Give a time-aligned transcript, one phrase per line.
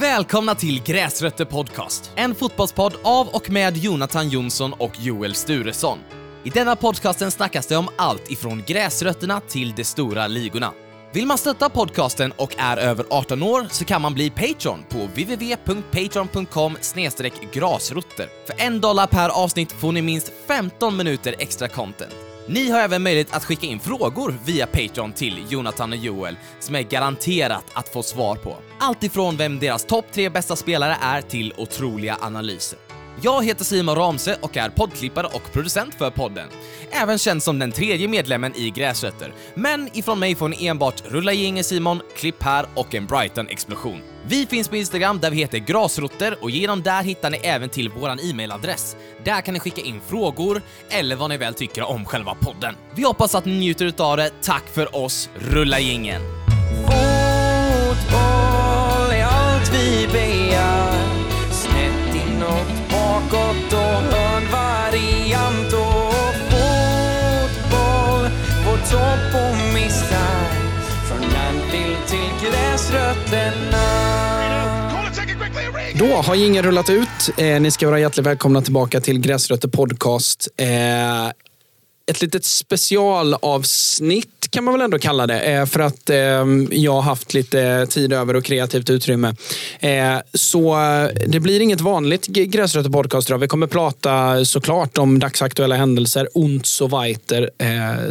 [0.00, 5.98] Välkomna till Gräsrötter Podcast, en fotbollspodd av och med Jonathan Jonsson och Joel Sturesson.
[6.44, 10.72] I denna podcasten snackas det om allt ifrån gräsrötterna till de stora ligorna.
[11.12, 14.98] Vill man stötta podcasten och är över 18 år så kan man bli Patreon på
[14.98, 16.76] www.patreon.com
[17.52, 18.28] grasrotter.
[18.46, 22.14] För en dollar per avsnitt får ni minst 15 minuter extra content.
[22.48, 26.74] Ni har även möjlighet att skicka in frågor via Patreon till Jonathan och Joel som
[26.74, 28.56] är garanterat att få svar på.
[28.78, 32.78] Allt ifrån vem deras topp tre bästa spelare är till otroliga analyser.
[33.22, 36.48] Jag heter Simon Ramse och är poddklippare och producent för podden.
[36.90, 39.34] Även känd som den tredje medlemmen i Gräsrötter.
[39.54, 44.00] Men ifrån mig får ni enbart Rulla gängen Simon, Klipp här och en Brighton-explosion.
[44.26, 47.88] Vi finns på Instagram där vi heter Grasrotter och genom där hittar ni även till
[47.88, 48.96] våran e-mailadress.
[49.24, 52.74] Där kan ni skicka in frågor eller vad ni väl tycker om själva podden.
[52.94, 54.30] Vi hoppas att ni njuter utav det.
[54.42, 56.45] Tack för oss, Rulla gängen!
[60.06, 60.92] Allt begär
[61.50, 68.30] Snett inåt, bakåt och hörnvariant och fotboll
[68.64, 70.46] på topp och missar
[71.08, 73.86] Från landbild till gräsrötterna
[75.94, 77.08] Då har ingen rullat ut.
[77.36, 80.48] Eh, ni ska vara hjärtligt välkomna tillbaka till Gräsrötter Podcast.
[80.56, 80.66] Eh,
[82.06, 85.40] ett litet specialavsnitt kan man väl ändå kalla det.
[85.40, 89.34] Eh, för att ehm, jag har haft lite tid över och kreativt utrymme.
[89.80, 93.38] Eh, så eh, det blir inget vanligt Gräsrötter Podcast idag.
[93.38, 97.50] Vi kommer prata såklart om dagsaktuella händelser, ont så weiter,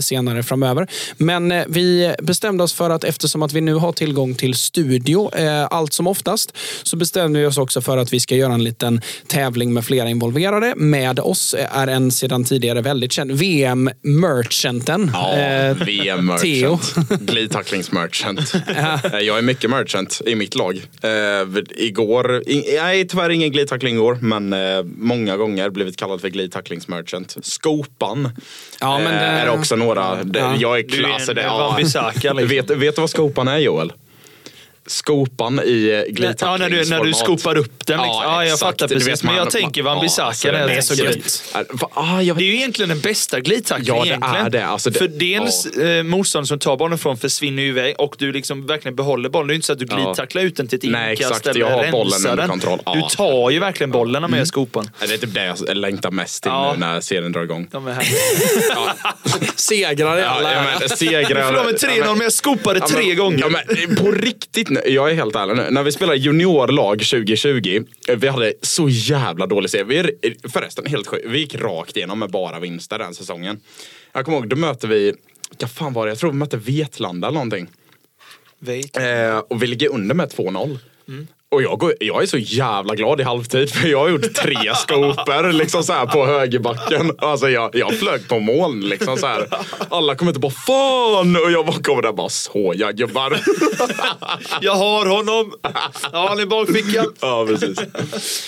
[0.01, 0.88] senare framöver.
[1.17, 5.29] Men vi bestämde oss för att eftersom att vi nu har tillgång till studio
[5.69, 9.01] allt som oftast så bestämde vi oss också för att vi ska göra en liten
[9.27, 10.73] tävling med flera involverade.
[10.75, 15.11] Med oss är en sedan tidigare väldigt känd VM VM-merchanten.
[15.14, 16.72] Ja, eh, VM Theo.
[16.72, 17.09] merchant.
[17.22, 18.53] Glidtacklingsmerchant.
[18.55, 20.75] Eh, Jag är mycket merchant i mitt lag.
[21.03, 21.09] Eh,
[21.75, 27.36] igår, i, nej tyvärr ingen glidtackling igår, men eh, många gånger blivit kallad för glidtacklingsmerchant.
[27.41, 28.30] Skopan
[28.80, 30.24] Ja, men eh, det- är också några.
[30.24, 30.56] Det, Ja.
[30.59, 31.29] Jag är Du är klass.
[31.29, 32.47] en det, Wan-Bissaka, liksom.
[32.47, 33.94] vet, vet du vad skopan är Joel?
[34.88, 36.59] Skopan i eh, Ja, glidtacklingsformat.
[36.59, 37.97] när du, när du skopar upp den.
[37.97, 38.22] Liksom.
[38.23, 38.59] Ja, jag exakt.
[38.59, 39.07] fattar precis.
[39.07, 41.44] vet, men jag man- tänker man- Wan-Bissaka alltså, när jag det är så gött.
[41.56, 41.62] Äh,
[41.94, 44.45] ah, jag Det är ju egentligen den bästa glidtacklingen Ja, det egentligen.
[44.45, 44.66] är det.
[44.66, 48.31] Alltså, det- För dels eh, motståndaren som tar bollen från försvinner ju iväg och du
[48.31, 49.47] liksom verkligen behåller bollen.
[49.47, 49.95] Det är inte så att du Ja.
[49.95, 51.47] glidtacklar ut den till ett Nej, inkast exakt.
[51.47, 52.79] eller Jag har bollen under kontroll.
[52.85, 52.95] Ja.
[52.95, 54.45] Du tar ju verkligen bollen med mm.
[54.45, 54.90] skopan.
[55.00, 56.72] Det är typ det jag längtar mest till Ja.
[56.74, 57.68] nu när serien drar igång.
[57.72, 58.06] De är här.
[59.56, 61.47] Segrar i alla Ja, men segrar.
[61.47, 63.40] Förlåt med 3-0 men jag skopade Ja, tre gånger.
[63.40, 65.68] Ja, på riktigt, jag är helt ärlig nu.
[65.72, 69.84] När vi spelade juniorlag 2020, eh, vi hade så jävla dålig serie.
[69.84, 71.25] Vi, är- förresten, helt sjukt.
[71.30, 73.59] Vi gick rakt igenom med bara vinster den säsongen.
[74.13, 75.13] Jag kommer ihåg, då mötte vi,
[75.59, 76.12] vad fan var det?
[76.12, 77.68] Jag tror vi mötte Vetlanda eller någonting.
[78.97, 80.78] Eh, och vi ligger under med 2-0.
[81.51, 84.56] Och jag, går, jag är så jävla glad i halvtid för jag har gjort tre
[84.75, 87.11] skopor liksom så här på högerbacken.
[87.17, 89.47] Alltså jag, jag flög på moln liksom så här.
[89.89, 93.39] Alla kommer inte bara fan och jag bara kommer där bara såja gubbar.
[94.61, 95.53] Jag har honom!
[96.01, 97.06] Har han i bakfickan.
[97.19, 97.79] ja precis.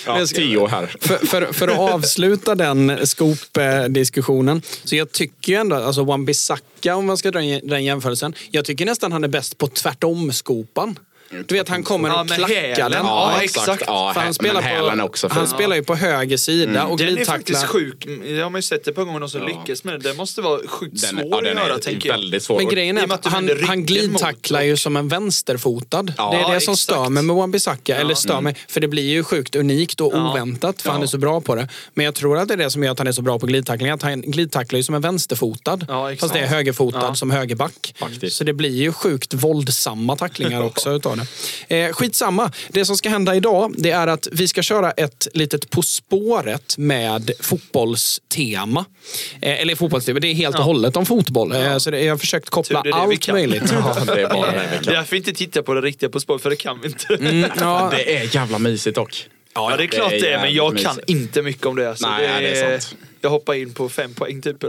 [0.06, 0.96] Ja, Theo här.
[1.02, 4.62] För, för, för att avsluta den scoop-diskussionen.
[4.84, 8.34] Så jag tycker ju ändå, alltså Wan-Bissaka om man ska dra den jämförelsen.
[8.52, 11.00] Jag tycker nästan han är bäst på tvärtom-skopan.
[11.48, 12.92] Du vet han kommer Ja, och klackar den.
[12.92, 13.84] Ja, Ja, exakt.
[13.88, 15.30] Ja, För han, spelar på, också.
[15.30, 17.36] För, han spelar ju på höger sida och Den är glidtacklar.
[17.38, 18.08] faktiskt sjuk.
[18.24, 19.48] Det har man ju sett ett par gånger någon som Ja.
[19.48, 20.10] lyckas med det.
[20.12, 22.16] Det måste vara sjukt den, svår ja, den att göra är tänker jag.
[22.18, 22.58] väldigt svår.
[22.58, 26.14] Men grejen är och att han, han glidtacklar mot ju och- som en vänsterfotad.
[26.18, 26.80] Ja, det är det som exakt.
[26.80, 27.96] stör mig med Wan-Bissaka.
[27.96, 30.32] Eller stör mig, för det blir ju sjukt unikt och Ja.
[30.32, 30.94] oväntat för Ja.
[30.94, 31.68] han är så bra på det.
[31.94, 33.46] Men jag tror att det är det som gör att han är så bra på
[33.46, 33.90] glidtackling.
[33.92, 35.86] Att han glidtacklar ju som en vänsterfotad.
[35.88, 36.22] Ja, exakt.
[36.22, 37.94] fast det är högerfotad som högerback.
[38.00, 38.36] Faktiskt.
[38.38, 41.78] Så det blir ju sjukt våldsamma tacklingar också utav det.
[41.86, 42.52] Eh, skitsamma.
[42.70, 46.78] Det som ska hända idag det är att vi ska köra ett litet På spåret
[46.78, 48.86] med fotbollstema.
[49.42, 51.52] Eh, eller fotbollstema, det är helt och hållet om fotboll.
[51.52, 53.64] Eh, så det, jag har försökt koppla det vi allt möjligt.
[53.72, 54.94] Ja, det är bara det vi Det är kan.
[54.94, 57.14] därför vi inte tittar på det riktiga På spår, för det kan vi inte.
[57.16, 59.26] Mm, ja, Det är jävla mysigt dock.
[59.56, 61.10] Ja, det är klart det är men jag jävligt kan mysigt.
[61.10, 61.96] inte mycket om det.
[61.96, 62.96] Så Nej, det är sant.
[63.22, 64.62] Jag hoppar in på fem poäng typ.
[64.62, 64.68] så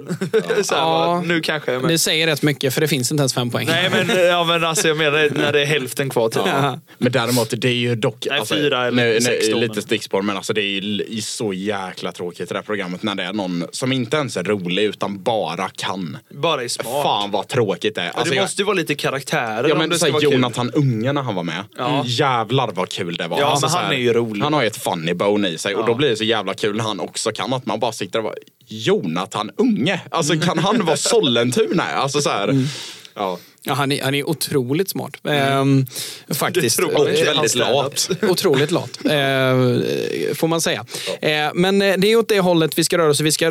[0.74, 1.06] här, Ja.
[1.06, 1.90] bara, nu kanske jag är med.
[1.90, 3.66] Det säger rätt mycket för det finns inte ens fem poäng.
[3.66, 6.42] Nej men, ja, men alltså, jag menar när det är hälften kvar typ.
[6.46, 6.78] Ja.
[6.98, 8.26] Men däremot, det är ju dock...
[8.30, 10.80] Nej, alltså, fyra eller sex nu, då, Lite stickspår, men alltså, det är
[11.12, 14.42] ju så jäkla tråkigt det här programmet när det är någon som inte ens är
[14.44, 16.18] rolig utan bara kan.
[16.30, 17.02] Bara i smak.
[17.02, 18.10] Fan vad tråkigt det är.
[18.10, 20.20] Alltså, det jag- måste ju vara lite karaktärer Ja om men det ska här, vara
[20.22, 20.32] kul.
[20.32, 21.64] Jonathan Unge när han var med.
[21.78, 22.02] Ja.
[22.06, 23.40] Jävlar vad kul det var.
[23.40, 24.42] Ja, Alltså, men han här, är ju rolig.
[24.42, 25.86] Han har ju ett funny bone i sig och Ja.
[25.86, 28.24] då blir det så jävla kul när han också kan att man bara sitter och
[28.24, 28.34] bara
[28.66, 30.00] Jonathan Unge.
[30.10, 31.84] Alltså kan han vara Sollentuna?
[31.84, 32.68] Alltså så här.
[33.14, 33.38] Ja.
[33.62, 35.16] Ja, han, är, han är otroligt smart.
[35.24, 35.86] Ehm,
[36.30, 36.80] faktiskt.
[36.80, 36.86] Eh,
[37.24, 38.10] Väldigt lat.
[38.22, 40.86] Otroligt lat, eh, får man säga.
[41.20, 43.20] Eh, men eh, det är åt det hållet vi ska röra oss.
[43.20, 43.50] Vi ska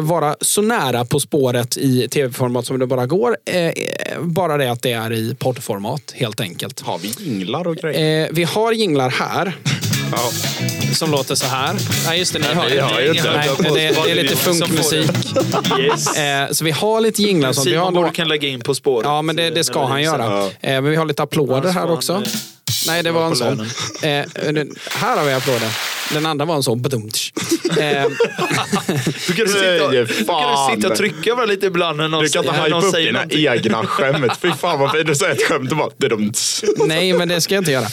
[0.00, 3.36] vara så nära På spåret i tv-format som det bara går.
[3.44, 3.72] Eh, eh,
[4.20, 6.80] bara det att det är i poddformat, helt enkelt.
[6.80, 8.24] Har vi jinglar och grejer?
[8.24, 9.56] Eh, vi har jinglar här
[10.16, 10.30] Ja.
[10.94, 11.74] som låter så här.
[12.06, 12.68] Nej, just det, ni hör
[13.00, 13.30] ju inte.
[13.36, 15.10] Nej, det, det är lite funkmusik.
[15.80, 16.16] Yes.
[16.16, 17.52] Eh, så vi har lite jinglar.
[17.52, 19.04] Som vi har Simon några- kan lägga in På spåret.
[19.06, 20.42] Ja, men det, det ska eh, han göra.
[20.42, 20.70] sen.
[20.70, 22.22] Eh, men vi har lite applåder Ja, här så också.
[22.88, 23.60] Eh, Nej, det var en sån.
[24.02, 25.68] Eh, den- här har vi applåder.
[26.12, 26.82] Den andra var en sån.
[26.82, 27.32] Badumtsch.
[27.78, 28.04] Eh,
[29.26, 32.44] Du kan sitta, du kan sitta och trycka bara lite ibland när någon, Du kan
[32.44, 33.46] inte hypa upp säger dina någonting.
[33.48, 34.32] egna skämt.
[34.42, 35.06] Fy fan vad fint.
[35.06, 35.90] Du säger ett skämt och bara...
[36.86, 37.86] Nej, men det ska jag inte göra.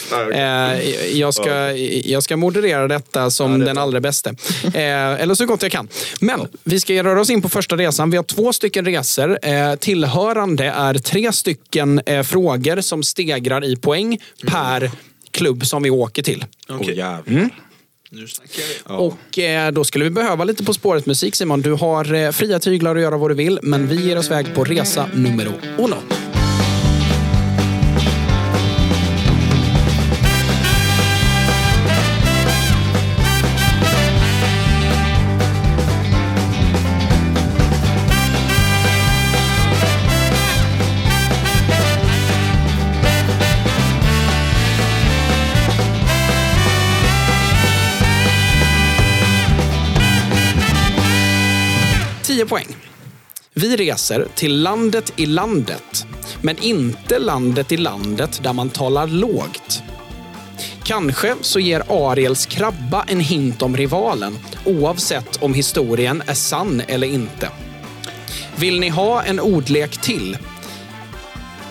[0.74, 0.90] Eh,
[1.20, 1.72] jag, ska,
[2.06, 4.30] jag ska moderera detta som den allra bästa.
[4.64, 5.88] Eh, eller så gott jag kan.
[6.20, 8.10] Men vi ska röra oss in på första resan.
[8.12, 9.38] Vi har två stycken resor.
[9.46, 14.71] Eh, tillhörande är tre stycken eh, frågor som stegrar i poäng per
[15.32, 16.46] klubb som vi åker till.
[16.70, 17.50] Åh, jävlar.
[18.14, 18.96] Nu snackar vi.
[18.98, 21.62] Och eh, då skulle vi behöva lite På spåret musik Simon.
[21.62, 24.56] Du har eh, fria tyglar att göra vad du vill, men vi ger oss iväg
[24.56, 25.48] på resa nummer
[25.78, 25.96] uno.
[52.42, 52.76] 10 poäng.
[53.54, 56.06] Vi reser till landet i landet,
[56.42, 59.84] men inte landet i landet där man talar lågt.
[60.84, 67.08] Kanske så ger Ariels krabba en hint om rivalen, oavsett om historien är sann eller
[67.08, 67.50] inte.
[68.56, 70.38] Vill ni ha en ordlek till?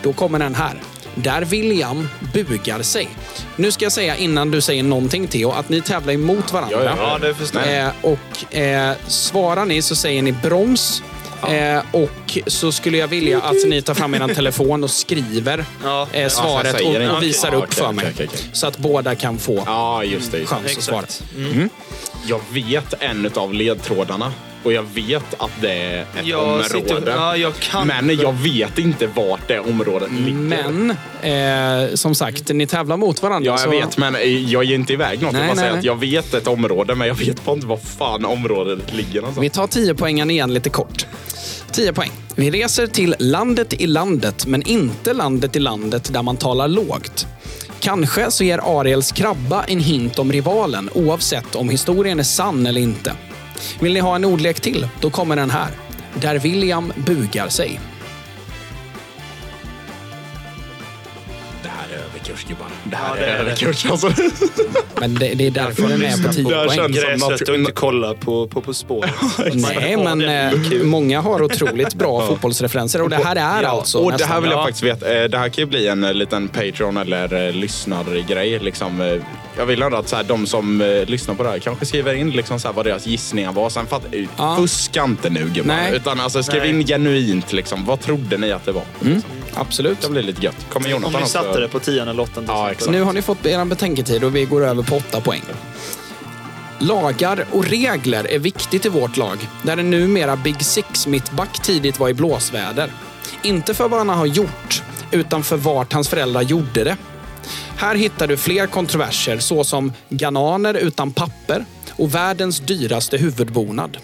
[0.03, 0.75] Då kommer den här.
[1.23, 3.09] Där William bugar sig.
[3.57, 6.85] Nu ska jag säga innan du säger någonting Theo, att ni tävlar emot varandra.
[6.85, 7.85] Ja, Ja, det förstår jag.
[7.87, 11.03] Eh, och eh, svarar ni så säger ni broms.
[11.49, 16.09] Eh, och så skulle jag vilja att ni tar fram er telefon och skriver Ja.
[16.13, 18.07] eh, svaret säger och, och visar upp för mig.
[18.15, 18.41] okej, okej.
[18.53, 20.39] Så att båda kan få Ja, just det.
[20.39, 21.03] Just chans att svara.
[21.03, 21.23] Exakt.
[22.27, 24.33] Jag vet en av ledtrådarna.
[24.63, 26.65] Och jag vet att det är ett Jag område.
[26.69, 30.39] sitter- ja, jag kan- Men jag vet inte vart det området ligger.
[30.39, 30.91] Men
[31.23, 33.47] eh, som sagt, ni tävlar mot varandra.
[33.47, 34.17] Ja, jag så- vet, men
[34.51, 35.33] jag ger inte iväg något.
[35.33, 35.79] Nej, jag nej, säger nej.
[35.79, 39.45] att jag vet ett område, men jag vet bara inte var fan området ligger någonstans.
[39.45, 41.07] Vi tar 10 poängen igen lite kort.
[41.73, 42.11] 10 poäng.
[42.37, 47.27] Vi reser till landet i landet, men inte landet i landet där man talar lågt.
[47.81, 52.81] Kanske så ger Ariels krabba en hint om rivalen, oavsett om historien är sann eller
[52.81, 53.13] inte.
[53.81, 54.89] Vill ni ha en ordlek till?
[55.01, 55.69] Då kommer den här.
[56.15, 57.81] Där William bugar sig.
[61.63, 62.67] Det här är överkurs, gubbar.
[62.85, 63.51] Det här Ja, är det är det.
[63.51, 63.87] överkurs.
[63.87, 64.13] Alltså.
[65.01, 66.77] Men det, det är därför den är på 10 Det här poäng.
[66.79, 69.11] känns- Gräsrött och inte kolla på På, på spåret.
[69.55, 70.53] Nej, men eh,
[70.85, 74.51] många har otroligt bra fotbollsreferenser och det här är alltså och det nästan- här vill
[74.51, 74.65] jag Ja.
[74.65, 75.15] faktiskt veta.
[75.23, 78.59] eh, Det här kan ju bli en eh, liten Patreon eller eh, lyssnargrej.
[78.59, 79.01] Liksom.
[79.01, 79.15] eh,
[79.61, 82.15] Jag vill ändå att så här, de som eh, lyssnar på det här kanske skriver
[82.15, 83.71] in liksom, så här, vad deras gissningar var.
[83.71, 84.57] Sen fatt, eh, Ja.
[84.57, 85.75] Fuska inte nu gubbar.
[85.75, 85.95] Nej.
[85.97, 86.71] Utan alltså, skriv Nej.
[86.71, 87.53] in genuint.
[87.53, 87.85] Liksom.
[87.85, 88.83] Vad trodde ni att det var?
[89.55, 90.01] Absolut.
[90.01, 90.67] Det blir lite gött.
[90.73, 91.33] Kommer Om Jonathan ni också?
[91.33, 92.73] satte det på tian eller åttan till Ja, exempel.
[92.73, 92.91] exakt.
[92.91, 95.43] Nu har ni fått er betänketid och vi går över på åtta poäng.
[96.79, 101.99] Lagar och regler är viktigt i vårt lag, där det numera Big Six mittback tidigt
[101.99, 102.91] var i blåsväder.
[103.43, 106.97] Inte för vad han har gjort, utan för vart hans föräldrar gjorde det.
[107.81, 111.65] Här hittar du fler kontroverser såsom gananer utan papper
[111.97, 113.97] och världens dyraste huvudbonad.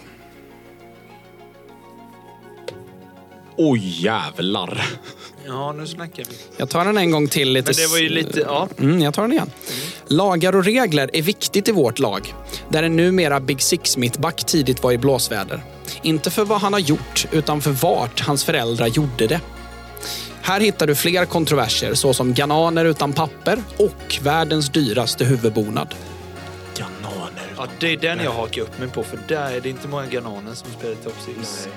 [3.57, 4.87] Oj jävlar.
[5.47, 6.37] Ja, nu snackar vi.
[6.57, 7.53] Jag tar den en gång till.
[7.53, 8.41] Lite Men det var ju lite...
[8.41, 8.69] Ja.
[8.79, 9.51] Mm, jag tar den igen.
[10.07, 12.35] Lagar och regler är viktigt i vårt lag,
[12.69, 15.61] där en numera Big Six-mittback tidigt var i blåsväder.
[16.03, 19.41] Inte för vad han har gjort, utan för vart hans föräldrar gjorde det.
[20.47, 25.95] Här hittar du fler kontroverser såsom gananer utan papper och världens dyraste huvudbonad.
[26.77, 27.53] Gananer.
[27.57, 30.07] ja, det är den jag hakar upp mig på, för där är det inte många
[30.07, 31.69] gananer som spelar Top Six.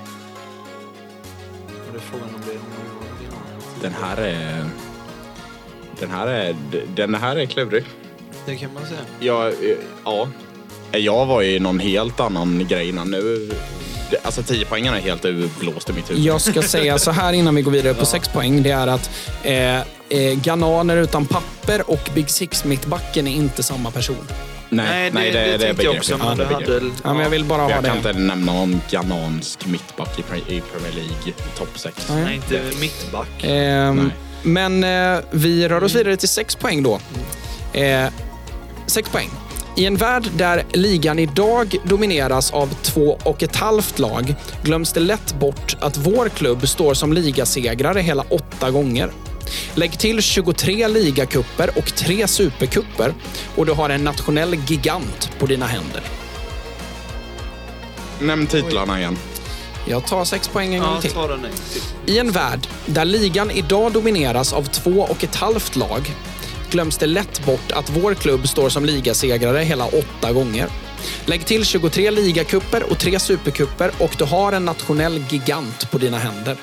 [1.67, 3.63] Och det är frågan om det är många gananer.
[3.81, 4.65] Den här är...
[5.99, 6.55] Den här är,
[6.95, 7.85] den här är klurig.
[8.45, 8.99] Det kan man säga.
[9.19, 10.27] Jag, eh, ja.
[10.91, 13.11] Jag var i någon helt annan grej innan.
[13.11, 13.51] Nu,
[14.23, 16.23] alltså 10 poängen är helt urblåst i mitt huvud.
[16.23, 18.63] Jag ska säga så här innan vi går vidare på sex poäng.
[18.63, 19.09] Det är att
[19.43, 19.83] eh, eh,
[20.43, 24.27] gananer utan papper och Big Six-mittbacken är inte samma person.
[24.71, 25.97] Nej, nej, det, det, tänkte jag begrepp.
[25.97, 26.11] också.
[26.11, 26.81] Ja, Men det det begrepp.
[26.81, 26.91] hade...
[27.03, 28.09] Ja, men jag vill bara ha Jag kan det.
[28.09, 32.07] inte nämna någon ghanansk mittback i, Pre- i Premier League topp 6.
[32.09, 33.27] Nej, inte mittback.
[33.43, 34.15] Ehm, Nej.
[34.43, 34.83] men
[35.15, 36.99] eh, vi rör oss vidare till sex poäng då.
[37.79, 38.07] Eh,
[38.87, 39.29] sex poäng.
[39.75, 44.99] I en värld där ligan idag domineras av två och ett halvt lag glöms det
[44.99, 49.11] lätt bort att vår klubb står som ligasegrare hela åtta gånger.
[49.73, 53.13] Lägg till 23 ligakupper och tre superkupper
[53.55, 56.01] och du har en nationell gigant på dina händer.
[58.21, 59.17] Nämn titlarna igen.
[59.88, 61.11] Jag tar sex poäng en gång till.
[62.05, 66.11] I en värld där ligan idag domineras av två och ett halvt lag
[66.71, 70.67] glöms det lätt bort att vår klubb står som ligasegrare hela åtta gånger.
[71.25, 76.17] Lägg till 23 ligakupper och tre superkupper och du har en nationell gigant på dina
[76.17, 76.57] händer.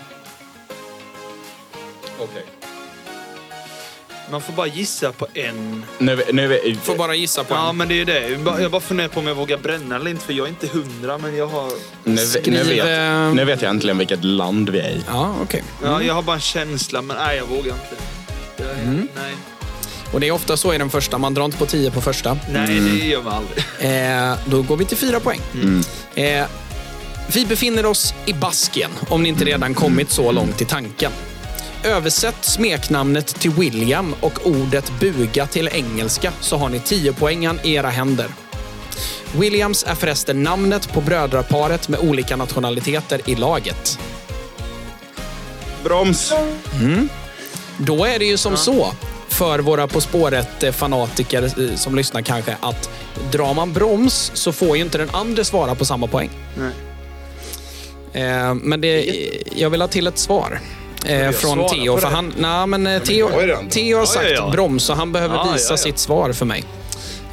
[4.30, 5.84] Man får bara gissa på en.
[5.98, 7.76] Nu, nu, Får bara gissa på Ja, en.
[7.76, 8.28] men det är det.
[8.28, 10.48] Jag bara- Jag bara funderar på om jag vågar bränna eller inte, för jag är
[10.48, 11.70] inte hundra, men jag har...
[12.04, 15.00] nu, nu, vet, eh, nu vet jag äntligen vilket land vi är i.
[15.06, 15.64] Ja, okej.
[15.82, 17.96] Ja, jag har bara en känsla, men nej, jag vågar inte.
[18.56, 19.08] Jag, Mm.
[19.16, 19.32] Nej,
[20.12, 21.18] Och det är ofta så i den första.
[21.18, 22.38] Man drar inte på 10 på första.
[22.50, 22.98] nej Mm.
[22.98, 23.64] det gör man aldrig.
[24.30, 25.40] Eh, då går vi till fyra poäng.
[26.14, 26.46] Eh,
[27.32, 31.12] vi befinner oss i Baskien, om ni inte redan kommit så långt i tanken.
[31.84, 37.74] Översätt smeknamnet till William och ordet buga till engelska så har ni 10 poängen i
[37.74, 38.26] era händer.
[39.38, 43.98] Williams är förresten namnet på brödraparet med olika nationaliteter i laget.
[45.84, 46.32] Broms!
[47.78, 48.92] Då är det ju som så,
[49.36, 52.90] för våra På spåret-fanatiker eh, som lyssnar kanske, att
[53.32, 56.30] drar man broms så får ju inte den andra svara på samma poäng.
[56.54, 56.72] Nej.
[58.24, 59.04] Eh, men det,
[59.56, 60.60] jag vill ha till ett svar.
[61.06, 61.96] Eh, från Theo.
[61.96, 63.30] För han, nej, men eh, Theo,
[63.70, 64.50] Theo har sagt ja, ja.
[64.50, 66.64] broms så han behöver visa sitt svar för mig.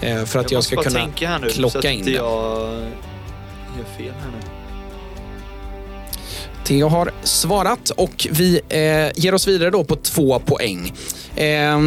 [0.02, 1.06] Eh, för att jag, ska kunna
[1.42, 2.12] nu, klocka in det.
[2.12, 2.26] jag
[3.78, 4.53] gör fel här nu.
[6.64, 10.94] Theo har svarat och vi eh, ger oss vidare då på två poäng.
[11.36, 11.80] Eh,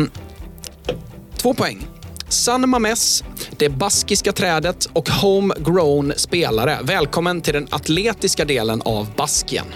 [1.37, 1.87] två poäng.
[2.29, 3.25] San Mames,
[3.57, 6.79] det baskiska trädet och homegrown spelare.
[6.83, 9.67] Välkommen till den atletiska delen av Baskien.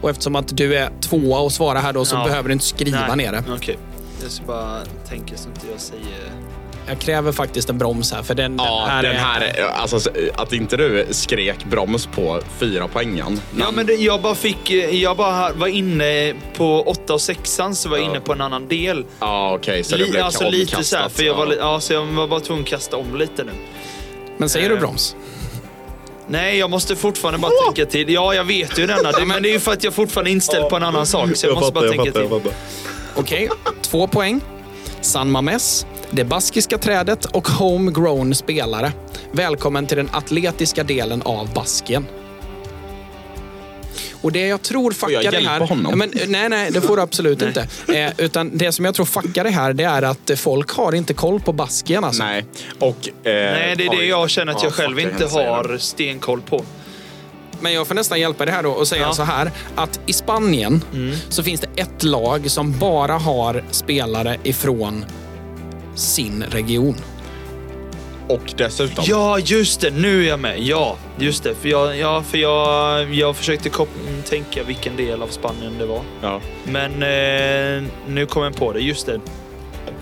[0.00, 2.24] Och eftersom att du är tvåa och svarar här då så Ja.
[2.24, 3.44] behöver du inte skriva Nej, ner det.
[3.56, 3.78] Okej.
[4.22, 6.32] Jag ska bara tänka så inte jag säger...
[6.88, 9.18] Jag kräver faktiskt en broms här för den, Ja, den här den är...
[9.18, 13.40] här, alltså, att inte du skrek broms på fyra poängen.
[13.58, 14.70] Ja, men det, jag bara fick...
[14.70, 18.10] eh, Jag bara var inne på åtta och sexan så var jag Ja.
[18.10, 19.04] inne på en annan del.
[19.20, 21.80] Ja, okej, så det Li, blev alltså lite så här, för jag var, Ja.
[21.80, 23.52] så jag var bara tvungen att kasta om lite nu.
[24.36, 25.16] Men säger du eh, broms?
[26.28, 28.12] Nej, jag måste fortfarande bara tänka till.
[28.12, 29.12] Ja, jag vet ju denna.
[29.26, 31.28] Men det är ju för att jag fortfarande är inställd på en annan sak.
[31.36, 32.40] Så jag, måste bara tänka till.
[33.14, 33.48] Okej,
[33.82, 34.40] två poäng.
[35.00, 38.92] San Mames, det baskiska trädet och homegrown spelare.
[39.32, 42.06] Välkommen till den atletiska delen av Baskien.
[44.22, 45.60] Och det jag tror fuckar jag det här...
[45.60, 45.86] honom?
[45.90, 47.68] Ja, Men, nej, nej, det får du absolut inte.
[47.94, 50.94] Eh, utan det som jag tror fuckar det här, det är att eh, folk har
[50.94, 52.22] inte koll på Baskien alltså.
[52.24, 52.44] Nej,
[52.78, 53.08] och...
[53.08, 56.64] Eh, Nej, det är det jag känner att Ja, jag själv inte har stenkoll på.
[57.60, 59.12] Men jag får nästan hjälpa det här då och säga Ja.
[59.12, 59.50] så här.
[59.74, 61.16] Att i Spanien Mm.
[61.28, 65.04] så finns det ett lag som bara har spelare ifrån
[65.96, 66.96] sin region.
[68.28, 69.04] Och dessutom.
[69.08, 69.90] Ja, just det.
[69.90, 70.60] Nu är jag med.
[70.60, 71.54] Ja, just det.
[71.54, 73.70] För jag, ja, för jag, jag försökte
[74.28, 76.00] tänka vilken del av Spanien det var.
[76.22, 76.40] Ja.
[76.64, 78.80] Men eh, nu kom jag på det.
[78.80, 79.20] Just det.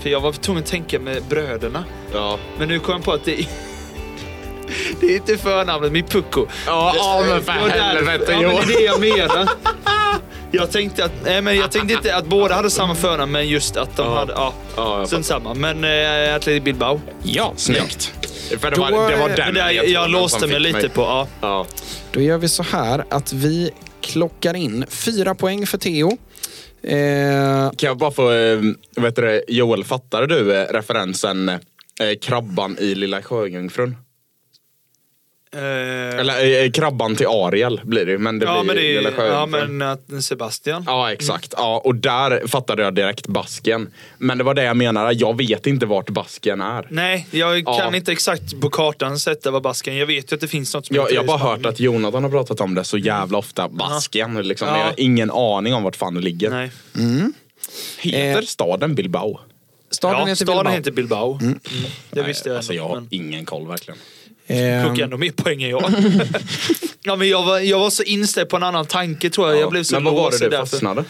[0.01, 1.85] För jag var tvungen att tänka med bröderna.
[2.13, 3.49] Ja, Men nu kom jag på att det,
[5.01, 6.47] det är inte förnamnet, min pucko.
[6.67, 9.49] ja, ja men för helvete Ja, men det är det jag menar.
[10.57, 13.77] Jag tänkte, att, nej, men jag tänkte inte att båda hade samma förnamn, men just
[13.77, 14.15] att de Ja.
[14.19, 14.33] hade...
[14.33, 15.55] Ja, Ja, jag strunt samma.
[15.55, 17.01] Men eh, Athletic Bilbao.
[17.23, 18.13] Ja, Snyggt.
[18.61, 20.89] För det Då, var, det var eh, den Men där, jag, ledtråden låste mig lite
[20.89, 21.01] på...
[21.03, 21.27] Ja.
[21.41, 21.67] Ja.
[22.13, 23.71] Då gör vi så här att vi
[24.01, 26.11] klockar in fyra poäng för Theo.
[26.83, 28.59] Eh, Kan jag bara få, eh,
[28.97, 31.59] vet du Joel, fattar du eh, referensen eh,
[32.23, 33.97] krabban i Lilla Sjöjungfrun?
[35.55, 39.23] Eh, Eller eh, krabban till Ariel blir det ju, men det ja, blir men det
[39.23, 40.85] är, ja, men att Sebastian.
[40.87, 41.55] Ja, exakt.
[41.57, 43.89] Ja, och där fattade jag direkt basken.
[44.19, 46.87] Men det var det jag menade, jag vet inte vart basken är.
[46.91, 47.79] Nej, jag Ja.
[47.79, 49.97] kan inte exakt på kartan sätta vad basken.
[49.97, 52.23] Jag vet ju att det finns något som Jag, jag har bara hört att Jonathan
[52.25, 53.69] har pratat om det så jävla ofta.
[53.69, 54.69] Basken, liksom.
[54.69, 54.79] Ja.
[54.79, 56.51] Jag har ingen aning om vart fan det ligger.
[56.51, 56.71] Nej.
[58.01, 59.41] Heter Eh, staden Bilbao?
[59.91, 60.73] staden ja, heter staden Bilbao.
[60.77, 61.39] heter Bilbao.
[61.43, 61.59] Mm.
[62.11, 63.99] Det visste jag alltså, jag har men- ingen koll verkligen.
[64.47, 65.83] Plockade ändå mer poäng än jag.
[67.03, 69.61] ja, men jag, var, jag var så inställd på en annan tanke tror jag.
[69.61, 71.05] Jag blev så men vad var det du därför.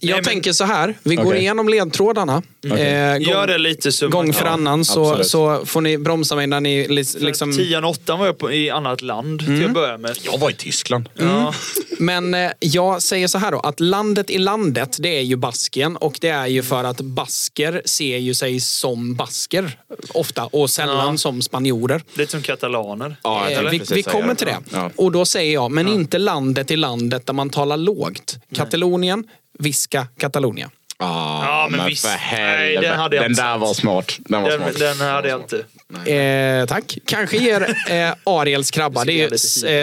[0.00, 0.94] Jag men- tänker så här.
[1.02, 1.38] Vi går Okej.
[1.40, 2.42] igenom ledtrådarna.
[2.64, 6.46] Eh, gång, Gör det lite så gång för annan så, så får ni bromsa mig
[6.46, 6.88] när ni
[7.18, 7.56] liksom...
[7.56, 9.58] Tian och åttan var jag på, i annat land Mm.
[9.60, 10.18] till att börja med.
[10.22, 11.08] Jag var i Tyskland.
[11.14, 11.54] Ja.
[11.98, 15.96] Men eh, jag säger så här då, att landet i landet, det är ju Baskien
[15.96, 19.78] och det är ju för att basker ser ju sig som basker
[20.14, 21.16] ofta och sällan Ja.
[21.16, 22.02] som spanjorer.
[22.14, 23.16] Lite som katalaner.
[23.22, 24.56] Ja, jag Eh, vi, vi kommer till det.
[24.70, 24.90] Ja.
[24.96, 28.36] Och då säger jag, men inte landet i landet där man talar lågt.
[28.54, 29.24] Katalonien,
[29.60, 30.70] Visca, Katalonia.
[31.02, 32.02] Ah, Ja, men men visst.
[32.02, 32.86] för Nej, helvete.
[32.88, 34.12] den hade jag Den inte där var smart.
[34.18, 34.78] Den var Den, smart.
[34.78, 36.12] den hade jag inte.
[36.12, 36.98] Eh, tack.
[37.06, 39.04] Kanske ger eh, Ariels krabba.
[39.04, 39.32] Det är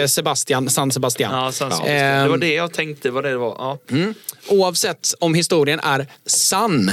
[0.00, 1.32] eh, Sebastian, San Sebastian.
[1.44, 1.76] Ja, San Ja.
[1.76, 2.22] Sebastian.
[2.22, 2.40] Det var Ehm.
[2.40, 3.56] det jag tänkte vad det var.
[3.58, 3.78] Ja.
[4.48, 6.90] Oavsett om historien är sann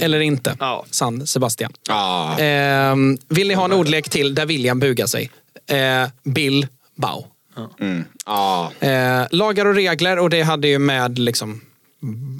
[0.00, 0.56] eller inte.
[0.60, 0.84] Ja.
[0.90, 1.72] San Sebastian.
[1.88, 5.30] Ah, Ehm, vill ni ha en ordlek till där William bugar sig?
[5.70, 6.66] Eh, Bill
[6.96, 7.26] Bau.
[8.24, 8.70] ah.
[8.80, 11.60] Eh, lagar och regler och det hade ju med liksom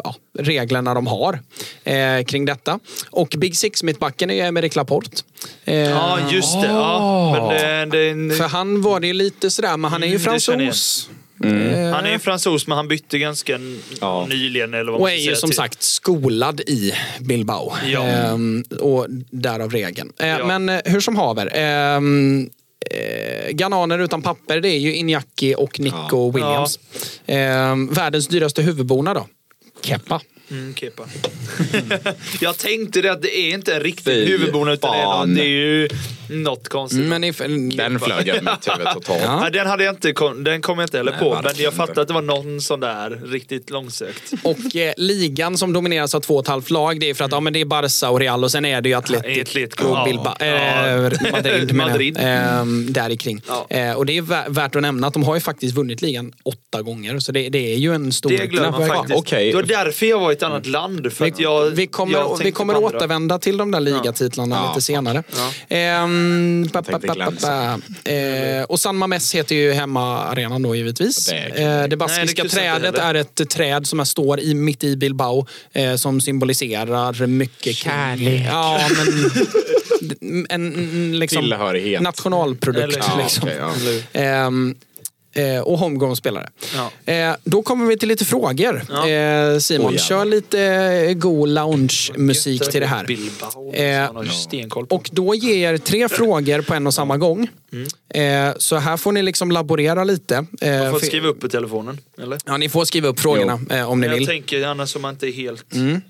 [0.05, 1.41] Ja, reglerna de har
[1.85, 2.79] eh, kring detta.
[3.11, 5.23] Och Big Six mittbacken är ju Emerick Laporte.
[5.65, 6.67] Eh, ja, just det.
[6.69, 7.51] Ja.
[7.59, 11.09] Men det, det, För han var det lite sådär, men han är ju Mm, fransos.
[11.95, 13.59] han är ju fransos men han bytte ganska
[14.01, 14.27] Ja.
[14.29, 14.75] nyligen.
[14.75, 15.57] Eller vad Och är ju som till.
[15.57, 17.73] sagt skolad i Bilbao.
[17.87, 18.03] Ja.
[18.03, 20.13] Ehm, och därav regeln.
[20.21, 20.47] Eh, Ja.
[20.47, 21.51] Men eh, hur som haver.
[21.55, 22.51] Ehm,
[22.91, 26.79] eh, Ghananer utan papper, det är ju Iñaki och Nico Williams.
[27.27, 29.27] Ehm, världens dyraste huvudbona då?
[29.83, 30.21] Kepa.
[30.50, 31.03] Mm, kepa.
[32.41, 35.43] jag tänkte det att det är inte en riktig huvudbonad utan det är, något, det
[35.43, 35.88] är ju
[36.31, 37.00] något konstigt.
[37.05, 37.38] Men if,
[37.76, 39.21] Den flög över mitt huvud totalt.
[39.25, 39.41] Ja.
[39.41, 42.00] Nej, den, hade jag inte, kom- den kom jag inte heller på, men jag fattade
[42.00, 44.33] att det var någon sån där riktigt långsökt.
[44.43, 47.33] och eh, ligan som domineras av två och ett halvt lag, det är för att
[47.33, 49.97] ja, men det är Barca och Real och sen är det ju Atletico Atletico, och
[49.97, 50.05] ja.
[50.05, 50.35] Bilbao.
[50.38, 50.47] Ja.
[50.47, 52.17] Eh, Madrid Madrid.
[52.21, 53.43] Ehm, där i kring.
[53.49, 53.67] Ja.
[53.71, 56.33] Eh, och det är vä- värt att nämna att de har ju faktiskt vunnit ligan
[56.43, 57.19] åtta gånger.
[57.19, 59.19] Så det, det är ju en stor Det glömmer man faktiskt.
[59.19, 59.50] okej.
[59.50, 61.12] Det var därför jag var ett annat land.
[61.12, 64.69] För att jag, vi kommer, jag vi kommer återvända till de där ligatitlarna Ja.
[64.69, 65.23] lite senare.
[65.37, 65.76] Ja.
[65.76, 67.81] Ehm, pa, pa, tänkte pa, pa, glänsa.
[68.05, 68.11] pa.
[68.11, 71.26] Eh, och San Mames heter ju hemmaarenan då givetvis.
[71.26, 71.61] Det är kul.
[71.62, 74.55] Eh, det Nej, baskiska det jag inte trädet är ett träd som är, står i,
[74.55, 78.43] mitt i Bilbao eh, som symboliserar mycket Kärlek.
[78.49, 79.31] Ja, men
[80.50, 82.00] en, en liksom, Tillhörighet.
[82.02, 82.84] nationalprodukt.
[82.84, 83.43] Eller- Ja, liksom.
[83.49, 83.58] okej,
[84.13, 84.50] ja.
[85.37, 86.49] Eh, och homegrown-spelare.
[86.75, 87.13] Ja.
[87.13, 88.83] Eh, då kommer vi till lite frågor.
[88.91, 89.09] Ja.
[89.09, 93.07] Eh, Simon, Oh, kör lite eh, god lounge-musik till det här.
[93.07, 93.73] Bilbao.
[93.75, 94.87] Eh, på.
[94.97, 97.49] Och då ger jag er tre frågor på en och samma gång.
[98.15, 100.47] Eh, så här får ni liksom laborera lite.
[100.61, 100.83] Eh, Mm.
[100.91, 101.99] Man får skriva upp på telefonen.
[102.23, 102.39] Eller?
[102.47, 104.27] Ja, ni får skriva upp frågorna eh, om ni Jag vill.
[104.27, 105.75] tänker annars om man inte är helt...
[105.75, 106.01] Mm.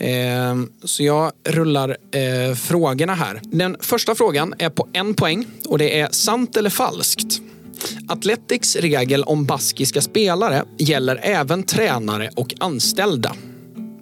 [0.00, 3.40] Eh, så jag rullar eh, frågorna här.
[3.44, 7.40] Den första frågan är på en poäng och det är sant eller falskt.
[8.08, 13.34] Athletics regel om baskiska spelare gäller även tränare och anställda.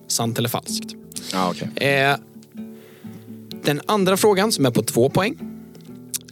[0.09, 0.95] Sant eller falskt?
[1.33, 1.89] Ja, okej.
[1.89, 2.17] Eh,
[3.65, 5.37] den andra frågan som är på två poäng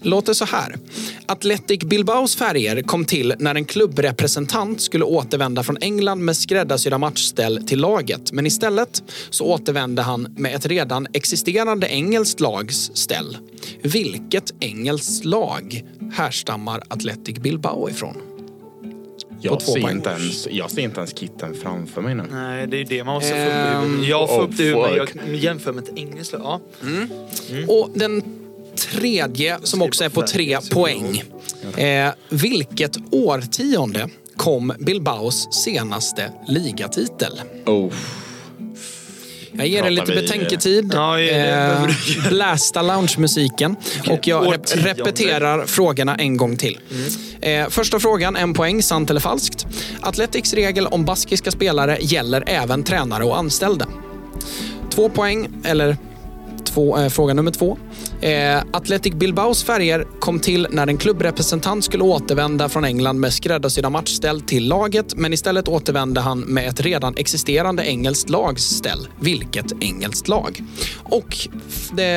[0.04, 0.76] låter så här.
[1.26, 7.66] Athletic Bilbaos färger kom till när en klubbrepresentant skulle återvända från England med skräddarsydda matchställ
[7.66, 8.32] till laget.
[8.32, 13.36] Men istället så återvände han med ett redan existerande engelskt lags ställ.
[13.82, 18.16] Vilket engelskt lag härstammar Athletic Bilbao ifrån?
[19.40, 22.22] Jag, ser inte ens, jag ser inte ens kitten framför mig nu.
[22.30, 24.08] Nej, det är ju det man måste få upp i huvudet.
[24.08, 26.60] Jag får upp det jag jämför med ett engelskt lag.
[26.80, 27.74] Ja.
[27.74, 28.22] Och den
[28.76, 31.22] tredje, som också är på tre poäng.
[31.76, 37.40] Eh, vilket årtionde kom Bilbaos senaste ligatitel?
[37.66, 37.92] Oh.
[39.56, 40.90] Jag ger er lite vi- betänketid.
[40.94, 41.88] Ja, eh,
[42.28, 43.76] blästa loungemusiken.
[44.10, 46.78] Och jag rep repeterar frågorna en gång till.
[47.40, 49.66] Eh, första frågan, en poäng, sant eller falskt.
[50.00, 53.86] Athletics regel om baskiska spelare gäller även tränare och anställda.
[54.90, 55.96] Två poäng, eller
[56.64, 57.78] två, eh, fråga nummer två.
[58.24, 63.90] Eh, Athletic Bilbaos färger kom till när en klubbrepresentant skulle återvända från England med skräddarsydda
[63.90, 69.08] matchställ till laget, men istället återvände han med ett redan existerande engelskt lagställ.
[69.20, 70.62] Vilket engelskt lag?
[71.02, 71.48] Och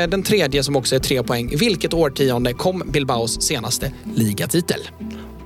[0.09, 1.57] den tredje som också är tre poäng.
[1.57, 4.79] Vilket årtionde kom Bilbaos senaste ligatitel?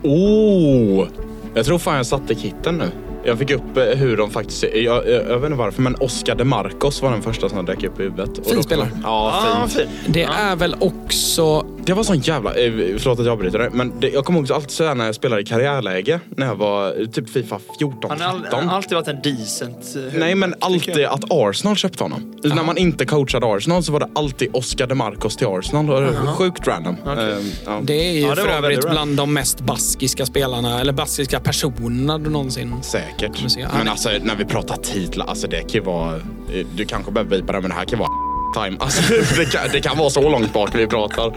[0.04, 1.08] Oh!
[1.54, 3.11] Jag tror fan jag satte kitten nu.
[3.24, 4.64] Jag fick upp eh, hur de faktiskt...
[4.64, 7.84] Jag, jag, jag vet inte varför, men Oscar de Marcos var den första som dök
[7.84, 8.48] upp i huvudet.
[8.50, 8.90] Fin spelare.
[9.04, 9.74] Ja, Ja, fint.
[9.74, 10.14] fin.
[10.14, 10.30] Det Ja.
[10.34, 14.10] är väl också Det var sån jävla, eh, förlåt att jag avbryter det, men det,
[14.10, 17.30] jag kommer ihåg alltid sådär när jag spelade i karriärläge, när jag var eh, typ
[17.30, 18.60] Fifa 14, Han har all, 15.
[18.60, 21.14] han har alltid varit en decent eh, Nej men tycker alltid jag.
[21.14, 22.36] att Arsenal köpte honom.
[22.44, 25.86] När man inte coachade Arsenal så var det alltid Oscar de Marcos till Arsenal.
[25.86, 26.96] Det var Sjukt random.
[27.08, 27.80] Ehm, ja.
[27.84, 28.92] Det är ju Ja, det för var övrigt väldigt bra.
[28.92, 32.76] bland de mest baskiska spelarna, eller baskiska personerna du någonsin...
[32.82, 33.52] Säkert.
[33.52, 33.68] se.
[33.78, 36.16] Men alltså när vi pratar titlar, alltså det kan ju vara...
[36.16, 38.10] eh, Du kanske behöver vipa det men det här kan vara
[38.54, 38.78] time.
[38.80, 39.02] Alltså,
[39.38, 41.34] det, kan, det kan vara så långt bak vi pratar.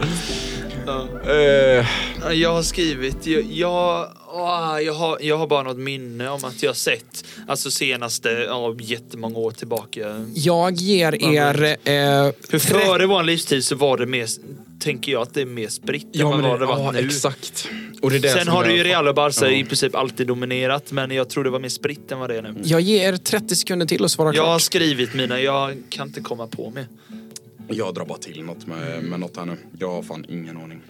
[0.89, 1.85] Eh,
[2.21, 6.45] Ja, Jag har skrivit, jag, jag, åh, jag, har, jag har bara något minne om
[6.45, 10.25] att jag har sett, alltså senaste, ja, jättemånga år tillbaka.
[10.33, 11.63] Jag ger er...
[11.63, 14.27] Eh, För före vår livstid så var det mer,
[14.79, 16.99] tänker jag att det är mer spritt än vad det, det var ja, nu.
[16.99, 17.67] exakt.
[18.01, 19.51] Och det är det Sen som har är- du ju Real och Barca Ja.
[19.51, 22.41] i princip alltid dominerat, men jag tror det var mer spritt än vad det är
[22.41, 22.53] nu.
[22.63, 24.61] Jag ger er 30 sekunder till att svara Jag har klart.
[24.61, 26.87] skrivit mina, jag kan inte komma på mer.
[27.69, 29.57] Jag drar bara till något med, med något här nu.
[29.79, 30.81] Jag har fan ingen aning.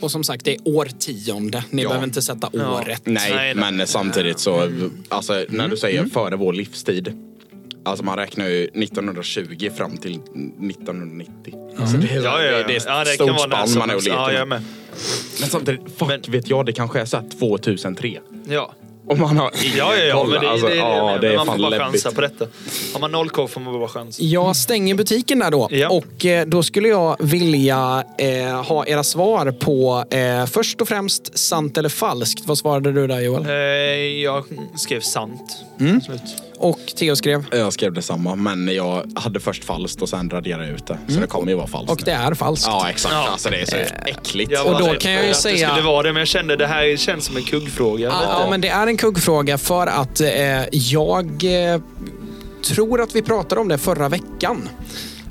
[0.00, 1.64] Och som sagt, det är årtionde.
[1.70, 1.88] Ni Ja.
[1.88, 2.80] behöver inte sätta Ja.
[2.82, 3.02] året.
[3.04, 4.70] Nej, Nej, men samtidigt så,
[5.08, 5.70] alltså när Mm.
[5.70, 7.12] du säger före vår livstid.
[7.84, 11.54] Alltså man räknar ju 1920 fram till 1990.
[11.78, 12.66] Alltså det, är, Ja, ja, ja.
[12.66, 14.06] det är ett ja, det stort vara när spann som man är och helst.
[14.08, 14.62] leker Ja, jag med.
[15.40, 18.20] Men samtidigt, fuck Men- vet jag, det kanske är såhär 2003.
[18.48, 18.74] Ja.
[19.08, 20.30] Och man har ingen Ja, ja, ja, koll.
[20.30, 22.46] men det, alltså, det, det, ja, det, är man får bara chansa på detta.
[22.92, 24.22] Har man noll koll får man bara chansa.
[24.22, 25.68] Jag stänger butiken där då.
[25.70, 25.88] Ja.
[25.88, 31.38] Och eh, då skulle jag vilja eh, ha era svar på eh, först och främst
[31.38, 32.46] sant eller falskt.
[32.46, 33.46] Vad svarade du där Joel?
[33.46, 33.52] Eh,
[34.22, 34.44] jag
[34.76, 35.56] skrev sant.
[35.80, 36.00] Mm.
[36.00, 36.20] Slut.
[36.60, 37.44] Och Theo skrev?
[37.52, 40.98] Jag skrev detsamma, men jag hade först falskt och sen raderade jag ut det.
[41.08, 41.90] Så det kommer ju vara falskt.
[41.92, 42.66] Och det är falskt.
[42.66, 43.14] Ja, exakt.
[43.14, 43.28] Ja.
[43.28, 44.50] Alltså det är så äckligt.
[44.52, 46.56] Jag Och då kan jag ju att det säga- skulle vara det, men jag kände
[46.56, 48.06] det här känns som en kuggfråga.
[48.08, 50.28] Ja, men det är en kuggfråga för att eh,
[50.72, 51.44] jag
[51.74, 51.80] eh,
[52.64, 54.68] tror att vi pratade om det förra veckan.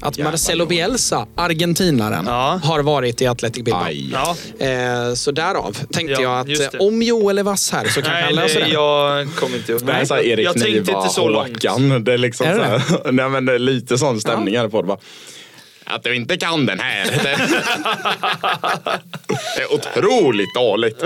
[0.01, 0.65] Att Jävlar, Marcelo.
[0.65, 2.59] Bielsa, argentinaren, Ja.
[2.63, 3.87] har varit i Athletic Bilbao.
[4.13, 4.35] Ja.
[4.65, 8.11] Eh, så därav tänkte Ja, jag att eh, om Joel är vass här så kanske
[8.11, 9.81] Nej, han löser det, jag kommer inte ihåg.
[10.07, 11.47] Så här Erik jag tänkte Niva, inte så långt.
[11.63, 12.03] Håkan.
[12.03, 12.81] Det är liksom Är så det här,
[13.11, 14.97] nej men det är lite sån stämning här på det bara.
[15.89, 17.05] Att du inte kan den här.
[19.55, 21.03] Det, är otroligt dåligt.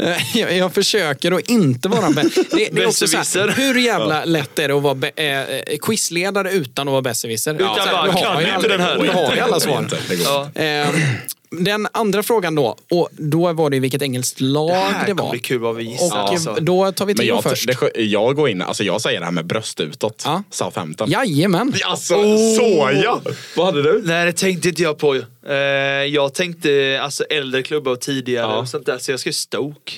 [0.00, 2.34] Eh, jag, jag försöker att inte vara bäst.
[2.50, 5.76] Det, det är också så här, hur jävla lätt är det att vara be, eh,
[5.82, 7.54] quizledare utan att vara besserwisser?
[7.54, 8.98] Utan bara, du har kan ju inte alla- den här.
[8.98, 9.88] Du har ju alla svar.
[11.58, 15.06] Det den andra frågan då, och då var det vilket engelskt lag Det det, här
[15.06, 15.30] kommer var.
[15.30, 16.16] bli kul vad vi Och gissar.
[16.18, 16.50] alltså.
[16.50, 17.66] eh, då tar vi Theo jag, först.
[17.94, 20.22] det, jag går in, alltså jag säger det här med bröst utåt.
[20.24, 20.42] Ja.
[20.50, 21.10] Southampton.
[21.10, 21.72] Jajamän.
[21.84, 22.14] Alltså,
[22.56, 23.20] så ja!
[23.56, 24.02] Vad hade du?
[24.04, 25.14] Nej, det tänkte inte jag på.
[25.48, 25.54] Eh,
[26.08, 28.56] jag tänkte alltså äldre klubbar och tidigare Ja.
[28.58, 29.92] och sånt där, så jag skrev Stoke.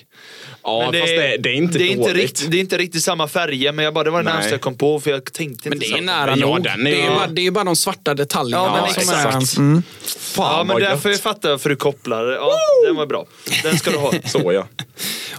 [0.69, 3.03] Ja, Men fast det, det är inte det är inte, riktigt, det är inte riktigt
[3.03, 5.69] samma färger, men jag bara, det var det närmaste jag kom på för jag tänkte
[5.69, 6.03] Men inte det är så.
[6.05, 6.63] nära Ja, nog.
[6.63, 9.15] den är det, är ju- bara, det är bara de svarta detaljerna Ja, men som
[9.15, 9.55] exakt.
[9.57, 9.59] är...
[9.59, 9.83] Mm.
[10.07, 11.21] Fan Ja, men därför gött.
[11.21, 12.25] fattar jag varför du kopplar.
[12.33, 12.53] Ja,
[12.87, 13.27] den var bra.
[13.63, 14.13] Den ska du ha.
[14.25, 14.67] Så ja.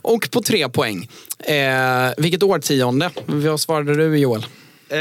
[0.02, 1.10] Och på tre poäng.
[1.40, 1.56] Eh,
[2.18, 3.10] vilket årtionde?
[3.26, 4.46] Vad svarade du Joel?
[4.90, 5.00] Eh,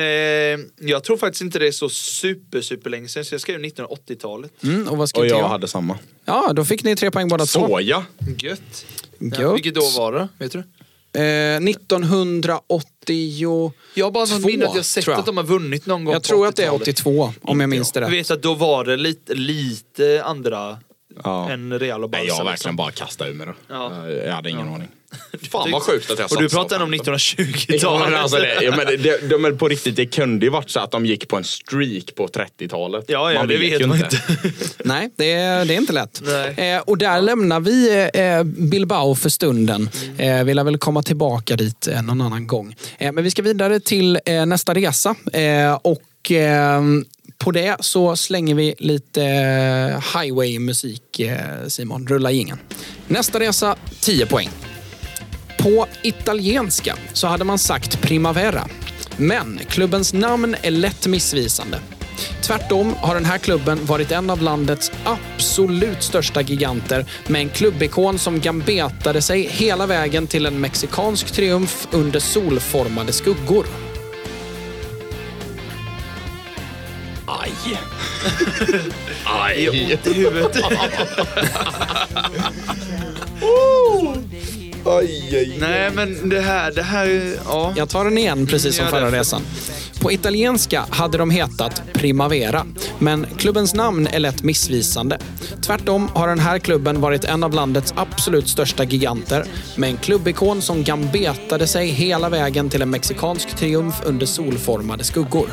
[0.89, 4.51] jag tror faktiskt inte det är så super, super länge sedan, så jag skrev 1980-talet.
[4.63, 5.47] Mm, och vad skrev Och jag Theo?
[5.47, 5.99] hade samma.
[6.25, 7.67] Ja, då fick ni tre poäng båda två.
[7.69, 8.05] Så ja.
[8.39, 8.87] Gött.
[9.19, 10.29] Ja, vilket år var det?
[10.39, 10.59] Vet du?
[11.21, 13.73] Eh, 1980...
[13.95, 15.21] Jag har bara någon Två, minne att jag sett tror jag.
[15.21, 16.83] att de har vunnit någon gång Jag på tror att det är 80-talet.
[16.89, 18.19] 82, om jag minns det Jag rätt.
[18.19, 20.79] vet att då var det lite, lite andra
[21.25, 21.51] Ja.
[21.51, 22.21] än Real och Barca.
[22.23, 22.51] Nej, jag har liksom.
[22.53, 23.55] verkligen bara kastat ur mig det.
[23.69, 24.09] Ja.
[24.11, 24.75] Jag hade ingen Ja.
[24.75, 24.89] aning.
[25.51, 27.15] Fan vad sjukt att jag Och du pratar om Southampton.
[27.15, 28.13] 1920-talet.
[28.13, 30.71] Ja, alltså det, ja, men det, det, de är på riktigt, det kunde ju varit
[30.71, 33.05] så att de gick på en streak på 30-talet.
[33.09, 34.23] Ja, ja, det vet ju man inte.
[34.85, 36.23] Nej, det är, det är inte lätt.
[36.57, 39.91] Eh, och där lämnar vi eh, Bilbao för stunden.
[40.19, 42.77] Eh, vi lär väl komma tillbaka dit eh, någon annan gång.
[42.99, 45.15] Eh, men vi ska vidare till eh, nästa resa.
[45.33, 46.83] Eh, och eh,
[47.39, 52.07] på det så slänger vi lite eh, highway-musik, eh, Simon.
[52.07, 52.59] Rulla ingen.
[53.09, 54.51] Nästa resa, 10 poäng.
[55.67, 58.69] På italienska så hade man sagt Primavera.
[59.17, 61.81] Men klubbens namn är lätt missvisande.
[62.43, 68.19] Tvärtom har den här klubben varit en av landets absolut största giganter med en klubbikon
[68.19, 73.67] som gambetade sig hela vägen till en mexikansk triumf under solformade skuggor.
[77.27, 77.53] Aj!
[79.25, 79.69] Aj.
[79.69, 80.57] Ont i huvudet.
[84.87, 85.57] Aj, aj.
[85.61, 87.73] Nej men det här, det här, ja.
[87.77, 89.43] Jag tar den igen, precis som Ja, förra resan.
[90.01, 92.67] På italienska hade de hetat Primavera,
[92.99, 95.19] men klubbens namn är lätt missvisande.
[95.63, 99.45] Tvärtom har den här klubben varit en av landets absolut största giganter
[99.77, 105.49] med en klubbikon som gambetade sig hela vägen till en mexikansk triumf under solformade skuggor.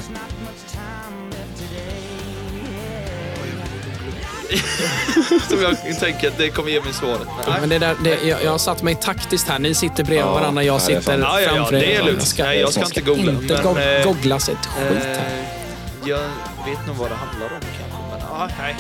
[5.50, 7.20] Som jag tänker att det kommer ge mig svaret.
[7.38, 7.58] Men, nej.
[7.60, 9.60] Men det där, det, jag, jag har satt mig taktiskt här.
[9.60, 11.20] Ni sitter bredvid Ja, varandra, jag sitter.
[11.20, 11.80] Ja, ja, ja, framför er.
[11.80, 12.20] det är lugnt.
[12.20, 13.32] Jag ska Nej, jag ska inte googla.
[13.32, 15.16] inte men, go eh, googla sig ett skit här.
[15.16, 16.20] eh, Jag
[16.66, 17.98] vet nog vad det handlar om kanske.
[18.12, 18.76] Men, ja, nej.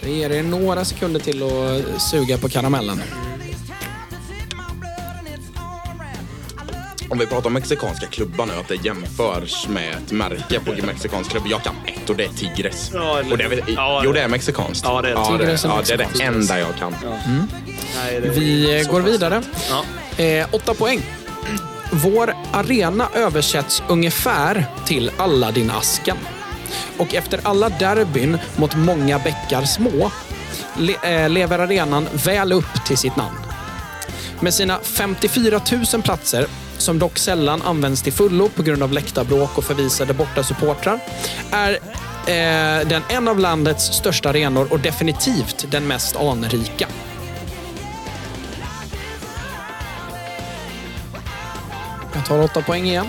[0.00, 3.02] Vi ger er några sekunder till att suga på karamellen.
[7.14, 11.30] Om vi pratar om mexikanska klubbar nu, att det jämförs med ett märke på mexikansk
[11.30, 11.42] klubb.
[11.46, 12.90] Jag kan ett och det är Tigres.
[12.94, 14.84] Ja, eller- och det är, väl- ja, jo, det- är mexikanskt.
[14.84, 16.94] Ja, det är ja, det, är ja, det är det enda jag kan.
[17.96, 19.10] nej det, Vi går pass.
[19.10, 19.42] vidare.
[19.70, 20.24] Ja.
[20.24, 21.02] Eh, åtta poäng.
[21.90, 26.16] Vår arena översätts ungefär till Aladdin-asken.
[26.98, 30.10] Och efter alla derbyn mot många bäckar små
[30.78, 33.36] le eh, lever arenan väl upp till sitt namn.
[34.40, 35.60] Med sina 54
[35.92, 36.46] 000 platser,
[36.84, 41.00] som dock sällan används till fullo på grund av läktarbråk och förvisade borta supportrar,
[41.50, 46.88] är eh, den en av landets största arenor och definitivt den mest anrika.
[52.14, 53.06] Jag tar åtta poäng igen.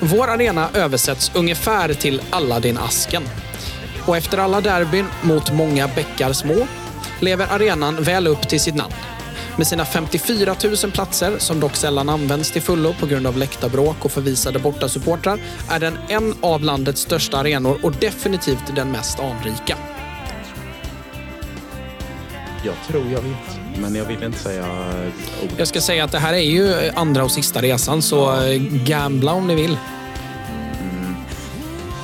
[0.00, 3.22] Vår arena översätts ungefär till Aladdin-asken.
[4.06, 6.66] Och efter alla derbyn mot många bäckar små
[7.20, 8.94] lever arenan väl upp till sitt namn.
[9.56, 14.04] Med sina 54 000 platser, som dock sällan används till fullo på grund av läktarbråk
[14.04, 15.38] och förvisade borta supportrar,
[15.70, 19.76] är den en av landets största arenor och definitivt den mest anrika.
[22.64, 24.66] Jag tror jag vet, men jag vill inte säga
[25.42, 25.58] ordet.
[25.58, 29.32] Jag ska säga att det här är ju andra och sista resan, så eh, gambla
[29.32, 29.76] om ni vill.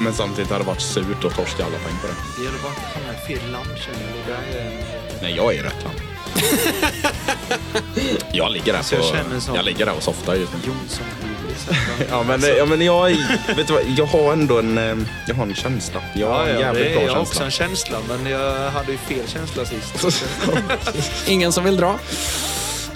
[0.00, 2.14] Men samtidigt hade det varit surt att torska alla poäng på det.
[2.38, 4.26] Det gäller bara att hamna i fel land känner jag.
[4.26, 4.70] Det där är...
[5.22, 6.09] Nej, jag är i rätt land.
[8.32, 9.56] jag ligger där Så jag på...
[9.56, 10.58] Jag ligger där och softar just nu.
[12.10, 13.10] Ja men, ja, men jag,
[13.56, 16.00] vet du vad, jag har ändå en, eh, jag har en känsla.
[16.14, 17.64] Jag har Ja, en ja, jävligt det är bra jag har också känsla.
[17.64, 20.22] en känsla, men jag hade ju fel känsla sist.
[21.28, 21.98] Ingen som vill dra?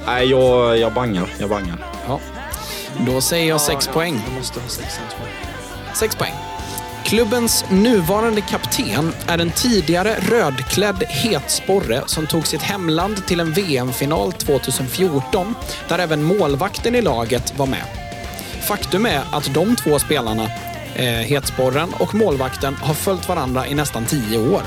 [0.07, 1.29] Nej, jag, jag bangar.
[1.38, 1.77] Jag bangar.
[2.09, 2.20] Ja.
[3.07, 4.23] Då säger jag sex Ja, poäng.
[4.27, 5.33] Jag måste ha sex poäng.
[5.94, 6.35] Sex poäng.
[7.05, 14.33] Klubbens nuvarande kapten är en tidigare rödklädd hetsporre som tog sitt hemland till en VM-final
[14.33, 15.55] 2014
[15.88, 17.85] där även målvakten i laget var med.
[18.61, 20.43] Faktum är att de två spelarna,
[20.95, 24.62] eh, hetsporren och målvakten, har följt varandra i nästan tio år.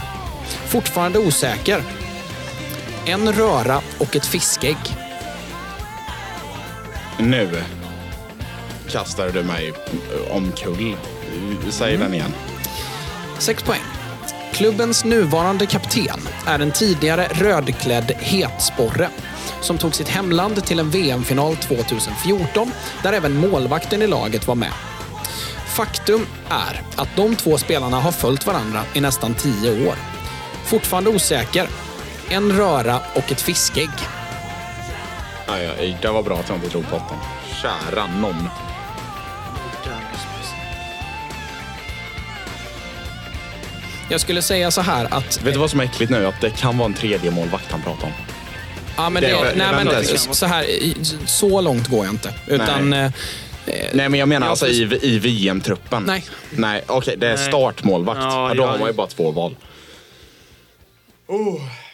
[0.68, 1.82] Fortfarande osäker.
[3.06, 4.78] En röra och ett fiskägg.
[7.20, 7.50] Nu
[8.90, 9.74] kastar du mig
[10.32, 10.96] omkull.
[11.70, 12.34] Säg den igen.
[13.40, 13.82] Sex poäng.
[14.54, 19.10] Klubbens nuvarande kapten är en tidigare rödklädd hetsporre
[19.62, 22.72] som tog sitt hemland till en VM-final 2014
[23.04, 24.72] där även målvakten i laget var med.
[25.68, 29.96] Faktum är att de två spelarna har följt varandra i nästan tio år.
[30.66, 31.68] Fortfarande osäker.
[32.30, 33.90] En röra och ett fiskägg.
[35.48, 37.18] Nej, nej, det var bra att jag inte drog på åttan.
[37.62, 38.50] Kära någon.
[44.10, 45.42] Jag skulle säga så här att...
[45.44, 46.26] Vet du vad som är äckligt nu?
[46.28, 48.14] Att det kan vara en tredje målvakt han pratar om.
[48.98, 50.34] Ja, men Det- det, nej, men vänta.
[50.34, 50.66] så här,
[51.26, 52.34] så långt går jag inte.
[52.48, 52.90] Utan...
[52.90, 53.04] Nej.
[53.66, 56.04] eh, Nej, men jag menar Ja, alltså i, i VM-truppen.
[56.08, 56.24] Nej.
[56.50, 57.16] Nej, okej.
[57.18, 57.48] det är Nej.
[57.48, 58.20] startmålvakt.
[58.22, 59.56] Ja, Ja, då har man ju bara två val.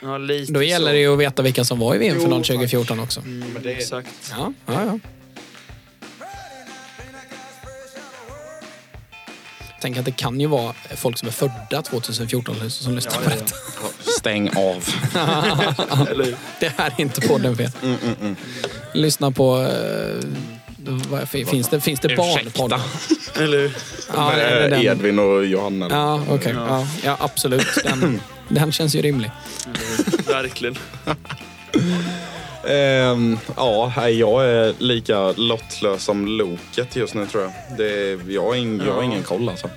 [0.01, 0.93] Ja, lite Då gäller så.
[0.93, 3.19] det ju att veta vilka som var i VM-final Jo, 2014 också.
[3.21, 4.07] Mm, exakt.
[4.31, 4.99] Ja, ja, ja.
[9.83, 13.55] Tänk att det kan ju vara folk som är födda 2014 som lyssnar på detta.
[14.19, 14.85] Stäng av.
[16.59, 17.71] Det här är inte podden fel.
[17.83, 18.35] Mm,
[18.93, 19.61] Lyssna på...
[19.61, 20.27] eh,
[21.09, 22.73] vad, finns det, finns det barnpodd?
[23.35, 23.75] Eller?
[24.15, 24.81] Ja, det den.
[24.81, 25.87] Edvin och Johanna.
[25.89, 26.53] Ja, okej.
[26.55, 27.67] Ja, ja, absolut.
[27.83, 29.31] Den, den känns ju rimlig.
[30.27, 30.77] Verkligen.
[32.67, 37.51] Ehm, ja, jag är lika lottlös som Loket just nu tror jag.
[37.77, 39.69] Det, jag, har ing, jag har ingen koll alltså.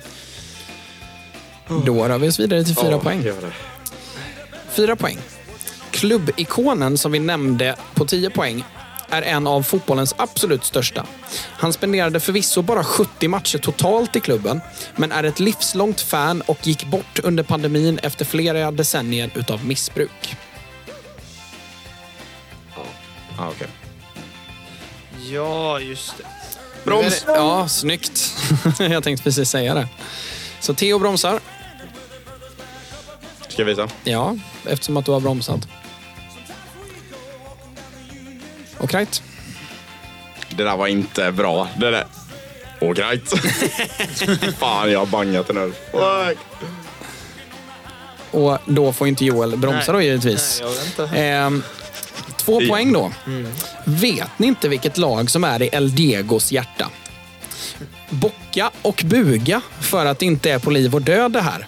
[1.85, 3.21] Då rör vi oss vidare till fyra Ja, poäng.
[3.23, 3.51] gör det.
[4.69, 5.17] Fyra poäng.
[5.91, 8.63] Klubbikonen som vi nämnde på 10 poäng
[9.09, 11.05] är en av fotbollens absolut största.
[11.51, 14.61] Han spenderade förvisso bara 70 matcher totalt i klubben,
[14.95, 20.35] men är ett livslångt fan och gick bort under pandemin efter flera decennier utav missbruk.
[23.37, 23.67] Ja, okej.
[25.31, 26.23] Ja, just det.
[26.83, 27.23] Broms!
[27.27, 28.33] Ja, snyggt.
[28.79, 29.87] Jag tänkte precis säga det.
[30.59, 31.39] Så Theo bromsar.
[33.47, 33.89] Ska jag visa?
[34.03, 35.67] Ja, eftersom att du har bromsat.
[38.77, 39.23] Och right.
[40.49, 41.67] Det där var inte bra.
[41.77, 42.05] Det där...
[42.81, 43.29] All right.
[44.57, 45.71] Fan, jag har bangat den här.
[45.91, 46.37] Fuck.
[48.31, 50.07] Och då får inte Joel bromsa då Nej.
[50.07, 50.61] givetvis.
[50.61, 51.15] Nej, jag vet inte.
[52.47, 53.11] Två poäng då.
[53.83, 56.89] Vet ni inte vilket lag som är i El Diegos hjärta?
[58.09, 61.67] Bocka och buga för att det inte är på liv och död det här.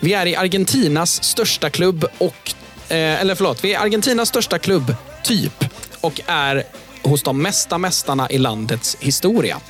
[0.00, 2.52] Vi är i Argentinas största klubb och...
[2.88, 5.64] Eh, eller förlåt, vi är Argentinas största klubb, typ.
[6.00, 6.64] Och är
[7.02, 9.60] hos de mesta mästarna i landets historia.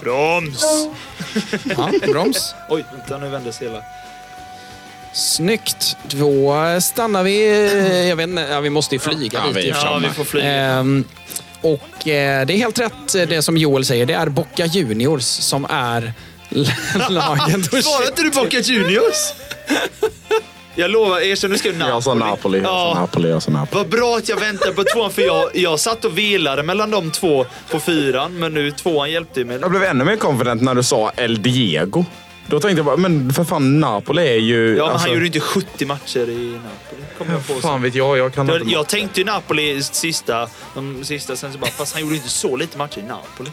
[0.00, 0.64] Broms!
[1.64, 2.54] Ja, broms.
[2.68, 3.82] Oj, vänta nu vändes hela.
[5.12, 5.96] Snyggt.
[6.10, 8.08] Då stannar vi...
[8.08, 9.68] Jag vet inte, ja, vi måste ju flyga Ja, dit vi-.
[9.68, 10.46] Ja, vi får flyga.
[10.46, 11.04] Ehm,
[11.60, 14.06] och eh, det är helt rätt det som Joel säger.
[14.06, 16.12] Det är Boca Juniors som är
[17.10, 17.64] laget.
[17.84, 19.32] Svarade inte du Boca Juniors?
[20.74, 21.90] Jag lovar, erkänn nu ska jag Napoli.
[21.92, 23.00] Jag sa Napoli, jag sa Ja.
[23.00, 23.78] Napoli, jag sa Napoli.
[23.82, 27.10] Vad bra att jag väntade på tvåan för jag, jag satt och velade mellan de
[27.10, 29.58] två på fyran men nu tvåan hjälpte ju mig.
[29.60, 32.04] Jag blev ännu mer confident när du sa El Diego.
[32.46, 34.76] Då tänkte jag bara, men för fan Napoli är ju...
[34.76, 37.02] Ja, men alltså, han gjorde inte 70 matcher i Napoli.
[37.18, 37.62] Kommer jag på sen.
[37.62, 38.72] Fan vet jag, jag kan Jag, inte...
[38.72, 42.56] jag tänkte ju Napoli sista, de sista, sen så bara, fast han gjorde inte så
[42.56, 43.50] lite matcher i Napoli.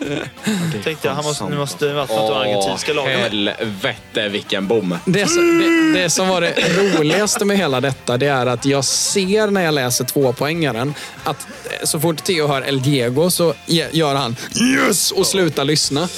[0.84, 3.19] tänkte jag, han måste, nu måste det varit något av argentinska laget.
[3.19, 4.97] helvete vilken bom.
[5.06, 5.60] Det, som-
[5.93, 9.62] det, det som var det roligaste med hela detta, det är att jag ser när
[9.63, 13.54] jag läser tvåpoängaren att eh, så fort Theo hör El Diego så
[13.91, 14.36] gör han
[14.76, 16.08] yes och slutar lyssna.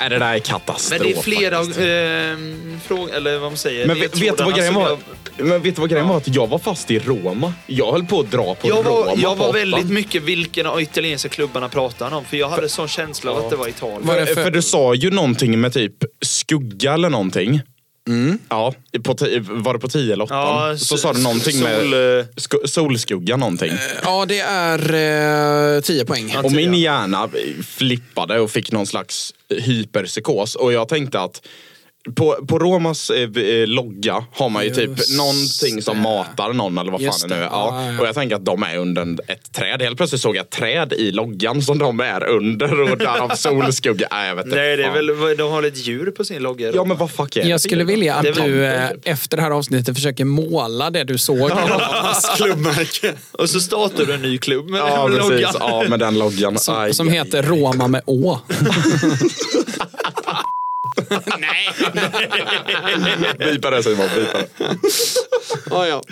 [0.00, 1.00] Nej, det där är katastrof.
[1.00, 2.36] Men det är flera eh,
[2.86, 3.86] frågor, eller vad man säger.
[3.86, 4.88] Men vet, vet du vad grejen som var?
[5.36, 6.16] jag- Men vet du vad grejen var?
[6.16, 7.52] Att jag var fast i Roma.
[7.66, 10.66] Jag höll på att dra på Jag Roma var, jag på var väldigt mycket vilken
[10.66, 12.24] av italienska klubbarna pratar han om.
[12.24, 14.06] För jag hade sån känsla av att det var Italien.
[14.06, 17.60] Var det För, för- för du sa ju någonting med typ skugga eller någonting.
[18.48, 20.34] Ja, på var det på 10 eller 8?
[20.34, 23.72] Ja, så sa du någonting med sol, eh, sko- solskugga någonting.
[24.02, 26.36] Ja, det är eh, 10 poäng.
[26.44, 27.28] Och min hjärna
[27.66, 30.54] flippade och fick någon slags hyperpsykos.
[30.54, 31.46] Och jag tänkte att
[32.16, 36.02] på, på Romas eh, eh, logga har man ju typ Just någonting som det.
[36.02, 37.44] matar någon eller vad Just fan det nu är.
[37.44, 37.50] det.
[37.52, 37.84] Ja.
[37.86, 38.00] Ja, ja.
[38.00, 39.82] Och jag tänker att de är under ett träd.
[39.82, 44.08] Helt plötsligt såg jag ett träd i loggan som de är under och därav solskugga.
[44.10, 46.70] Nej, jag vet inte Nej, det är väl, de har ett djur på sin logga.
[46.74, 47.48] Ja men vad fuck är det?
[47.48, 51.50] Jag skulle vilja att du eh, efter det här avsnittet försöker måla det du såg.
[52.36, 53.12] klubbmärke.
[53.32, 55.54] Och så startar du en ny klubb med Ja den precis, loggan.
[55.60, 56.58] ja med den loggan.
[56.58, 58.38] Som, Aj, som aj, heter Roma med Å.
[63.38, 64.48] Bipa det Simon, bipa det.
[65.70, 66.02] Ja, ja.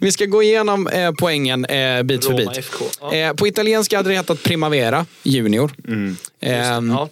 [0.00, 2.58] Vi ska gå igenom eh, poängen eh, bit för Roma bit.
[2.64, 2.84] FK.
[3.00, 3.14] Ja.
[3.14, 5.72] Eh, på italienska hade det hetat Primavera Junior.
[6.40, 7.08] Ehm, Ja.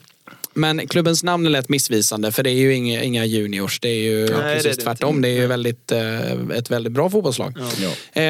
[0.55, 3.81] Men klubbens namn är lätt missvisande för det är ju inga, inga juniors.
[3.81, 5.17] Det är ju det är precis det tvärtom.
[5.17, 5.29] inte.
[5.29, 7.55] Det är ju väldigt, eh, ett väldigt bra fotbollslag.
[8.15, 8.21] Ja.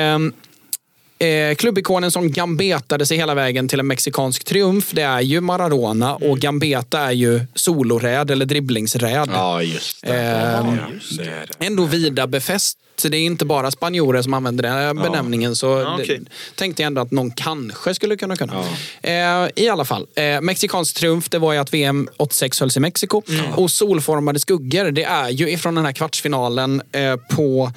[1.24, 6.14] Eh, klubbikonen som gambetade sig hela vägen till en mexikansk triumf, det är ju Maradona
[6.14, 9.30] och gambeta är ju soloräd eller dribblingsräd.
[9.32, 10.14] Ja just det.
[10.14, 10.78] Ehm,
[11.10, 11.66] ja, är det.
[11.66, 12.78] Ändå vida befäst.
[12.96, 15.56] Så det är inte bara spanjorer som använder den här benämningen.
[15.56, 16.20] Så Ja, det,
[16.54, 18.64] tänkte jag ändå att någon kanske skulle kunna kunna.
[19.02, 22.80] Eh, I alla fall, eh, mexikansk triumf det var ju att VM 86 hölls i
[22.80, 23.22] Mexiko.
[23.54, 27.72] Och solformade skuggor, det är ju ifrån den här kvartsfinalen eh, på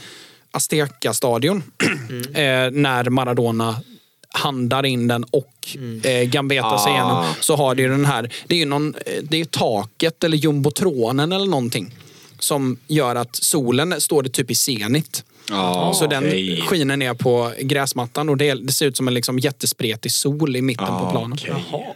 [0.53, 1.63] Azteca-stadion.
[2.33, 3.75] eh, när Maradona
[4.35, 7.25] handar in den och eh, gambetar sig igenom.
[7.39, 10.37] Så har det ju den här, det är ju någon, eh, det är taket eller
[10.37, 11.95] jumbotronen eller någonting.
[12.39, 15.23] Som gör att solen står det typ i zenit.
[15.49, 16.61] Ja, Så den okej.
[16.67, 20.61] skiner ner på gräsmattan och det, det ser ut som en liksom jättespretig sol i
[20.61, 21.33] mitten på planen.
[21.33, 21.95] okej.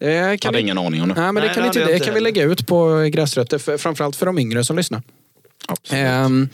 [0.00, 1.14] Eh, kan hade vi, ingen aning om det.
[1.14, 3.58] nej, men det Nej, kan, det vi, det inte kan vi lägga ut på gräsrötter,
[3.58, 5.02] för, framförallt för de yngre som lyssnar.
[5.66, 6.04] Absolut.
[6.04, 6.48] Ehm,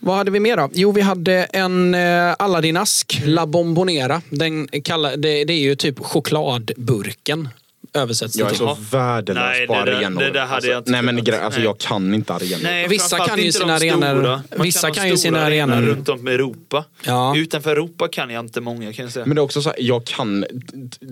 [0.00, 0.70] vad hade vi mer då?
[0.72, 4.22] Jo, vi hade en eh, Aladdin-ask, La Bombonera.
[4.30, 7.48] Den kallar, det, det är ju typ chokladburken.
[7.94, 10.20] Översätts det Jag är så värdelös Nej, på det arenor.
[10.20, 12.62] det hade alltså, jag inte Nej men alltså, jag kan inte arenor.
[12.62, 16.84] Nej, Vissa kan ju sina arenor- vissa kan ju sina arenor- runt om i Europa.
[17.06, 17.36] Ja.
[17.36, 19.26] Utanför Europa kan jag inte många kan jag säga.
[19.26, 20.44] Men det är också så här, jag kan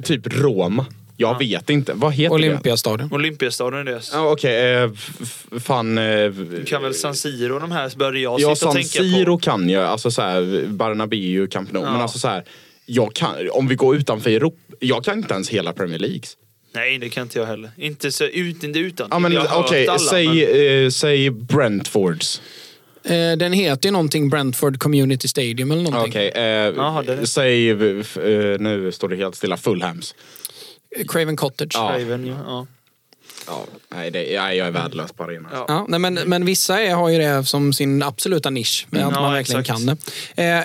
[0.04, 0.86] typ Roma.
[1.16, 1.92] Jag vet inte.
[1.94, 2.44] Vad heter det?
[2.44, 3.12] Olympiastadion.
[3.12, 4.00] Olympiastadion är det.
[4.12, 5.98] Ja, Okej, eh, f- f- fan...
[5.98, 8.88] Eh, Du kan väl San Siro de här börjar jag ja, sitta och San tänka
[8.88, 9.42] Siro på.
[9.42, 9.82] kan jag.
[9.84, 11.82] Alltså så här, Bernabéu, Camp Nou.
[11.84, 11.92] Ja.
[11.92, 12.44] Men alltså så här,
[12.86, 14.56] jag kan, om vi går utanför Europa.
[14.80, 16.20] Jag kan inte ens hela Premier League.
[16.74, 17.70] Nej, det kan inte jag heller.
[17.76, 19.08] Inte, så, ut, inte utan.
[19.10, 19.48] Ja, men hört
[19.88, 22.40] alla, säg, men- eh, säg Brentfords.
[23.04, 26.10] Eh, den heter ju någonting Brentford Community Stadium eller någonting.
[26.10, 30.14] Okej, eh, säg, eh, f- eh, nu står det helt stilla, Fulhams.
[31.08, 31.70] Craven Cottage.
[31.74, 31.88] Ja.
[31.88, 32.34] Craven, ja.
[32.46, 32.66] ja.
[33.46, 35.48] Ja, nej, det, jag är värdelös på arena.
[35.52, 35.64] Ja.
[35.68, 38.86] Ja, nej, men, men vissa är, har ju det som sin absoluta nisch.
[38.90, 39.78] Med att Ja, man verkligen exakt.
[39.86, 39.96] kan
[40.34, 40.42] det.
[40.42, 40.58] Eh,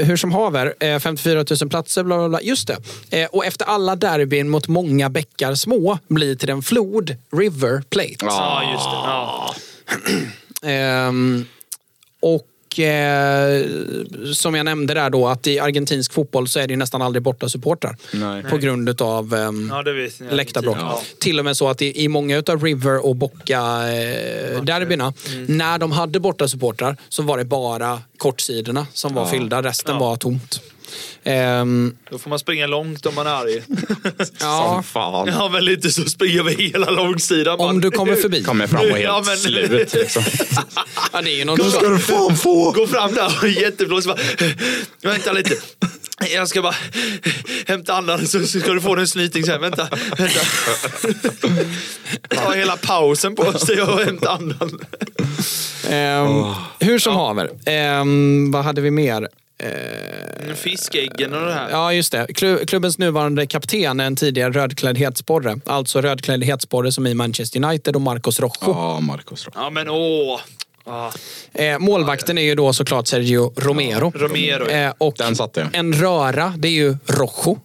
[0.00, 2.40] eh, hur som haver, eh, 54 000 platser, bla bla bla.
[2.40, 2.76] Just det.
[3.22, 8.16] Eh, och efter alla derbyn mot många bäckar små blir till en flod, River Plate.
[8.20, 8.90] Ja, just det.
[8.90, 9.54] Ja.
[10.70, 11.44] Ehm,
[12.68, 13.66] och eh,
[14.34, 17.22] som jag nämnde där då att i argentinsk fotboll så är det ju nästan aldrig
[17.22, 18.42] borta supportrar Nej.
[18.42, 19.82] På grund av ehm, ja,
[20.30, 20.76] läktarbråk.
[20.80, 21.00] Ja.
[21.20, 23.58] Till och med så att i, i många av River och Boca
[23.92, 25.12] eh, derbyna,
[25.46, 30.00] när de hade borta supportrar så var det bara kortsidorna som var fyllda, resten Ja.
[30.00, 30.60] var tomt.
[31.24, 33.62] Ehm, Då får man springa långt om man är arg.
[34.40, 35.28] ja, Som fan.
[35.28, 37.60] Ja, men lite så springer vi hela långsidan.
[37.60, 38.42] om du kommer förbi.
[38.42, 39.94] Kommer fram och helt Ja, men- slut.
[39.94, 40.22] Liksom.
[41.12, 42.70] Ja, det är ju någon du fan få!
[42.72, 44.06] Gå fram där och jätteblåst.
[44.06, 44.18] Bara,
[45.02, 45.54] vänta lite.
[46.34, 46.74] Jag ska bara
[47.66, 49.60] hämta andan så ska du få en snyting sen.
[49.60, 50.40] Vänta, vänta.
[52.28, 54.80] Ta hela pausen på sig och hämta andan.
[55.90, 57.50] Ehm, Hur som haver.
[57.66, 59.28] Ehm, vad hade vi mer?
[59.58, 61.70] Ehm, Fiskäggen och det här.
[61.70, 62.26] Ja, just det.
[62.28, 65.60] Klu- Klubbens nuvarande kapten är en tidigare rödklädd hetsporre.
[65.66, 68.52] Alltså rödklädd hetsporre som i Manchester United och Marcos Rojo.
[68.60, 69.54] Ja, Marcos Rojo.
[69.64, 70.40] Ja, men åh.
[70.84, 71.10] Ah,
[71.52, 74.12] Eh, målvakten är ju då såklart Sergio Romero.
[74.14, 74.76] Romero, ja.
[74.76, 75.68] Eh, och Den satte jag.
[75.74, 77.58] en röra, det är ju Rojo.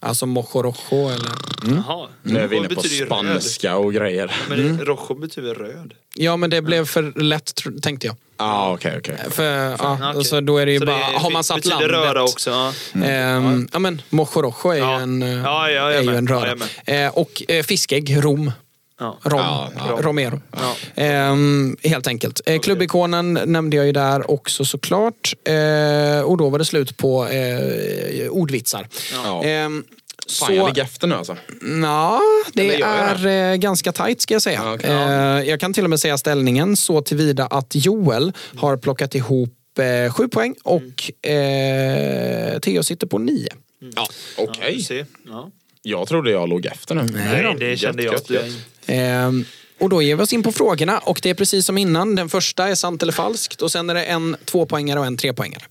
[0.00, 1.30] Alltså Mojo Rojo eller...
[1.76, 2.08] Jaha.
[2.22, 4.26] Nu är vi inne på spanska och grejer.
[4.48, 4.58] Röd.
[4.64, 5.94] Men Rojo betyder röd.
[6.14, 8.16] Ja, men det blev för lätt tänkte jag.
[8.38, 9.16] Ja, ah, okej, okej.
[9.30, 10.24] För, Ja, okej.
[10.24, 11.90] så då är det ju Så bara, är- har man satt landet...
[11.90, 12.50] röra också.
[12.50, 13.04] Ja.
[13.04, 14.96] Ehm, ja, men Mojo Rojo är Ja.
[14.96, 16.54] ju en, eh, Ja, ja, är ju en röra.
[16.84, 18.52] eh, och eh, fiskägg, rom.
[19.00, 19.18] Ja.
[19.22, 19.98] Rom, Ja, ja.
[20.00, 20.40] Romero.
[20.52, 21.02] Ja.
[21.02, 22.40] Ehm, helt enkelt.
[22.46, 25.32] Eh, klubbikonen nämnde jag ju där också såklart.
[25.44, 28.88] Eh, och då var det slut på eh, ordvitsar.
[29.24, 29.44] Ja.
[29.44, 29.84] Ehm,
[30.30, 31.36] Fan, jag ligger efter nu alltså.
[31.82, 32.20] ja,
[32.52, 34.60] det är eh, ganska tajt ska jag säga.
[34.64, 34.90] Ja, okej.
[34.90, 39.78] Eh, jag kan till och med säga ställningen så tillvida att Joel har plockat ihop
[39.78, 43.48] eh, sju poäng och eh, Theo sitter på nio.
[43.96, 44.06] Ja,
[44.36, 44.82] Ja, okej.
[44.82, 45.06] ser.
[45.26, 45.50] Ja.
[45.82, 47.02] Jag trodde jag låg efter nu.
[47.02, 48.12] Nej, det kände jag.
[48.14, 48.44] Gött, gött.
[48.86, 49.44] Ehm,
[49.80, 52.14] och då ger vi oss in på frågorna och det är precis som innan.
[52.14, 55.62] Den första är sant eller falskt och sen är det en tvåpoängare och en trepoängare.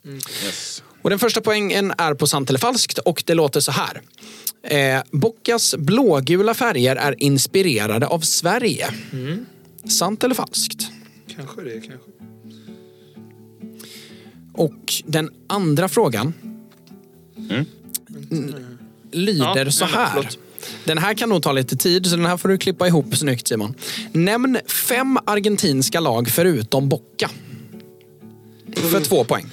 [0.46, 0.84] Yes.
[1.02, 4.02] Och den första poängen är på sant eller falskt och det låter så här.
[4.70, 8.88] Eh, Boccas blågula färger är inspirerade av Sverige.
[9.90, 10.88] Sant eller falskt?
[11.36, 12.10] Kanske det, kanske.
[14.54, 16.34] Och den andra frågan
[18.32, 18.56] n-
[19.12, 20.10] lyder Ja, så här.
[20.14, 20.38] förlåt.
[20.84, 23.48] Den här kan nog ta lite tid, så den här får du klippa ihop snyggt
[23.48, 23.74] Simon.
[24.12, 27.30] Nämn fem argentinska lag förutom Bocca.
[28.76, 29.46] För två poäng.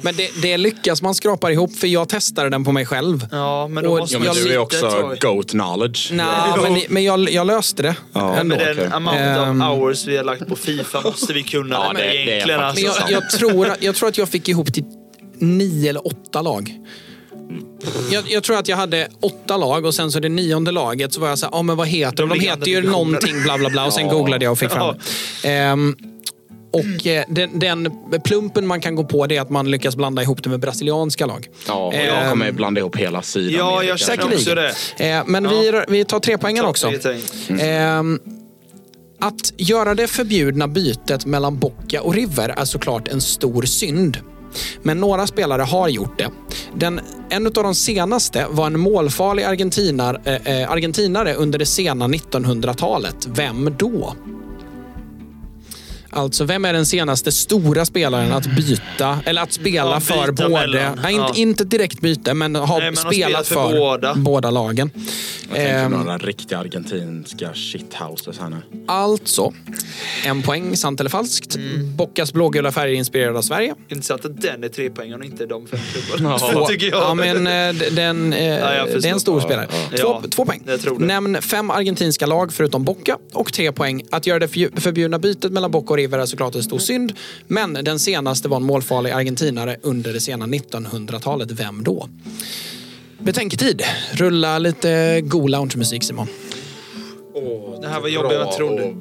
[0.00, 3.26] Men det, det lyckas man skrapa ihop, för jag testade den på mig själv.
[3.32, 6.12] Ja, men då Och måste Ja, men du är också goat knowledge.
[6.12, 6.24] Nå,
[6.62, 8.56] men, men jag, jag löste det ändå.
[8.56, 9.62] Med den amount Ehm.
[9.62, 12.60] of hours vi har lagt på Fifa måste vi kunna Ja, det med det- egentligen.
[12.60, 13.12] faktiskt Men alltså.
[13.12, 14.84] jag, jag, tror, jag tror att jag fick ihop till
[15.38, 16.74] nio eller åtta lag.
[18.10, 21.20] Jag, jag tror att jag hade åtta lag och sen så det nionde laget så
[21.20, 22.28] var jag så här, ja men vad heter de?
[22.28, 24.12] De heter ju någonting bla bla bla och sen Ja.
[24.12, 24.96] googlade jag och fick fram
[25.42, 25.76] Ja.
[26.72, 27.88] Ehm, och eh, den, den
[28.24, 31.26] plumpen man kan gå på det är att man lyckas blanda ihop det med brasilianska
[31.26, 31.48] lag.
[31.66, 33.54] Ja, och Ehm, jag kommer blanda ihop hela sidan.
[33.58, 34.74] Ja, jag känner också det.
[34.96, 36.92] Eh, men vi, vi tar tre poängen också.
[37.60, 38.20] Ehm,
[39.20, 44.18] att göra det förbjudna bytet mellan Bocca och River är såklart en stor synd.
[44.82, 46.28] Men några spelare har gjort det.
[46.74, 47.00] Den,
[47.30, 53.26] en av de senaste var en målfarlig argentinar, eh, eh, argentinare under det sena 1900-talet.
[53.26, 54.14] Vem då?
[56.10, 60.48] Alltså, vem är den senaste stora spelaren att byta, eller att spela Ja, för både...
[60.50, 60.98] mellan.
[61.02, 61.32] Nej, Ja.
[61.36, 64.14] inte direkt byte, men har Nej, spelat, spelat för för, båda.
[64.14, 64.90] båda lagen.
[65.48, 68.56] Jag tänker Ehm, några riktiga argentinska shithouses här nu.
[68.86, 69.52] Alltså,
[70.26, 71.56] en poäng, sant eller falskt.
[71.96, 73.74] Boccas blågula färger inspirerade av Sverige.
[73.88, 76.36] Intressant att den är tre poäng och inte de fem klubbarna.
[76.52, 76.66] Ja.
[76.70, 76.98] tycker jag.
[77.02, 79.66] Ja, men eh, den, eh, jag det är en stor Ja, spelare.
[79.70, 79.96] ja.
[79.98, 80.62] Två, Ja, två poäng.
[80.98, 84.02] Nämn fem argentinska lag förutom Bocca och tre poäng.
[84.10, 84.48] Att göra det
[84.80, 87.12] förbjudna bytet mellan Bocca och River är såklart en stor synd.
[87.46, 91.50] Men den senaste var en målfarlig argentinare under det sena 1900-talet.
[91.50, 92.08] Vem då?
[93.18, 93.82] Betänketid.
[94.12, 96.26] Rulla lite god loungemusik Simon.
[97.80, 98.94] Det här var jobbigare än jag trodde.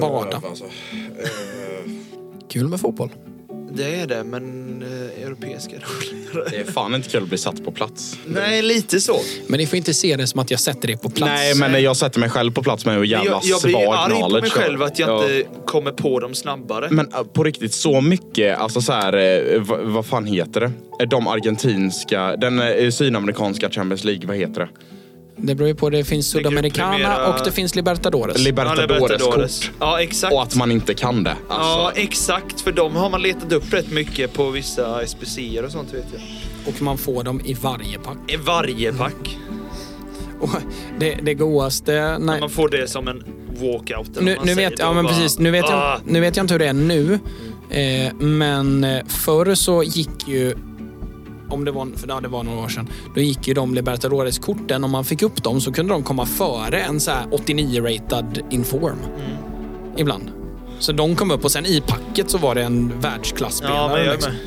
[0.00, 0.42] Bada.
[0.48, 0.64] Alltså.
[2.48, 3.10] Kul med fotboll.
[3.72, 4.42] Det är det, men
[4.82, 6.50] eh, europeiska är roligare.
[6.50, 8.18] Det är fan inte kul att bli satt på plats.
[8.26, 9.16] Nej, lite så.
[9.46, 11.32] Men ni får inte se det som att jag sätter det på plats.
[11.32, 13.76] Nej, men jag sätter mig själv på plats med hur Men jävla jag, jag blir
[13.76, 15.24] ju svag arg på knowledge mig själv att jag Ja.
[15.36, 16.88] inte kommer på dem snabbare.
[16.90, 19.12] Men äh, på riktigt, så mycket, alltså så här,
[19.52, 20.72] eh, vad, vad fan heter det?
[21.02, 24.68] Eh, De argentinska, den eh, sydamerikanska Champions League, vad heter det?
[25.40, 25.90] Det beror ju på.
[25.90, 28.38] Det finns Sudamericana och det finns Libertadores.
[28.38, 29.70] Libertadores-kort.
[29.78, 30.34] Ja, exakt.
[30.34, 31.36] Och att man inte kan det.
[31.48, 32.60] Ja, Alltså, exakt.
[32.60, 36.74] För de har man letat upp rätt mycket på vissa SPC'er och sånt vet jag.
[36.74, 38.16] och man får dem i varje pack.
[38.28, 39.36] I varje pack.
[40.40, 40.50] Och
[40.98, 42.18] det, det godaste...
[42.18, 43.24] Nej, Man får det som en
[43.60, 44.20] walkout.
[44.20, 46.54] nu, nu, vet, ja, men bara, precis, nu, vet ah, jag, nu vet jag inte
[46.54, 47.18] hur det är nu.
[47.70, 50.54] Eh, men eh, förr så gick ju...
[51.50, 52.88] Om det var, för ja, det var några år sedan.
[53.14, 56.80] Då gick ju de Libertadores-korten, om man fick upp dem så kunde de komma före
[56.80, 58.98] en så här 89-ratad Inform.
[59.16, 59.36] Mm.
[59.96, 60.30] Ibland.
[60.78, 63.76] Så de kom upp och sen i packet så var det en världsklasspelare.
[63.76, 64.32] Ja, men jag är liksom.
[64.32, 64.40] med.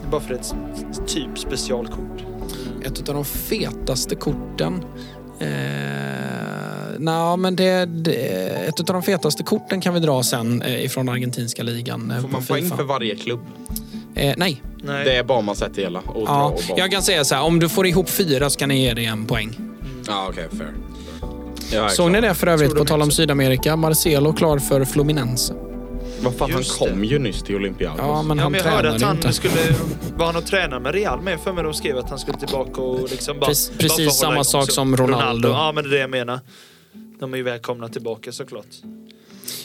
[0.00, 0.54] Det är bara för ett
[1.06, 2.24] typ specialkort.
[2.84, 4.84] Ett av de fetaste korten.
[5.38, 5.46] Eh,
[6.98, 8.12] Nå, men det, det,
[8.68, 12.10] ett av de fetaste korten kan vi dra sen eh, ifrån argentinska ligan.
[12.10, 12.76] eh, får man poäng FIFA.
[12.76, 13.40] för varje klubb?
[14.14, 14.62] Eh, nej.
[14.82, 15.04] Nej.
[15.04, 16.78] Det är bara man sätter hela och Ja, och bara.
[16.78, 19.04] jag kan säga så här, om du får ihop fyra så kan ni ge dig
[19.04, 19.58] en poäng.
[20.06, 20.72] Ja, okej, fair.
[21.72, 22.20] Jag är Såg klar.
[22.20, 23.10] ni det för övrigt, på tal om.
[23.10, 23.76] Sydamerika?
[23.76, 25.54] Marcelo klar för Fluminense.
[26.22, 27.06] Vad fan, han kom det.
[27.06, 27.98] ju nyss till Olympiakos.
[27.98, 29.32] Ja, men Ja, han men jag hörde att han inte.
[29.32, 29.54] skulle...
[30.16, 31.40] Var han och tränade med Real med?
[31.40, 33.46] För mig de skrev att han skulle tillbaka och liksom bara...
[33.46, 35.48] Precis- bara precis samma sak som Ronaldo.
[35.48, 36.40] Ja, men det är det jag menar.
[37.20, 38.66] De är ju välkomna tillbaka såklart.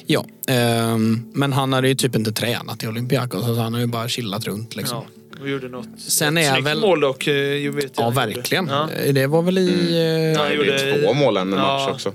[0.06, 3.88] Ja, ehm, men han hade ju typ inte tränat i Olympiakos, så han har ju
[3.88, 4.98] bara chillat runt liksom.
[5.38, 5.88] Ja, och gjorde något.
[5.98, 7.34] Sen är väl- mål dock, eh,
[7.74, 7.92] vet jag.
[7.96, 8.68] Ja, han verkligen.
[8.68, 8.90] Ja.
[8.92, 9.92] Eh, Det var väl i...
[9.92, 9.98] eh,
[10.42, 12.14] Ja, det gjorde- är två mål en match också.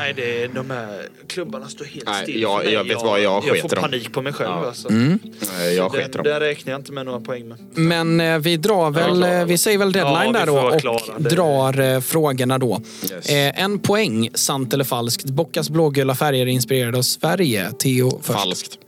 [0.00, 2.72] Nej, det är, de här klubbarna står helt Nej, still jag- mig.
[2.72, 3.80] jag vet vad, jag Jag får dem.
[3.80, 4.66] panik på mig själv Ja.
[4.66, 4.88] alltså.
[4.88, 5.18] Mm.
[5.58, 6.24] Nej, Jag Den, sketer dem.
[6.24, 7.58] där räknar jag inte med några poäng med.
[7.74, 11.18] Men eh, vi drar väl, eh, vi säger väl deadline Ja, där då och klara.
[11.18, 12.80] Det- drar eh, frågorna då.
[13.12, 13.26] Yes.
[13.28, 15.24] Eh, en poäng, sant eller falskt.
[15.24, 17.70] Bockas blågula färger inspirerade av Sverige.
[17.72, 18.38] Theo först.
[18.38, 18.78] Falskt.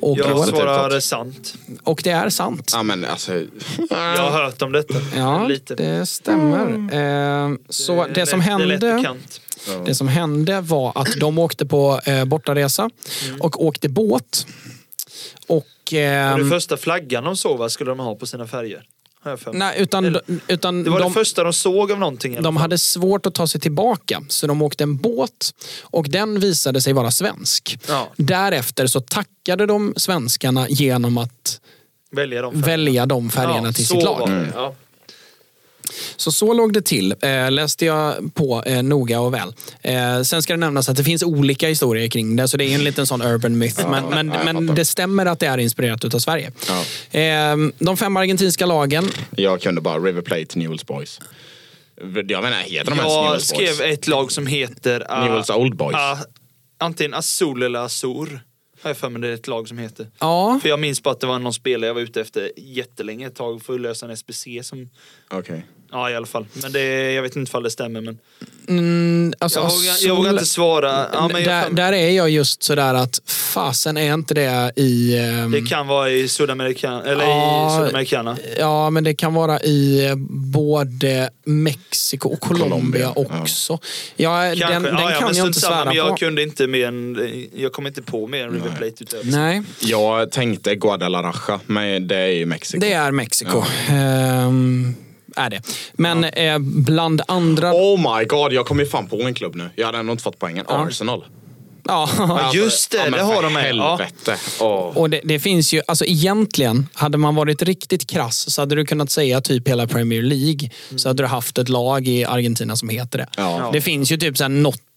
[0.00, 0.48] Och, Jag Joel.
[0.48, 1.54] svarar sant.
[1.82, 2.70] och det är sant.
[2.74, 3.32] Ja, men alltså...
[3.90, 4.94] Jag har hört om detta.
[5.16, 5.74] Ja, Lite.
[5.74, 6.66] det stämmer.
[6.92, 9.14] Eh, så det, som lätt- Det är lätt hände...
[9.86, 12.90] Det som hände var att de åkte på eh, bortaresa
[13.28, 13.40] Mm.
[13.40, 14.46] och åkte båt.
[15.46, 15.92] Och...
[15.92, 18.82] Eh, det första flaggan de såg, vad skulle de ha på sina färger?
[19.52, 22.42] Nej, utan, Eller- utan Det var de, det första de såg av någonting.
[22.42, 24.22] de hade svårt att ta sig tillbaka.
[24.28, 27.78] Så de åkte en båt och den visade sig vara svensk.
[27.88, 28.08] Ja.
[28.16, 31.60] Därefter så tackade de svenskarna genom att
[32.12, 32.66] Välja de färgerna.
[32.66, 34.28] välja de färgerna Ja, till sitt lag.
[34.30, 34.74] det, Ja.
[36.16, 39.54] Så så låg det till, eh, läste jag på eh, noga och väl.
[39.80, 42.74] Eh, sen ska det nämnas att det finns olika historier kring det, så det är
[42.74, 43.88] en liten sån urban myth.
[43.90, 46.52] men men, men det stämmer att det är inspirerat utav Sverige.
[46.68, 47.18] Ja.
[47.20, 51.20] Eh, de fem argentinska lagen, Jag kunde bara River Plate Newell's Boys.
[52.28, 53.80] Jag menar, heter de ens Jag Newell's skrev Boys?
[53.80, 55.00] ett lag som heter...
[55.00, 55.94] uh, Newell's Old Boys.
[55.94, 56.20] uh,
[56.78, 58.40] antingen Azul eller Azur.
[58.82, 60.06] Har jag för mig det är ett lag som heter.
[60.18, 63.26] ja, För jag minns bara att det var någon spelare jag var ute efter jättelänge
[63.26, 64.88] ett tag för att lösa en SBC som...
[65.30, 65.66] Okej.
[65.92, 66.46] Ja i alla fall.
[66.52, 68.18] Men det, jag vet inte ifall det stämmer men...
[68.68, 71.06] mm, alltså, Jag vågar, jag vågar inte svara.
[71.12, 75.18] Ja, men där, jag, där är jag just sådär att fasen är inte det i...
[75.18, 78.36] ehm, det kan vara i Sydamerika, eller Ja, i Sydamericana.
[78.58, 80.14] Ja, men det kan vara i eh,
[80.54, 83.78] både Mexiko och Colombia, Colombia, också.
[84.16, 86.16] Ja, den den ja, ja, kan men jag inte svära men jag på.
[86.16, 89.24] kunde inte mer än, Jag kom inte på mer än River Plate utöver.
[89.30, 92.80] Nej, Jag tänkte Guadalajara, men det är ju Mexiko.
[92.80, 93.64] det är Mexiko.
[93.88, 94.94] Ehm,
[95.36, 95.62] är det.
[95.92, 97.72] Men eh, bland andra...
[97.72, 99.70] Oh my god, jag kom ju fan på en klubb nu.
[99.76, 100.64] Jag hade ändå inte fått poängen.
[100.68, 100.86] Ja.
[100.86, 101.24] Arsenal.
[101.84, 102.08] Ja.
[102.18, 103.74] Alltså, just det, men det har de med.
[103.74, 103.96] Ja.
[103.96, 104.36] Helvete.
[104.60, 104.96] Åh.
[104.96, 108.84] Och det, det finns ju, alltså egentligen, hade man varit riktigt krass så hade du
[108.86, 110.70] kunnat säga typ hela Premier League.
[110.96, 113.26] Så hade du haft ett lag i Argentina som heter det.
[113.36, 113.70] Ja.
[113.72, 114.48] Det finns ju typ så här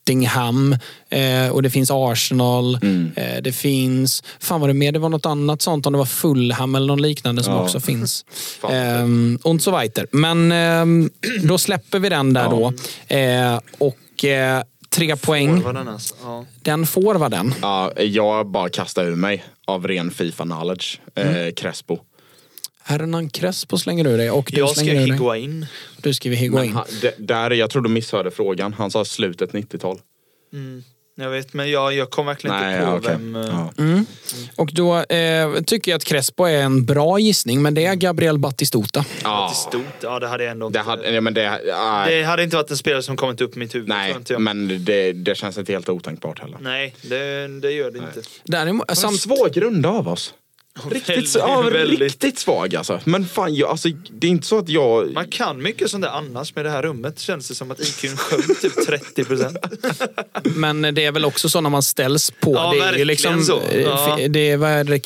[0.10, 0.76] Nottingham
[1.10, 2.80] eh, och det finns Arsenal.
[2.82, 3.12] Mm.
[3.16, 4.91] Eh, det finns, fan var det mer?
[4.91, 7.64] Det var något annat sånt om det var Fulham eller något liknande som Ja.
[7.64, 8.26] också finns.
[8.70, 10.08] Ehm, och så weiter.
[10.12, 11.10] Men ehm,
[11.43, 12.74] då släpper vi den där då.
[13.16, 16.16] Eh, och eh, tre poäng, Vad den alltså.
[16.24, 16.45] ja.
[16.62, 17.53] den får vara den.
[17.62, 20.99] Ja, jag bara kastade ur mig av ren Fifa-knowledge.
[21.16, 21.36] Mm.
[21.47, 21.97] Eh, Crespo.
[22.88, 25.11] Hernan Crespo slänger du dig och du Jag ska slänger ur dig.
[25.11, 25.65] Higuain.
[25.97, 26.73] Du skriver Higuain.
[26.73, 28.73] han, d- där, jag tror du misshörde frågan.
[28.73, 29.99] Han sa slutet 90-tal.
[31.17, 33.11] Jag vet, men jag, jag kom verkligen Nej, inte på okej.
[33.11, 33.36] vem...
[33.36, 33.41] eh,
[33.77, 34.03] Ja.
[34.55, 38.38] Och då eh, tycker jag att Crespo är en bra gissning, men det är Gabriel
[38.39, 39.05] Batistuta.
[39.23, 39.81] Ja, stort.
[40.01, 40.79] Ja, det hade jag ändå inte...
[40.79, 43.55] det hade, ja, men det, ja, det hade inte varit en spelare som kommit upp
[43.55, 43.88] i mitt huvud.
[43.89, 46.57] nej, men det, det känns inte helt otänkbart heller.
[46.61, 48.21] Nej, det, det gör det inte.
[48.43, 48.95] Däremot, Sam...
[48.95, 50.33] samt, Svår grund av oss.
[50.91, 51.99] Riktigt, Väldigt, ja, väldigt.
[51.99, 52.99] riktigt svag alltså.
[53.03, 55.13] Men fan, jag, alltså, det är inte så att jag...
[55.13, 58.17] Man kan mycket sånt där annars med det här rummet känns det som att IQn
[58.17, 59.57] sjönk typ 30 procent.
[60.43, 62.53] Men det är väl också så när man ställs på.
[62.53, 63.61] Ja, det, är ju liksom, så.
[63.61, 64.17] eh, Ja.
[64.30, 64.57] det,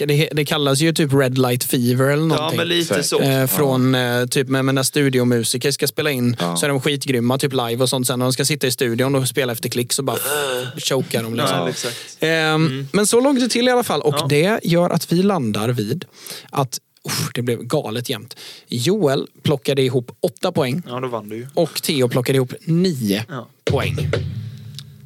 [0.05, 2.57] det, det, kallas ju typ red light fever eller Ja någonting.
[2.57, 3.19] men lite så.
[3.19, 7.37] Eh, från eh, typ med, med när studiomusiker ska spela in så är de skitgrymma
[7.37, 8.07] typ live och sånt.
[8.07, 10.17] Sen när de ska sitta i studion och spela efter klick så bara
[10.77, 11.35] chokar de.
[11.35, 11.57] Liksom.
[11.57, 12.17] Ja, exakt.
[12.19, 14.25] Ehm, Men så låg det till i alla fall och Ja.
[14.29, 16.05] det gör att vi landar vid
[16.49, 18.35] att usch, det blev galet jämnt.
[18.67, 21.47] Joel plockade ihop åtta poäng Ja, då vann du ju.
[21.53, 23.47] och Theo plockade ihop nio Ja.
[23.65, 23.95] poäng.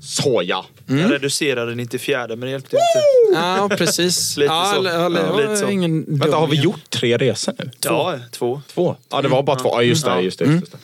[0.03, 0.65] Soja.
[0.85, 3.39] Jag reducerade 94 men det hjälpte inte.
[3.39, 4.37] Ja, precis.
[4.37, 4.85] Lite ja, så.
[4.85, 5.69] Ja, det var lite så.
[5.69, 7.69] Ingen Vänta, har vi gjort tre resor nu?
[7.83, 8.61] Ja, två.
[8.73, 8.95] Två?
[9.11, 9.69] Ja, det var bara två.
[9.69, 10.21] Ja, just det.
[10.21, 10.77] Just det, just det.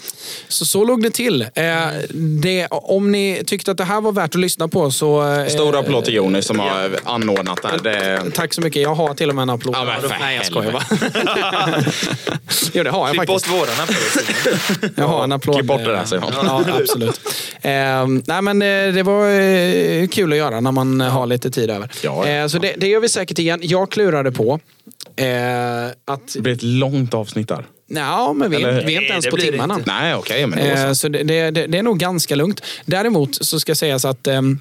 [0.48, 1.42] Så, så låg det till.
[1.42, 1.68] Eh,
[2.42, 5.34] det, om ni tyckte att det här var värt att lyssna på så...
[5.34, 7.80] Eh, Stor applåd till Jonny som har anordnat det här.
[8.24, 8.32] Det...
[8.32, 8.82] Tack så mycket.
[8.82, 9.76] Jag har till och med en applåd.
[9.76, 10.84] Ja, men Nej, jag skojar bara.
[12.74, 13.56] jo, det har jag Klipp bort faktiskt.
[13.56, 14.92] våran applåd.
[14.96, 15.56] Jag har en applåd.
[15.56, 16.34] Klipp bort det där, Simon.
[16.44, 17.20] Ja, absolut.
[17.62, 17.72] Eh,
[18.28, 21.92] nej, men eh, det var eh, kul att göra när man har lite tid över.
[22.04, 22.34] Ja, ja.
[22.44, 23.60] Eh, så det, det gör vi säkert igen.
[23.64, 24.60] Jag klurade på
[25.16, 26.34] eh, att...
[26.34, 27.66] Det blir ett långt avsnitt där.
[27.88, 29.74] Ja, men vi, är- Eller- vi är inte Nej, ens på timmarna.
[29.76, 29.92] inte.
[29.94, 30.96] Nej, okej, men det var Eh, så.
[30.96, 32.62] så det, det, det, det är nog ganska lugnt.
[32.86, 34.60] Däremot så ska sägas att ehm,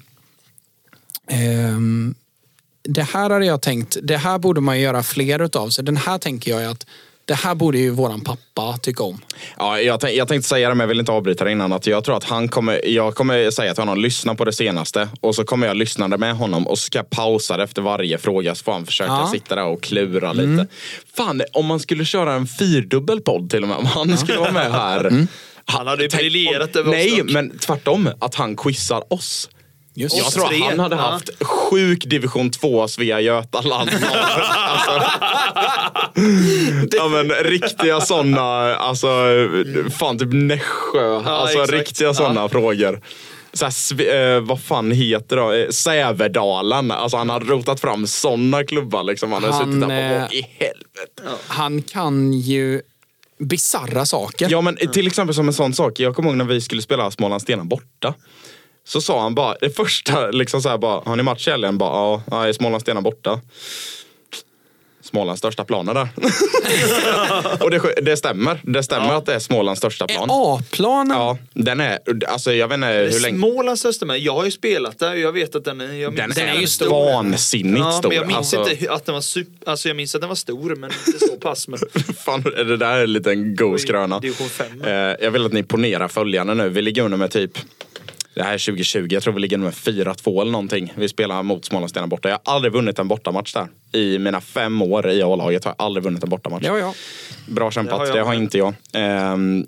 [1.31, 2.15] ehm,
[2.83, 5.69] det här hade jag tänkt, det här borde man göra fler utav.
[5.69, 6.85] Så den här tänker jag att
[7.29, 9.21] det här borde ju våran pappa tycka om.
[9.57, 11.73] Ja, jag, tänk, jag tänkte säga det, men jag vill inte avbryta det innan.
[11.73, 15.09] Att jag tror att han kommer, jag kommer säga till honom, lyssna på det senaste.
[15.21, 18.55] Och så kommer jag lyssna med honom och ska pausa det efter varje fråga.
[18.55, 19.29] Så får han försöka Ja.
[19.33, 20.67] sitta där och klura lite.
[21.15, 23.77] Fan, om man skulle köra en fyrdubbel podd till och med.
[23.77, 25.27] Om han skulle vara med här.
[25.65, 27.31] Han hade ju briljerat över oss Nej, dock.
[27.31, 28.09] men tvärtom.
[28.19, 29.49] Att han quizar oss.
[29.99, 31.01] Just Jag tror tre, han hade ja.
[31.01, 33.89] haft sjuk division 2 Svea Götaland.
[34.01, 35.09] alltså,
[36.91, 39.07] ja men riktiga sådana, alltså
[39.99, 41.15] fan typ Nässjö.
[41.25, 41.73] alltså exakt.
[41.79, 43.01] riktiga sådana frågor.
[43.53, 45.63] Så här, eh, vad fan heter det?
[45.63, 46.91] Eh, Sävedalen.
[46.91, 49.31] Alltså han har rotat fram sådana klubbar liksom.
[49.31, 51.43] Han har suttit där och eh, vad i helvete.
[51.47, 52.81] Han kan ju
[53.39, 54.47] bisarra saker.
[54.49, 55.99] Ja men till exempel som en sån sak.
[55.99, 58.13] Jag kommer ihåg när vi skulle spela Småland Stena borta.
[58.89, 61.77] Så sa han bara, det första liksom så här bara, har ni match i helgen?
[61.77, 63.41] Bara, ja, ja, är Småland Stena borta.
[65.01, 66.07] Smålands största planer där.
[67.63, 68.59] och det, det stämmer.
[68.63, 70.27] Det stämmer att det är Smålands största plan.
[70.31, 71.17] A-planen?
[71.17, 73.37] Ja, den är, alltså jag vet inte hur länge.
[73.37, 76.13] Smålands största men jag har ju spelat där och jag vet att den är, jag
[76.13, 76.89] minns Den att är ju stor.
[76.89, 78.09] vansinnigt Ja, stor.
[78.09, 80.35] men jag minns alltså, inte att den var super, alltså jag minns att den var
[80.35, 81.67] stor men inte så pass.
[81.67, 81.79] Men
[82.25, 84.21] Fan, det där är en liten god skröna.
[84.85, 86.69] Eh, jag vill att ni ponerar följande nu.
[86.69, 87.51] Vi ligger under med typ
[88.39, 90.93] det här är 2020, jag tror vi ligger med 4-2 eller någonting.
[90.95, 92.29] Vi spelar mot Smålandsstena borta.
[92.29, 93.67] Jag har aldrig vunnit en bortamatch där.
[93.91, 96.63] I mina fem år i A-laget har jag aldrig vunnit en bortamatch.
[96.65, 96.93] Ja, ja.
[97.47, 98.73] Bra kämpat, Det har det har, inte jag.
[98.93, 99.67] Ehm,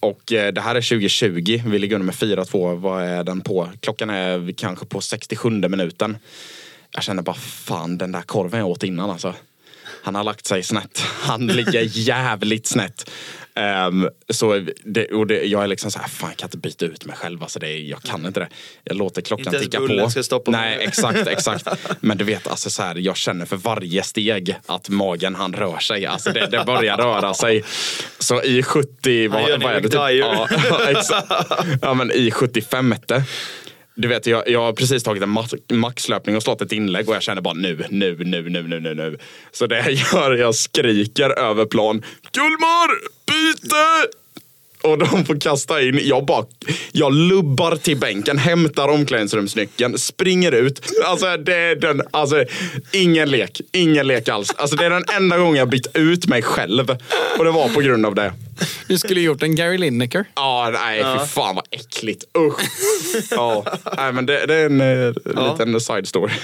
[0.00, 2.76] och eh, det här är 2020, vi ligger under med 4-2.
[2.76, 3.68] Vad är den på?
[3.80, 6.16] Klockan är kanske på 67 minuten.
[6.90, 9.34] Jag känner bara, fan den där korven jag åt innan alltså.
[10.02, 11.02] Han har lagt sig snett.
[11.20, 13.10] Han ligger jävligt snett.
[13.54, 16.84] Ehm, så det, och det, jag är liksom så här, fan jag kan inte byta
[16.84, 17.42] ut mig själv.
[17.42, 18.48] Alltså det, jag kan inte det.
[18.84, 20.10] Jag låter klockan ticka på.
[20.10, 20.86] ska stoppa Nej, mig.
[20.86, 21.68] exakt, exakt.
[22.00, 25.78] Men du vet, alltså så här, jag känner för varje steg att magen han rör
[25.78, 26.06] sig.
[26.06, 27.64] Alltså det, det börjar röra sig.
[28.18, 29.88] Så i 70, Han gör vad, vad är det?
[29.88, 30.22] Dyer.
[30.70, 31.32] Ja, exakt.
[31.82, 32.94] Ja, men i 75
[33.94, 37.14] du vet, jag, jag har precis tagit en max, maxlöpning och slått ett inlägg och
[37.14, 39.18] jag känner bara nu, nu, nu, nu, nu, nu, nu.
[39.52, 42.02] Så det jag gör, jag skriker över plan.
[42.32, 42.90] Gullmar,
[43.42, 44.08] byte!
[44.82, 46.00] Och de får kasta in.
[46.02, 46.44] Jag bara,
[46.92, 50.82] jag lubbar till bänken, hämtar omklädningsrumsnyckeln, springer ut.
[51.06, 52.44] Alltså det är den, alltså
[52.92, 54.50] ingen lek, ingen lek alls.
[54.56, 56.90] Alltså det är den enda gången jag bytt ut mig själv.
[57.38, 58.32] Och det var på grund av det.
[58.88, 60.24] Du skulle gjort en Gary Lineker.
[60.34, 62.24] Ja, nej fy fan vad äckligt.
[62.38, 62.60] Usch.
[63.30, 63.64] Ja,
[63.96, 66.32] nej men det, det är en eh, liten side story.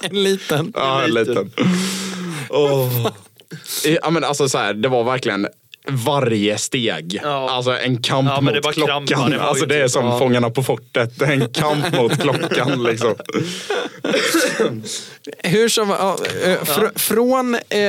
[0.00, 0.72] En liten.
[0.76, 1.52] Ja, en liten.
[2.50, 3.08] Åh.
[4.02, 5.46] Ja men alltså så här, det var verkligen
[5.88, 7.20] varje steg.
[7.22, 7.50] Ja.
[7.50, 9.30] Alltså en kamp Ja, mot klockan.
[9.30, 10.18] det alltså det är typ- som ja.
[10.18, 11.22] Fångarna på fortet.
[11.22, 13.14] En kamp mot klockan liksom.
[15.42, 17.54] Hur som eh, fr, Från...
[17.68, 17.80] Eh,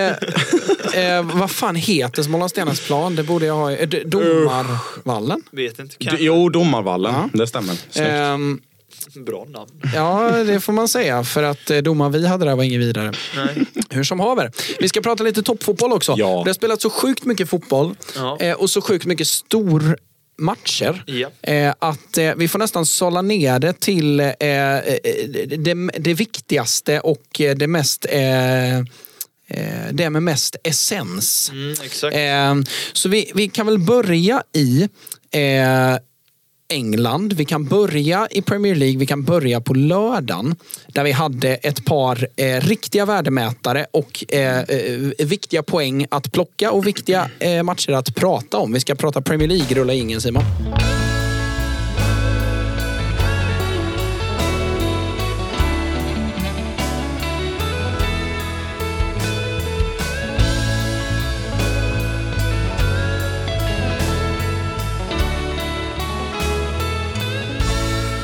[1.03, 3.15] eh, vad fan heter Smålandstenas plan?
[3.15, 3.75] Det borde jag ha.
[4.05, 5.41] Domarvallen?
[5.51, 5.95] Vet inte.
[6.05, 7.13] Kan, Jo, Domarvallen.
[7.13, 7.29] Ja.
[7.33, 7.75] Det stämmer.
[9.15, 9.71] Bra namn.
[9.95, 11.23] ja, det får man säga.
[11.23, 13.11] För att eh, domaren vi hade där var inget vidare.
[13.35, 13.65] Nej.
[13.89, 14.51] Hur som haver.
[14.79, 16.15] Vi ska prata lite toppfotboll också.
[16.17, 16.41] Ja.
[16.45, 18.37] Det har spelats så sjukt mycket fotboll Ja.
[18.39, 19.97] eh, och så sjukt mycket stor
[20.39, 21.03] matcher.
[21.07, 21.29] Ja.
[21.41, 24.25] Eh, att eh, vi får nästan sålla ner det till eh,
[25.57, 27.23] det, det viktigaste och
[27.55, 28.05] det mest
[29.91, 31.49] det med mest essens.
[31.53, 32.15] Mm, exakt.
[32.93, 34.89] Så vi, vi kan väl börja i
[36.69, 37.33] England.
[37.33, 38.97] Vi kan börja i Premier League.
[38.97, 40.55] Vi kan börja på lördagen
[40.87, 46.71] där vi hade ett par eh, riktiga värdemätare och eh, eh, viktiga poäng att plocka
[46.71, 48.73] och viktiga eh, matcher att prata om.
[48.73, 49.75] Vi ska prata Premier League.
[49.75, 50.43] Rulla ingen Simon.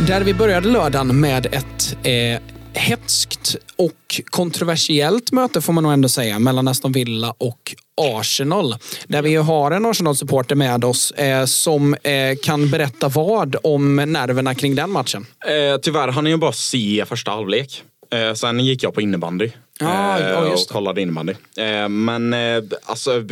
[0.07, 2.41] Där vi började lördagen med ett eh,
[2.73, 8.75] hetskt och kontroversiellt möte får man nog ändå säga mellan Aston Villa och Arsenal.
[9.07, 14.55] Där vi har en Arsenal-supporter med oss eh, som eh, kan berätta vad om nerverna
[14.55, 15.25] kring den matchen.
[15.45, 17.83] Eh, tyvärr hann jag bara se första halvlek.
[18.11, 19.49] Eh, sen gick jag på innebandy.
[19.79, 21.33] Ja, eh, ja, just och kollade innebandy.
[21.57, 23.23] Eh, men eh, alltså,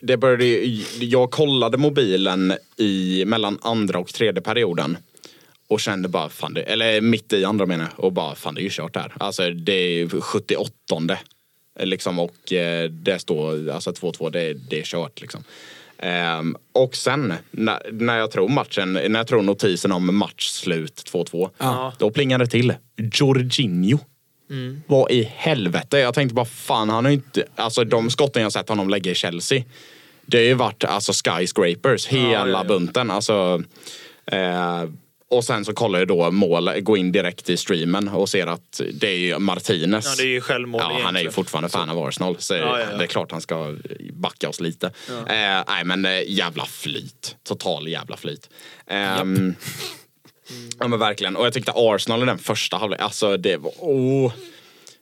[0.00, 0.44] det började,
[1.00, 4.96] jag kollade mobilen i mellan andra och tredje perioden.
[5.70, 8.60] Och kände bara, fan det, eller mitt i andra menar jag, och bara, fan det
[8.60, 9.12] är ju kört där.
[9.20, 11.18] Alltså det är 78
[11.80, 15.44] liksom och eh, det står, alltså 2-2, det, det är kört liksom.
[15.98, 21.50] Ehm, och sen när, när jag tror matchen, när jag tror notisen om matchslut 2-2,
[21.58, 21.92] Ja.
[21.98, 22.74] då plingade det till.
[23.12, 23.98] Jorginho.
[24.86, 25.98] Vad i helvete?
[25.98, 29.14] Jag tänkte bara fan han har inte, alltså de skotten jag sett honom lägga i
[29.14, 29.62] Chelsea.
[30.26, 32.64] Det har ju varit alltså skyscrapers, hela ja, ja.
[32.64, 33.10] bunten.
[33.10, 33.62] Alltså,
[34.26, 34.84] eh,
[35.30, 38.80] och sen så kollar jag då mål, går in direkt i streamen och ser att
[38.94, 40.04] det är ju Martinez.
[40.06, 42.36] Ja, det är ju självmål Ja, han är ju fortfarande fan av Arsenal.
[42.38, 42.96] Så Ja, ja, ja.
[42.96, 43.76] det är klart han ska
[44.12, 44.86] backa oss lite.
[45.08, 47.36] Eh, nej men eh, jävla flyt.
[47.48, 48.50] Total jävla flyt.
[48.86, 49.54] Ehm,
[50.78, 51.36] Ja men verkligen.
[51.36, 53.72] Och jag tyckte Arsenal i den första halvlek, alltså det var...
[53.78, 54.32] Oh,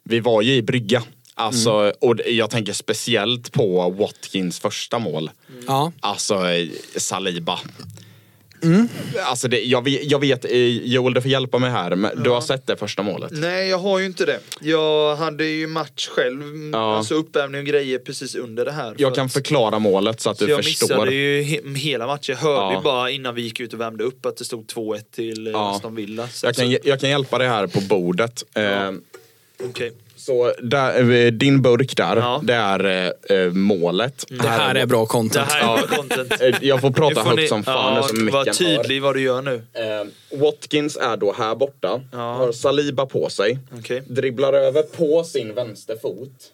[0.05, 1.03] vi var ju i brygga.
[1.35, 1.93] Alltså, Mm.
[2.01, 5.31] och jag tänker speciellt på Watkins första mål.
[5.66, 5.93] Ja.
[6.01, 7.59] Alltså eh, Saliba.
[8.63, 8.89] Mm.
[9.25, 12.31] Alltså det, jag, vet, jag vet, eh, Joel du får hjälpa mig här, men du
[12.31, 13.31] har sett det första målet?
[13.35, 14.41] Nej, jag har ju inte det.
[14.61, 16.43] Jag hade ju match själv,
[16.73, 16.97] Ja.
[16.97, 18.95] alltså uppvärmning och grejer precis under det här.
[18.99, 20.87] Jag kan att- förklara målet så att så du jag förstår.
[20.89, 22.37] missade ju he- hela matchen.
[22.43, 22.81] Jag hörde Ja.
[22.85, 25.71] bara innan vi gick ut och värmde upp att det stod 2-1 till eh, Ja.
[25.75, 26.29] Aston Villa.
[26.29, 28.45] Så, Jag kan, jag kan hjälpa dig här på bordet.
[28.55, 28.91] Eh,
[29.65, 29.93] Okej.
[30.29, 32.41] Så där, eh, din burk där, Ja.
[32.45, 32.85] det är
[33.31, 34.24] eh, eh, målet.
[34.29, 35.49] Det här är bra Det content.
[35.53, 36.41] här är content.
[36.43, 38.53] Eh, Jag får prata får högt ni- som fan ja, Var hör.
[38.53, 39.55] tydlig vad du gör nu.
[39.72, 42.18] Eh, Watkins är då här borta, Ja.
[42.18, 44.03] har Saliba på sig, Okej.
[44.07, 46.53] dribblar över på sin vänsterfot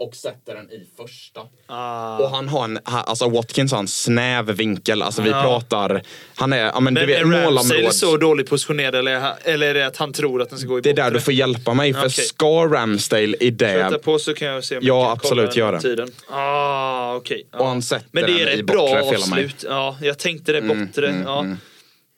[0.00, 1.40] och sätter den i första.
[1.66, 2.18] Ah.
[2.18, 5.42] Och han har en, alltså Watkins har en snäv vinkel, alltså vi Ja.
[5.42, 6.02] pratar,
[6.34, 7.94] han är, ja men, Men du vet är Ramsdale målområdet.
[7.94, 10.78] så dåligt positionerad eller, är eller är det att han tror att den ska gå
[10.78, 11.14] i Det är där bortre?
[11.18, 12.10] du får hjälpa mig, för Okej.
[12.24, 15.50] ska Ramsdale i Sätta det på så kan jag se om Ja, jag kan absolut,
[15.50, 15.88] kolla gör den det.
[15.88, 16.10] tiden.
[16.30, 17.46] Ah, okej.
[17.52, 17.58] Ja.
[17.58, 19.44] Och han sätter Men det den är i ett bra bortre, fel av mig.
[19.44, 19.64] avslut.
[19.68, 21.22] Ja, jag tänkte det bortre.
[21.26, 21.46] ja.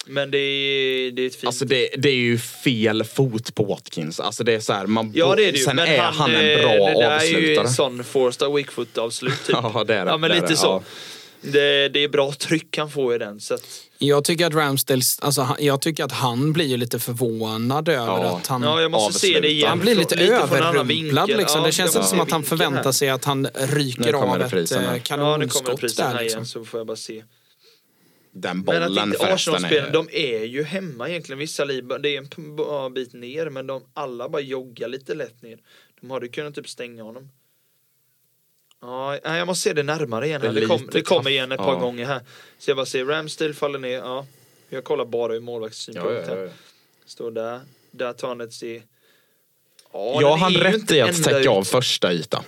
[0.06, 1.44] Men det är, det är ett fint.
[1.46, 4.20] Alltså det, det är ju fel fot på Watkins.
[4.20, 5.64] Alltså det är så här, man, ja det är det ju.
[5.64, 7.66] Sen men är han, han, eh, en bra Det där är ju avslutare.
[7.66, 9.56] en sån Forsta Wickfoot avslut typ.
[9.62, 10.10] Ja, det är det.
[10.10, 10.66] Ja men Det lite det, så.
[10.66, 10.82] ja.
[11.44, 13.40] Det, det är bra tryck han får i den.
[13.40, 13.62] Så att,
[13.98, 18.36] Jag tycker att Ramsdale, alltså, jag tycker att han blir ju lite förvånad över Ja.
[18.36, 18.62] att han...
[18.62, 19.48] ja, jag måste se det avslutar.
[19.50, 19.68] igen.
[19.68, 21.60] Han blir lite, annan överrumplad liksom.
[21.60, 22.92] Ja, det känns inte som att han förväntar här.
[22.92, 25.00] sig att han ryker av ett eh, här.
[25.08, 26.04] Ja, nu kommer kanonskott där.
[26.04, 26.38] här Liksom.
[26.38, 27.22] igen så får jag bara se.
[28.34, 29.92] Den Men att bollen inte Arsenal-spelarna, är...
[29.92, 31.38] de är ju hemma egentligen.
[31.38, 32.18] Vissa Liba, det är
[32.86, 35.58] en bit ner men de alla bara joggar lite lätt ner.
[36.00, 37.28] De hade kunnat typ stänga honom.
[38.80, 40.40] Ja, jag måste se det närmare igen.
[40.40, 41.78] Det Det, kom, det kommer igen ett par ja.
[41.78, 42.20] gånger här.
[42.58, 43.98] Så jag bara ser Ramsdale faller ner.
[43.98, 44.26] Ja,
[44.68, 46.28] jag kollar bara ur målvaktssynpunkt.
[46.28, 46.48] Ja, ja.
[47.06, 47.60] Står där.
[47.90, 48.82] Där tar han ett steg.
[49.92, 51.68] Ja, han rätt i att täcka av ut.
[51.68, 52.44] första yta.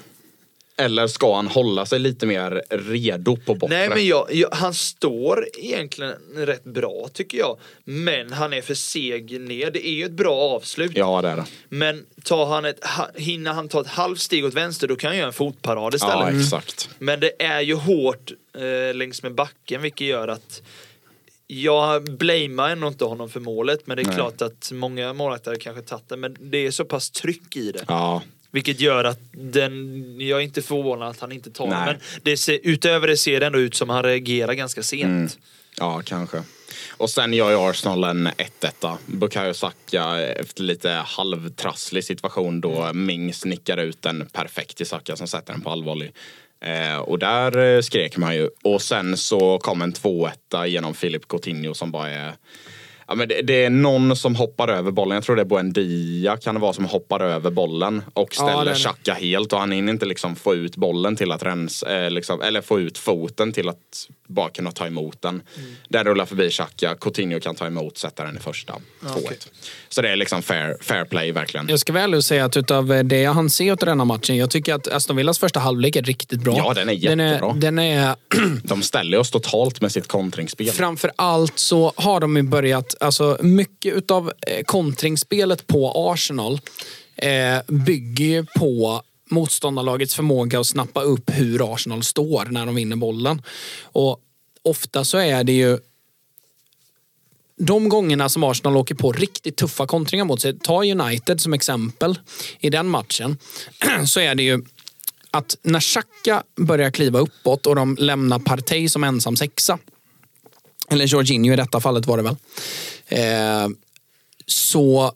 [0.77, 3.77] Eller ska han hålla sig lite mer redo på bortre?
[3.77, 7.59] Nej men jag, jag, han står egentligen rätt bra tycker jag.
[7.85, 9.71] Men han är för seg ner.
[9.71, 10.93] Det är ju ett bra avslut.
[10.95, 11.45] Ja, det är det.
[11.69, 15.17] Men tar han ett, hinner han ta ett halvt steg åt vänster då kan han
[15.17, 16.35] göra en fotparad istället.
[16.35, 16.89] Ja, exakt.
[16.99, 20.63] Men det är ju hårt eh, längs med backen vilket gör att
[21.47, 24.15] jag blamear ändå inte honom för målet men det är Nej.
[24.15, 27.85] klart att många målvakter kanske tagit det men det är så pass tryck i det.
[27.89, 28.23] Ja,
[28.55, 31.75] Vilket gör att den, jag är inte förvånad att han inte tar den.
[31.75, 31.87] Nej.
[31.87, 35.05] Men det ser, utöver det ser det ändå ut som att han reagerar ganska sent.
[35.05, 35.29] Mm.
[35.79, 36.43] ja kanske.
[36.91, 38.97] Och sen gör ju Arsenal en 1-1.
[39.07, 43.07] Bukayo Saka efter lite halvtrasslig situation då Mm.
[43.07, 46.13] Mings nickar ut en perfekt till Saka som sätter den på allvarlig.
[46.61, 48.49] Eh, och där eh, skrek man ju.
[48.63, 52.33] Och sen så kom en 2-1 genom Philip Coutinho som bara är
[53.09, 55.15] Ja, men det, det är någon som hoppar över bollen.
[55.15, 58.65] Jag tror det är Buendia kan det vara som hoppar över bollen och Ja, ställer
[58.65, 58.75] det.
[58.75, 62.43] Xhaka helt och han hinner inte liksom få ut bollen till att rensa, eh, liksom,
[62.43, 65.43] eller få ut foten till att bara kunna ta emot den.
[65.57, 65.71] Mm.
[65.89, 68.75] Där rullar förbi Xhaka, Coutinho kan ta emot, sätta den i första.
[69.01, 69.49] 2-1.
[69.89, 71.69] Så det är liksom fair, fair play verkligen.
[71.69, 74.75] Jag ska väl säga att utav det jag hann se av denna matchen, jag tycker
[74.75, 76.57] att Aston Villas första halvlek är riktigt bra.
[76.57, 77.53] Ja, den är jättebra.
[77.57, 80.71] Den är, den är De ställer oss totalt med sitt kontringsspel.
[80.71, 86.61] Framför allt så har de ju börjat, alltså mycket utav eh, kontringsspelet på Arsenal
[87.17, 92.97] eh, bygger ju på motståndarlagets förmåga att snappa upp hur Arsenal står när de vinner
[92.97, 93.43] bollen.
[93.83, 94.21] Och
[94.63, 95.79] ofta så är det ju
[97.57, 102.19] de gångerna som Arsenal åker på riktigt tuffa kontringar mot sig, ta United som exempel
[102.61, 103.39] i den matchen,
[104.07, 104.65] så är det ju
[105.31, 109.79] att när Xhaka börjar kliva uppåt och de lämnar Partey som ensam sexa,
[110.91, 112.37] eller Jorginho i detta fallet var det väl,
[113.09, 113.69] eh,
[114.47, 115.13] så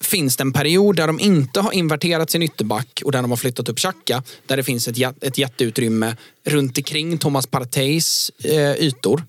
[0.00, 3.36] finns det en period där de inte har inverterat sin ytterback och där de har
[3.36, 4.22] flyttat upp Xhaka.
[4.46, 9.24] Där det finns ett, ett jätteutrymme runt omkring Thomas Parteys eh, ytor.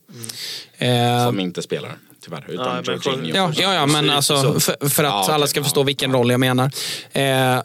[0.77, 2.45] Eh, Som inte spelar tyvärr.
[2.49, 3.35] Utan Ja, men Jorginho.
[3.37, 5.35] Ja, ja, ja men alltså för, för att Ja, okej.
[5.35, 6.71] alla ska förstå vilken roll jag menar.
[7.11, 7.61] Eh,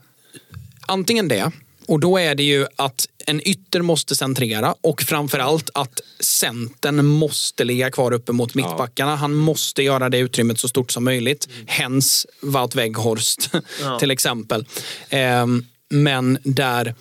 [0.87, 1.53] antingen det,
[1.89, 7.65] och då är det ju att en ytter måste centrera och framförallt att centern måste
[7.65, 9.17] ligga kvar uppe mot mittbackarna.
[9.17, 11.49] Han måste göra det utrymmet så stort som möjligt.
[11.67, 13.51] Hens Wout Weghorst
[14.01, 14.67] till exempel.
[15.09, 15.47] Eh,
[15.89, 16.95] men där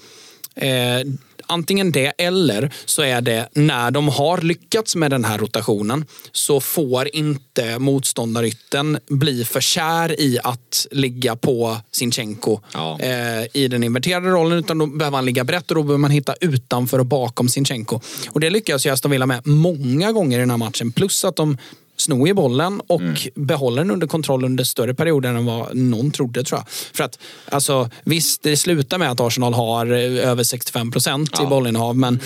[0.56, 1.00] eh,
[1.48, 6.60] antingen det eller så är det när de har lyckats med den här rotationen så
[6.62, 13.00] får inte motståndarytten bli för kär i att ligga på Sinchenko Ja.
[13.00, 16.12] eh, i den inverterade rollen utan då behöver han ligga brett och då behöver man
[16.12, 18.00] hitta utanför och bakom Sinchenko.
[18.30, 20.92] Och det lyckas ju Aston Villa med många gånger i den här matchen.
[20.92, 21.58] Plus att de
[21.98, 23.02] snor ju bollen och
[23.36, 26.68] behåller den under kontroll under större perioder än vad någon trodde tror jag.
[26.70, 27.20] För att
[27.52, 31.50] alltså, visst, det slutar med att Arsenal har eh, över 65 procent i Ja.
[31.50, 32.20] bollinnehav men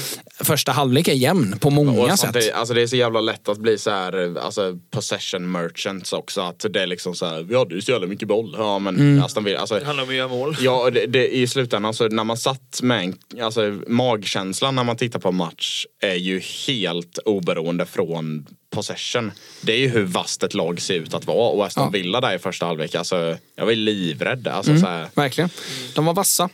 [0.43, 2.35] första halvlek är jämn på många Och sätt.
[2.35, 6.41] är, alltså det är så jävla lätt att bli så här, alltså possession merchants också.
[6.41, 8.55] Att det är liksom så här, vi hade ju så jävla mycket boll.
[8.57, 9.23] Ja men Mm.
[9.23, 10.57] Aston Villa, alltså, Det handlar om att göra mål.
[10.61, 14.97] Ja, det, det, i slutändan så när man satt med en, alltså magkänslan när man
[14.97, 19.31] tittar på match är ju helt oberoende från possession.
[19.61, 21.89] Det är ju hur vasst ett lag ser ut att vara och Aston Ja.
[21.89, 24.47] Villa där i första halvlek, alltså jag var ju livrädd.
[24.47, 24.81] Alltså, Mm.
[24.83, 25.07] så här.
[25.13, 25.49] Verkligen.
[25.95, 26.49] De var vassa.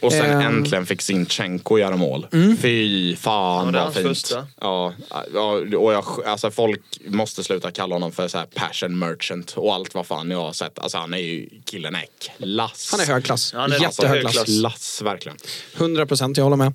[0.00, 0.40] Och sen Ehm.
[0.56, 2.26] äntligen fick Sinchenko göra mål.
[2.60, 4.06] Fy fan Ja, det är vad fint.
[4.08, 4.46] första.
[4.60, 4.92] Ja,
[5.34, 5.40] ja,
[5.78, 9.94] och jag, alltså folk måste sluta kalla honom för så här passion merchant och allt
[9.94, 10.78] vad fan jag har sett.
[10.78, 12.88] Alltså han är ju, killen är klass.
[12.92, 13.52] Han är hög klass.
[13.52, 14.60] Han är Jättehög hög klass.
[14.60, 15.02] klass.
[15.02, 15.38] Verkligen.
[15.76, 16.72] 100 procent, jag håller med.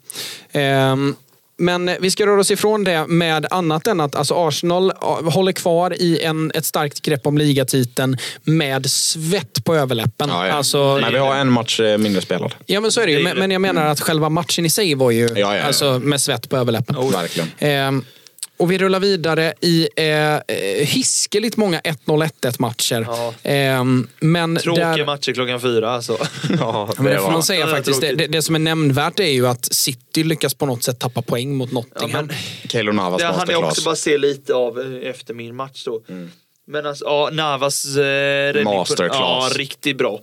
[0.52, 1.16] Ehm,
[1.58, 5.51] men vi ska röra oss ifrån det med annat än att alltså Arsenal eh, håller
[5.51, 10.30] kvar i en, ett starkt grepp om ligatiteln med svett på överläppen.
[10.30, 10.53] Ja, ja.
[10.53, 12.53] Alltså, Men vi har en match eh, mindre spelad.
[12.66, 13.24] ja, men så är det ju.
[13.24, 15.62] Men, men jag menar att själva matchen i sig var ju Ja.
[15.62, 16.97] Alltså, med svett på överläppen.
[16.97, 17.51] Oh, verkligen.
[17.60, 18.03] Ehm,
[18.58, 20.41] och vi rullar vidare i eh, eh,
[20.80, 23.05] hiskeligt många 1-0 1-1 matcher.
[23.08, 23.34] Ja.
[23.43, 26.18] Ehm, men Tråkiga där, matcher klockan fyra alltså.
[26.60, 28.01] Ja, men det får man säga Ja, det faktiskt.
[28.01, 31.22] Det, det, det som är nämnvärt är ju att City lyckas på något sätt tappa
[31.22, 32.30] poäng mot Nottingham.
[32.70, 36.01] Keylor Navas Det hann jag också bara se lite av eh, efter min match då.
[36.10, 36.30] Mm.
[36.68, 39.20] Men alltså, ja, Navas eh, Masterclass.
[39.20, 40.20] Ja, riktigt bra.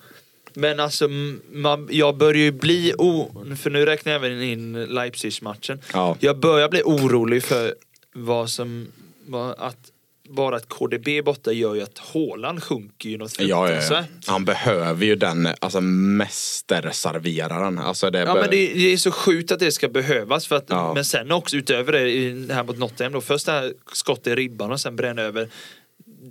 [0.55, 1.09] Men alltså,
[1.53, 3.31] man, jag börjar ju bli o...
[3.63, 5.81] För nu räknar jag även in Leipzig-matchen.
[5.93, 6.17] Ja.
[6.21, 7.75] Jag börjar bli orolig för
[8.15, 8.89] vad som...
[9.27, 9.91] Vad, att
[10.29, 13.81] bara att KDB är borta gör ju att Haaland sjunker ju något Ja, ja, ja.
[13.81, 14.27] fruktansvärt.
[14.27, 17.79] Han behöver ju den alltså, mästerserveraren.
[17.79, 20.47] Alltså, det Ja men det, det är så sjukt att det ska behövas.
[20.47, 20.95] För att, Ja.
[20.95, 23.21] Men sen också utöver det, här mot Nottingham då.
[23.21, 25.49] Först det här skottet i ribban och sen bränna över.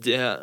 [0.04, 0.38] Det,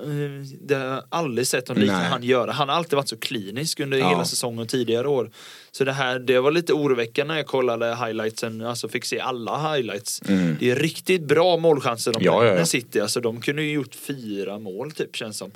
[0.60, 2.52] det har jag aldrig sett någon liknande han göra.
[2.52, 5.30] Han har alltid varit så klinisk under hela säsongen och tidigare år.
[5.72, 9.72] Så det här, det var lite oroväckande när jag kollade highlightsen, alltså fick se alla
[9.74, 10.20] highlights.
[10.60, 12.34] Det är riktigt bra målchanser de Mm.
[12.34, 12.66] Ja, ja, ja.
[12.66, 13.00] City.
[13.00, 15.50] Alltså de kunde ju gjort fyra mål typ känns som.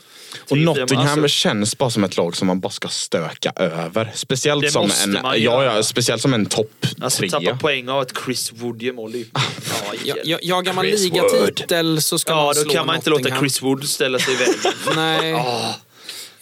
[0.51, 0.59] Och.
[0.59, 4.11] Nottingham Alltså, känns bara som ett lag som man bara ska stöka över.
[4.15, 7.31] Speciellt som en, man ja, ja, speciellt som en topp Alltså tre.
[7.31, 9.15] tappa poäng av att Chris Wood gör mål.
[9.15, 12.97] ju- Ja, Ja, ja, jagar man ligatitel så ska man Ja, slå då kan man
[12.97, 13.39] inte låta.
[13.39, 14.55] Chris Wood ställa sig i vägen.
[14.97, 15.45] Nej.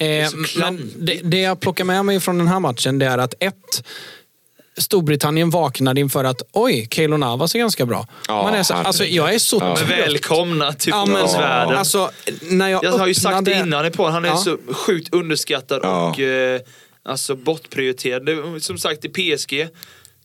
[0.02, 3.34] Eh, men det, det jag plockar med mig från den här matchen det är att
[3.40, 3.84] ett
[4.76, 8.06] Storbritannien vaknade inför att oj, Keylor Navas är ganska bra.
[8.28, 9.76] Ja, Man är så, alltså, jag är så Ja.
[9.76, 9.90] trött.
[9.90, 11.78] Välkomna till Ja, fotbollsvärlden.
[11.78, 12.10] alltså,
[12.42, 14.36] när jag, jag har ju sagt det öppnade- innan på han är Ja.
[14.36, 16.10] så sjukt underskattad Ja.
[16.10, 16.60] och eh,
[17.04, 18.28] alltså bortprioriterad.
[18.62, 19.68] Som sagt i PSG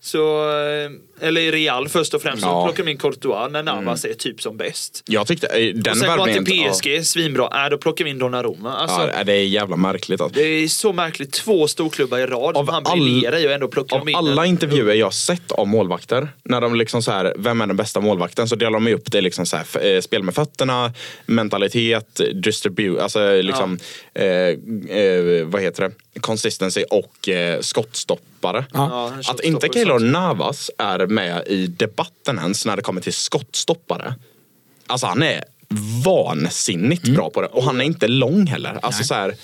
[0.07, 2.47] Så, eh, eller i Real först och främst, Ja.
[2.49, 5.03] så plockar de in Courtois när Navas är typ som bäst.
[5.05, 7.63] Jag tyckte eh, den och sen går han till PSG, svinbra.
[7.65, 8.73] Äh, då plockar vi in Donnarumma.
[8.77, 10.21] Alltså, Ja, ja, det är jävla märkligt.
[10.21, 10.39] Alltså.
[10.39, 11.31] Det är så märkligt.
[11.33, 14.43] Två storklubbar i rad Av som han briljerar i och ändå plockar de in alla
[14.43, 17.99] en- intervjuer jag sett av målvakter, när de liksom så här, vem är den bästa
[17.99, 18.47] målvakten?
[18.47, 20.93] Så delar de upp det liksom så här, eh, spel med fötterna,
[21.25, 23.79] mentalitet, distribute, alltså liksom,
[24.13, 24.25] eh,
[24.97, 25.91] eh, vad heter det?
[26.21, 28.65] Consistency och eh, skottstoppare.
[28.73, 29.99] Ja, Att inte Keylor.
[29.99, 34.13] Navas är med i debatten ens när det kommer till skottstoppare.
[34.87, 35.43] Alltså han är
[36.05, 37.15] vansinnigt Mm.
[37.15, 37.47] bra på det.
[37.47, 38.79] Och han är inte lång heller.
[38.81, 39.35] Alltså så här,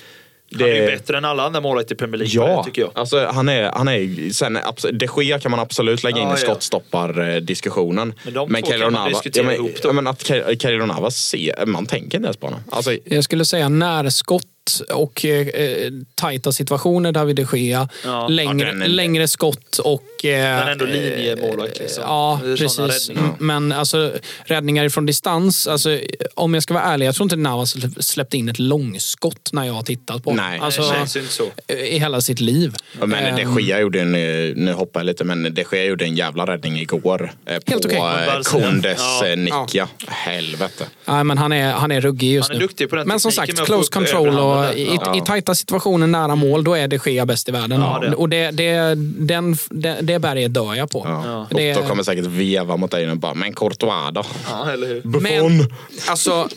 [0.59, 2.91] Han är ju bättre än alla andra målvakter i Premier League Ja, det, tycker jag.
[2.95, 4.59] alltså han är, han är sen,
[4.93, 6.47] de Gea kan man absolut lägga in Ja, i ja.
[6.47, 8.13] skottstoppardiskussionen.
[8.23, 9.89] Men de två kan man Navas- diskutera ja, men, ihop då.
[9.89, 10.23] ja, men att
[10.61, 12.59] Keylor Navas ser, man tänker inte ens på honom.
[12.71, 14.45] Alltså, Jag skulle säga närskott
[14.93, 17.89] och eh, eh, tajta situationer, David de Gea.
[18.05, 18.27] Ja.
[18.27, 20.25] Längre, Ja, den är- längre skott och...
[20.25, 22.03] Eh, Men ändå linjemålvakt, liksom.
[22.07, 23.09] Ja, är precis.
[23.09, 23.35] räddningar.
[23.39, 24.11] Men alltså,
[24.45, 25.67] räddningar ifrån distans.
[25.67, 25.99] Alltså,
[26.35, 29.63] om jag ska vara ärlig, jag tror inte Navas släpp- släppte in ett långskott när
[29.65, 30.33] jag har tittat på.
[30.33, 30.59] Nej.
[30.59, 31.43] alltså, det känns inte så.
[31.67, 32.73] Eh, I hela sitt liv.
[32.99, 35.83] ja, men de Ehm, Gea gjorde en, eh, nu hoppar jag lite, men de Gea
[35.85, 37.31] gjorde en jävla räddning igår.
[37.45, 37.97] eh, På Helt okej.
[37.97, 38.67] eh, Barcelona.
[38.69, 39.27] Kundes Ja.
[39.27, 39.87] eh, nick, ja.
[40.07, 40.85] Helvete.
[41.05, 42.65] Nej, men han är, han är ruggig just Han är nu.
[42.67, 46.35] duktig på den men som sagt, close control och i, i, i tajta situationer nära
[46.35, 47.81] mål, då är det Gea bäst i världen.
[47.81, 48.19] Ja, det är.
[48.19, 48.95] Och det, det,
[49.27, 51.01] den, det, det berget dör jag på.
[51.07, 51.47] Ja.
[51.49, 54.23] Det, Och då kommer säkert veva mot dig och bara, men Courtois då?
[54.49, 55.01] Ja, eller hur?
[55.01, 55.57] Buffon!
[55.57, 55.67] Men
[56.07, 56.47] alltså,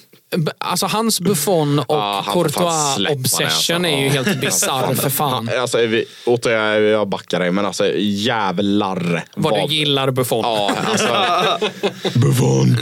[0.59, 3.91] alltså hans Buffon och Ja, han får fan släppa det, Courtois obsession alltså.
[3.91, 4.12] är ju Ja.
[4.12, 5.51] helt bisarr för fan.
[5.61, 9.24] Alltså, vi, Otto, jag, jag backar dig, men alltså jävlar.
[9.37, 10.41] Vad du gillar Buffon.
[10.45, 11.09] Ja, alltså.
[12.18, 12.77] Buffon.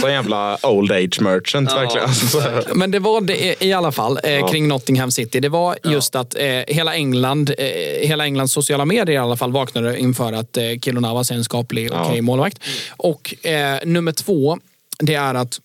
[0.00, 2.04] Så jävla old age merchant verkligen.
[2.14, 2.62] Alltså.
[2.74, 5.40] Men det var det i alla fall eh, kring Nottingham City.
[5.40, 7.66] Det var just att eh, hela England, eh,
[8.08, 11.44] hela Englands sociala medier i alla fall vaknade inför att eh, Keylor Navas är en
[11.44, 12.58] skaplig och okej målvakt.
[12.96, 14.58] Och eh, nummer två,
[14.98, 15.60] det är att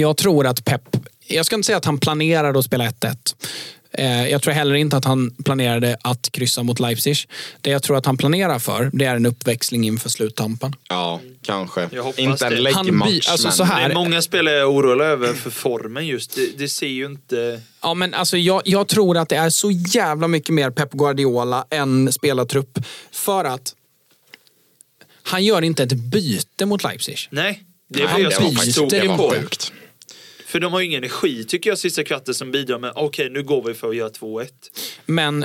[0.00, 3.16] jag tror att Pep, jag ska inte säga att han planerade att spela 1-1.
[3.92, 7.16] Eh, Jag tror heller inte att han planerade att kryssa mot Leipzig.
[7.60, 10.74] Det jag tror att han planerar för, det är en uppväxling inför sluttampen.
[10.88, 11.88] Ja, kanske.
[11.92, 14.70] Jag hoppas Inte en läggmatch, by- alltså, så här- Det är många spelare jag är
[14.72, 16.34] orolig över för formen just.
[16.34, 17.60] Det, det ser ju inte...
[17.82, 21.66] Ja, men alltså, jag, jag tror att det är så jävla mycket mer Pep Guardiola
[21.70, 22.78] än spelartrupp.
[23.12, 23.74] För att
[25.22, 27.18] han gör inte ett byte mot Leipzig.
[27.30, 27.62] Nej.
[27.88, 29.72] Det Nej, det var faktiskt- det var sjukt.
[30.46, 33.42] För de har ju ingen energi tycker jag sista kvarten som bidrar med okej nu
[33.42, 34.46] går vi för att göra 2-1.
[35.06, 35.44] Men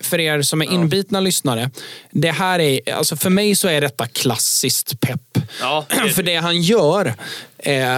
[0.00, 1.70] för er som är inbitna lyssnare.
[2.10, 5.20] Det här är, alltså för mig så är detta klassiskt Pep.
[5.60, 7.14] Ja, det- För det han gör,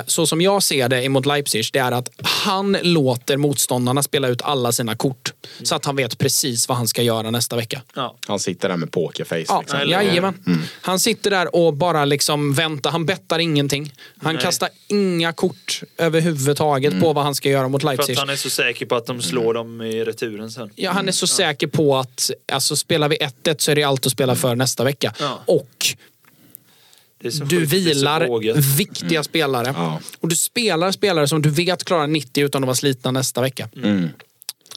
[0.06, 4.42] så som jag ser det emot Leipzig, det är att han låter motståndarna spela ut
[4.42, 5.32] alla sina kort.
[5.62, 7.82] Så att han vet precis vad han ska göra nästa vecka.
[7.94, 8.16] Ja.
[8.26, 9.44] Han sitter där med pokerface.
[9.48, 9.88] Ja, liksom.
[9.88, 10.64] jajamän.
[10.80, 12.90] Han sitter där och bara liksom väntar.
[12.90, 13.92] Han bettar ingenting.
[14.22, 14.42] Han Nej.
[14.44, 18.12] kastar inga kort överhuvudtaget på vad han ska göra mot För Leipzig.
[18.12, 20.70] att han är så säker på att de slår dem i returen sen.
[20.74, 24.06] Ja, han är så säker på att alltså, spelar vi 1-1 så är det allt
[24.06, 25.14] att spela för nästa vecka.
[25.20, 25.42] Ja.
[25.46, 25.86] Och
[27.48, 29.74] du vilar viktiga spelare.
[29.76, 30.00] Ja.
[30.20, 33.68] Och du spelar spelare som du vet klarar 90 utan att vara slitna nästa vecka.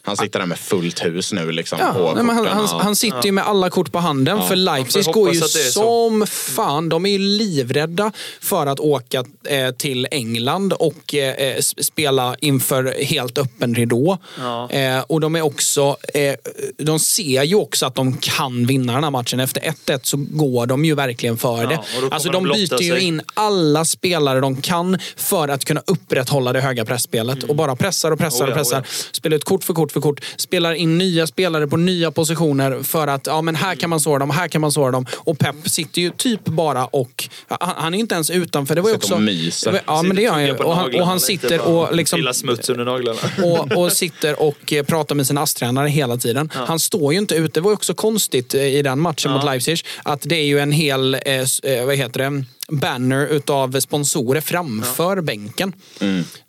[0.06, 1.78] Han sitter där med fullt hus nu liksom.
[1.78, 2.80] på Ja, nej, men han, han, Ja.
[2.82, 4.48] han sitter ju med alla kort på handen.
[4.48, 6.88] För Leipzig går ju som fan.
[6.88, 13.04] De är ju livrädda för att åka eh, till England och eh, s- spela inför
[13.04, 14.18] helt öppen ridå.
[14.38, 14.70] Ja.
[14.70, 16.34] Eh, och de är också, eh,
[16.78, 19.40] de ser ju också att de kan vinna den här matchen.
[19.40, 21.80] Efter 1-1 så går de ju verkligen för Ja, det.
[22.10, 26.60] Alltså de de byter ju in alla spelare de kan för att kunna upprätthålla det
[26.60, 27.42] höga pressspelet.
[27.42, 28.80] Och bara pressar och pressar Oh ja, och pressar.
[28.80, 30.24] oh Spelar ut kort för kort för kort.
[30.36, 34.18] Spelar in nya spelare på nya positioner för att ja, men här kan man såra
[34.18, 35.06] dem, här kan man såra dem.
[35.14, 37.28] Och Pep sitter ju typ bara och...
[37.48, 38.74] Han, han är ju inte ens utanför.
[38.74, 39.18] Det var ju också...
[39.18, 39.80] myser.
[39.86, 40.54] Ja, men det gör han ju.
[40.54, 43.18] Och han, och han sitter och liksom Pilla smuts under naglarna.
[43.44, 46.50] och, och sitter och eh, pratar med sin ASS-tränare hela tiden.
[46.52, 47.60] Han står ju inte ute.
[47.60, 50.58] Det var ju också konstigt eh, i den matchen mot Leipzig att det är ju
[50.58, 51.20] en hel, eh,
[51.62, 55.72] eh, vad heter det, banner utav sponsorer framför bänken.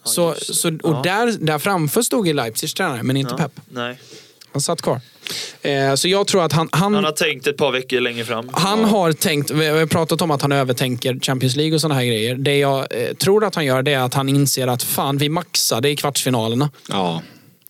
[0.03, 3.51] Så, så, och där, där framför stod ju Leipzigs tränare, men inte Pep.
[3.69, 3.99] Nej.
[4.51, 5.01] Han satt kvar.
[5.61, 8.49] Eh, så jag tror att han, han, Han har tänkt ett par veckor längre fram.
[8.53, 12.05] han har tänkt, vi har pratat om att han övertänker Champions League och sådana här
[12.05, 12.35] grejer.
[12.35, 15.29] Det jag eh, tror att han gör det är att han inser att fan, vi
[15.29, 17.21] maxade i kvartsfinalerna Ja.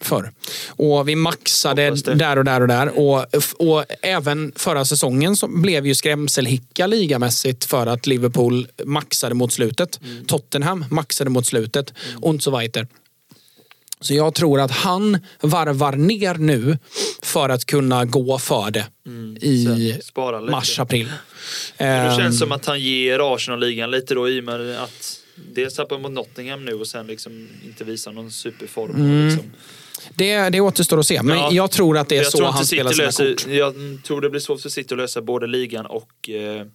[0.05, 0.31] Förr.
[0.67, 2.99] Och vi maxade där och där och där.
[2.99, 3.25] Och,
[3.57, 9.99] och även förra säsongen så blev ju skrämselhicka ligamässigt för att Liverpool maxade mot slutet.
[10.03, 10.25] Mm.
[10.25, 12.87] Tottenham maxade mot slutet och så weiter.
[14.01, 16.77] Så jag tror att han varvar ner nu
[17.23, 18.85] för att kunna gå för det
[19.41, 20.51] i Mm, så spara lite.
[20.51, 21.11] mars, april.
[21.77, 25.73] Det Ehm, känns som att han ger Arsenal-ligan lite då i och med att dels
[25.73, 28.95] tappar mot Nottingham nu och sen liksom inte visar någon superform.
[28.95, 29.27] Mm.
[29.27, 29.51] Liksom.
[30.15, 31.49] det, det återstår att se, men Ja.
[31.51, 33.47] jag tror att det är så han spelar sina löser, kort.
[33.47, 33.73] Jag
[34.03, 36.65] tror det blir svårt för City att lösa både ligan och eh,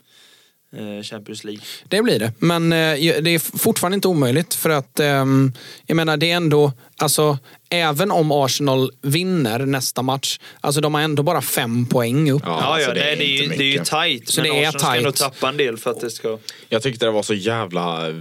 [1.02, 1.60] Champions League.
[1.88, 2.32] Det blir det.
[2.38, 4.54] Men eh, det är fortfarande inte omöjligt.
[4.54, 5.52] För att ehm,
[5.86, 7.38] jag menar, det är ändå, alltså,
[7.70, 12.42] även om Arsenal vinner nästa match, alltså de har ändå bara fem poäng upp.
[12.46, 14.28] Ja, alltså, ja nej, det, är ju, inte det är ju tajt.
[14.28, 15.16] Så men det är Arsenal ska ändå tajt.
[15.16, 16.38] tappa en del för att det ska...
[16.68, 18.14] Jag tyckte det var så jävla eh,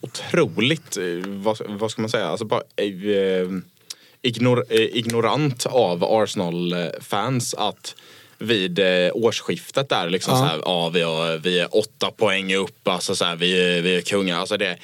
[0.00, 3.48] otroligt, eh, vad, vad ska man säga, alltså bara eh,
[4.22, 7.94] ignor, eh, ignorant av Arsenal-fans att
[8.40, 10.38] vid eh, årsskiftet där liksom Ja.
[10.38, 13.82] så här, ja vi, har, vi är åtta poäng upp, alltså så här, vi, är,
[13.82, 14.38] vi är kungar.
[14.38, 14.78] Alltså det är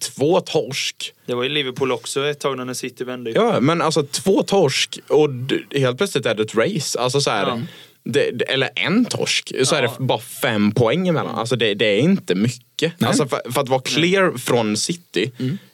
[0.00, 1.12] två torsk.
[1.26, 3.30] Det var ju Liverpool också ett tag när City vände.
[3.30, 5.28] Ja men alltså två torsk och
[5.74, 7.00] helt plötsligt är det ett race.
[7.00, 7.60] Alltså så här, Ja.
[8.04, 10.04] det, eller en torsk, så är det Ja.
[10.04, 11.34] bara fem poäng emellan.
[11.34, 13.02] Alltså det, det är inte mycket.
[13.02, 15.30] Alltså för, för att vara clear från City,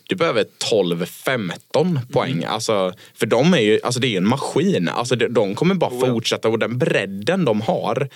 [0.09, 2.45] du behöver 12-15 poäng.
[2.45, 4.89] Alltså, för de är ju, alltså det är ju en maskin.
[4.89, 8.09] Alltså de, de kommer bara Oh, fortsätta och den bredden de har.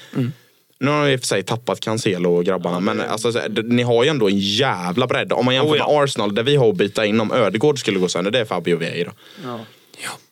[0.78, 3.32] Nu har de i och för sig tappat Cancelo och grabbarna men alltså,
[3.64, 5.32] ni har ju ändå en jävla bredd.
[5.32, 5.88] Om man jämför Oh, ja.
[5.88, 8.45] med Arsenal där vi har att byta in om Ödegård skulle gå sönder, det är
[8.45, 9.12] Fabio Vieira.
[9.45, 9.61] Ja.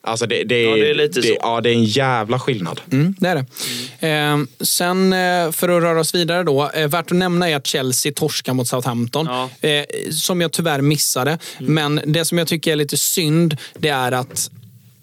[0.02, 1.36] Alltså det, det, Ja, det är lite det, så.
[1.40, 2.80] Ja, det är en jävla skillnad.
[2.92, 4.08] Mm, det är det.
[4.08, 6.70] Eh, sen eh, för att röra oss vidare då.
[6.74, 9.26] Eh, värt att nämna är att Chelsea torskar mot Southampton.
[9.26, 9.68] Ja.
[9.68, 11.38] Eh, som jag tyvärr missade.
[11.58, 14.50] Men det som jag tycker är lite synd, det är att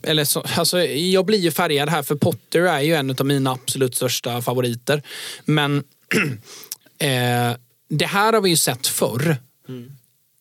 [0.03, 3.51] eller så, alltså, jag blir ju färgad här för Potter är ju en av mina
[3.51, 5.03] absolut största favoriter.
[5.45, 5.77] Men
[6.99, 7.57] eh,
[7.89, 9.37] det här har vi ju sett förr.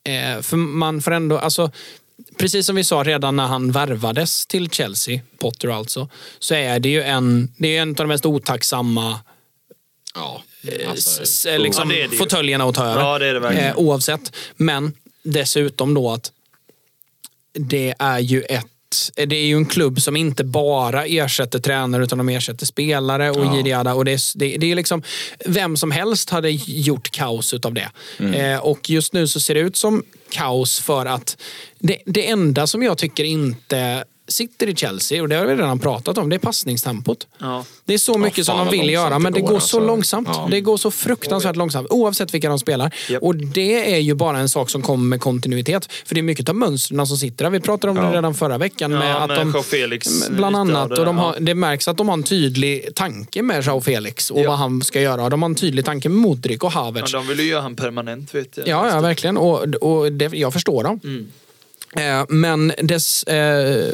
[0.04, 1.70] Eh, för man får ändå, alltså,
[2.38, 6.08] precis som vi sa redan när han värvades till Chelsea, Potter alltså,
[6.38, 9.20] så är det ju en, det är en av de mest otacksamma
[10.14, 13.00] Ja, eh, alltså, s- liksom, Ja, fåtöljerna att ta över.
[13.02, 13.66] Ja, det är det verkligen.
[13.68, 14.36] Eh, oavsett.
[14.56, 16.32] Men dessutom då att
[17.52, 18.66] det är ju ett
[19.14, 23.36] det är ju en klubb som inte bara ersätter tränare utan de ersätter spelare och
[23.36, 23.82] Ja.
[23.84, 23.94] ja.
[23.94, 25.02] och det är, det, det är liksom
[25.44, 27.90] Vem som helst hade gjort kaos utav det.
[28.18, 28.34] Mm.
[28.34, 31.36] Eh, och just nu så ser det ut som kaos för att
[31.78, 35.78] det, det enda som jag tycker inte sitter i Chelsea, och det har vi redan
[35.78, 37.26] pratat om, det är passningstempot.
[37.38, 37.64] Ja.
[37.84, 39.80] Det är så mycket som fan de vill göra, men det går, går så alltså.
[39.80, 40.28] långsamt.
[40.32, 40.48] Ja.
[40.50, 42.94] Det går så fruktansvärt långsamt, oavsett vilka de spelar.
[43.08, 43.22] Japp.
[43.22, 45.92] Och det är ju bara en sak som kommer med kontinuitet.
[46.04, 47.50] För det är mycket av mönstren som sitter där.
[47.50, 48.90] Vi pratade om det redan förra veckan.
[48.90, 50.88] Ja, med att de, Felix, Bland annat.
[50.88, 51.40] det och de har, ja.
[51.40, 54.48] det märks att de har en tydlig tanke med Joao Felix och Ja.
[54.50, 55.28] vad han ska göra.
[55.28, 57.12] De har en tydlig tanke med Modric och Ja, Havertz.
[57.12, 58.68] de vill ju göra han permanent vet jag.
[58.68, 59.36] Ja, ja verkligen.
[59.36, 61.00] Och, och det, jag förstår dem.
[61.04, 61.26] Mm.
[61.92, 63.92] Eh, Men dess, eh,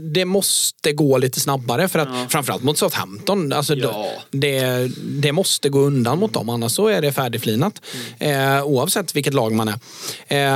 [0.00, 1.88] det måste gå lite snabbare.
[1.88, 2.26] För att, Ja.
[2.28, 3.52] Framförallt mot Southampton.
[3.52, 4.06] Alltså Ja.
[4.30, 7.82] det, det måste gå undan mot dem, annars så är det färdigflinat.
[8.20, 8.56] Mm.
[8.56, 9.78] Eh, oavsett vilket lag man är.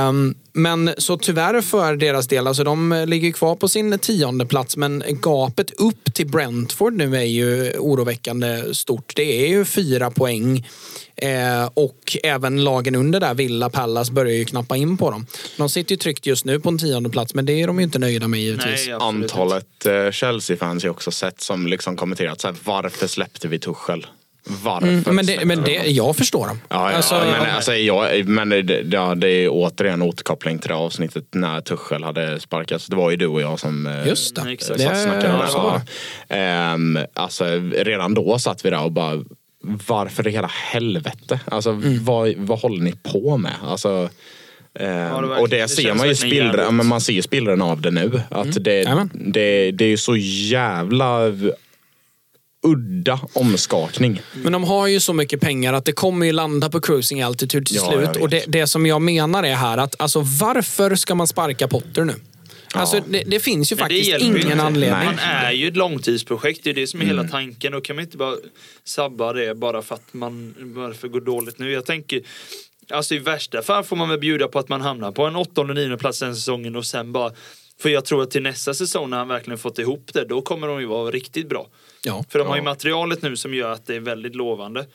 [0.07, 0.11] Eh,
[0.53, 5.03] men så tyvärr för deras del, alltså de ligger kvar på sin tionde plats men
[5.07, 9.13] gapet upp till Brentford nu är ju oroväckande stort.
[9.15, 10.65] Det är ju fyra poäng.
[11.15, 15.25] Eh, och även lagen under där, Villa Pallas, börjar ju knappa in på dem.
[15.57, 17.83] De sitter ju tryggt just nu på en tionde plats men det är de ju
[17.83, 18.87] inte nöjda med givetvis.
[18.87, 18.97] Nej.
[19.01, 23.59] Antalet eh, Chelsea-fans har jag också sett som liksom kommenterat så här, varför släppte vi
[23.59, 24.05] Tuchel?
[24.63, 26.59] Varför Mm, men det, men det, jag förstår dem.
[26.69, 30.75] Ja, ja, Alltså, men, alltså, jag, men det, ja, det är återigen återkoppling till det
[30.75, 32.87] avsnittet när Tuchel hade sparkats.
[32.87, 34.41] Det var ju du och jag som eh, Just det.
[34.49, 35.47] Det satt och snackade om det.
[35.53, 35.81] Ja.
[36.35, 37.45] Ehm, alltså,
[37.77, 39.23] redan då satt vi där och bara
[39.87, 41.39] varför i hela helvete?
[41.45, 42.03] Alltså Mm.
[42.03, 43.51] vad, vad håller ni på med?
[43.63, 44.09] Alltså,
[44.79, 46.73] ehm, verkligen- och det, det ser man ju verkligen spillra, jävligt.
[46.73, 48.21] men man ser ju spillran av det nu.
[48.29, 48.83] Att det, Mm.
[48.83, 49.09] Jajamän.
[49.13, 51.19] det, det är ju så jävla
[52.63, 54.21] udda omskakning.
[54.33, 57.65] Men de har ju så mycket pengar att det kommer ju landa på cruising altitude
[57.65, 58.21] till Ja, jag slut.
[58.23, 62.03] Och det, det som jag menar är här att alltså, varför ska man sparka Potter
[62.03, 62.13] nu?
[62.75, 64.61] Alltså, det, det finns ju faktiskt ingen inte.
[64.63, 65.05] anledning.
[65.05, 67.17] Man är ju ett långtidsprojekt, det är det som är Mm.
[67.17, 67.71] hela tanken.
[67.71, 68.35] Då kan man inte bara
[68.83, 71.71] sabba det bara för att man varför går dåligt nu.
[71.71, 72.21] Jag tänker,
[72.91, 75.73] alltså i värsta fall får man väl bjuda på att man hamnar på en åttonde,
[75.73, 77.31] nionde plats den säsongen och sen bara
[77.81, 80.67] för jag tror att till nästa säsong när han verkligen fått ihop det, då kommer
[80.67, 81.67] de ju vara riktigt bra.
[82.05, 82.23] Ja.
[82.29, 84.85] För de har ju materialet nu som gör att det är väldigt lovande.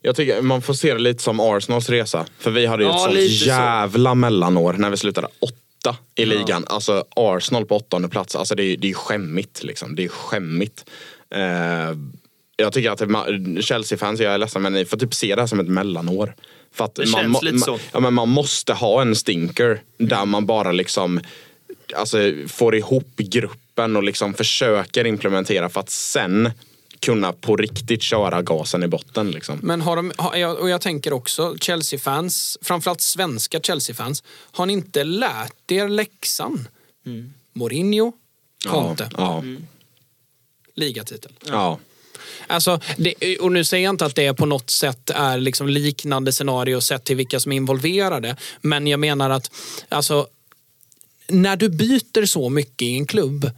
[0.00, 2.26] Jag tycker man får se det lite som Arsenals resa.
[2.38, 3.44] För vi hade ju Ja, ett sånt lite så.
[3.46, 6.64] jävla mellanår när vi slutade åtta i ligan.
[6.66, 8.36] Alltså Arsenal på åttonde plats.
[8.36, 9.94] Alltså det är, det är skämmigt liksom.
[9.94, 10.84] Det är skämmigt.
[11.34, 11.96] Eh,
[12.56, 15.60] jag tycker att Chelsea-fans, jag är ledsen men ni får typ se det här som
[15.60, 16.34] ett mellanår.
[16.74, 17.78] För att Det man, känns lite så.
[17.92, 21.20] Ja, men man måste ha en stinker där man bara liksom
[21.96, 22.18] alltså,
[22.48, 26.50] får ihop gruppen truppen och liksom försöker implementera för att sen
[27.00, 29.30] kunna på riktigt köra gasen i botten.
[29.30, 29.58] Liksom.
[29.62, 30.12] Men har de,
[30.60, 34.22] och jag tänker också Chelsea-fans, framförallt svenska Chelsea-fans,
[34.52, 36.68] har ni inte lärt er läxan?
[37.54, 38.12] Mourinho,
[38.68, 39.42] Conte, Ja,
[40.74, 41.32] ligatitel.
[41.46, 41.78] ja.
[42.46, 46.32] Alltså, det, och nu säger jag inte att det på något sätt är liksom liknande
[46.32, 48.36] scenario sett till vilka som är involverade.
[48.60, 49.50] Men jag menar att
[49.88, 50.26] alltså,
[51.28, 53.50] när du byter så mycket i en klubb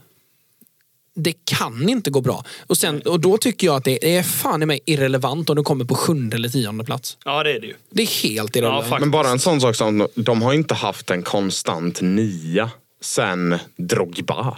[1.15, 2.45] det kan inte gå bra.
[2.67, 5.63] Och, sen, och då tycker jag att det är fan i mig irrelevant om du
[5.63, 7.17] kommer på sjunde eller tionde plats.
[7.25, 7.73] Ja, det är det ju.
[7.89, 8.85] Det är helt irrelevant.
[8.85, 8.99] faktiskt.
[8.99, 12.69] Men bara en sån sak som de har inte haft en konstant nia
[13.01, 14.57] sen Drogba.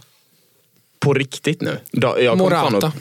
[0.99, 1.77] På riktigt nu.
[1.91, 2.87] Då- Jag kom fan Morata.
[2.87, 2.93] upp-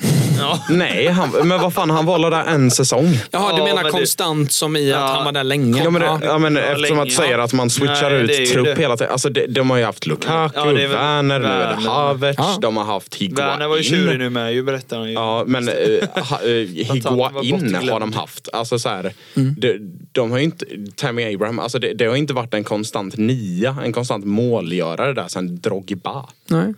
[0.71, 3.19] Nej, han, men vad fan, han var där en säsong.
[3.31, 5.07] Jaha, du Ja, menar men det- konstant som i att Ja.
[5.07, 5.85] han var där länge?
[5.85, 7.43] Ja, men, det, ja, men Ja, eftersom länge, att säga ja.
[7.45, 8.77] att man switchar Nej, ut det trupp det.
[8.83, 9.13] hela tiden.
[9.13, 12.59] Alltså, de, de har ju haft Lukaku, Ja, det väl Werner, nu är det Ja.
[12.61, 13.49] de har haft Higuain.
[13.49, 15.13] Werner var ju tjurig nu med ju, berättar han ju.
[15.15, 18.49] Ja, men uh, ha, uh, var Higuain har de haft.
[18.53, 19.55] Alltså så här, Mm.
[19.59, 19.79] de,
[20.13, 20.67] de har ju inte,
[20.97, 25.29] Tammy Abraham, alltså det, det har inte varit en konstant nia, en konstant målgörare där
[25.29, 26.27] sen Drogba.
[26.49, 26.75] Nej.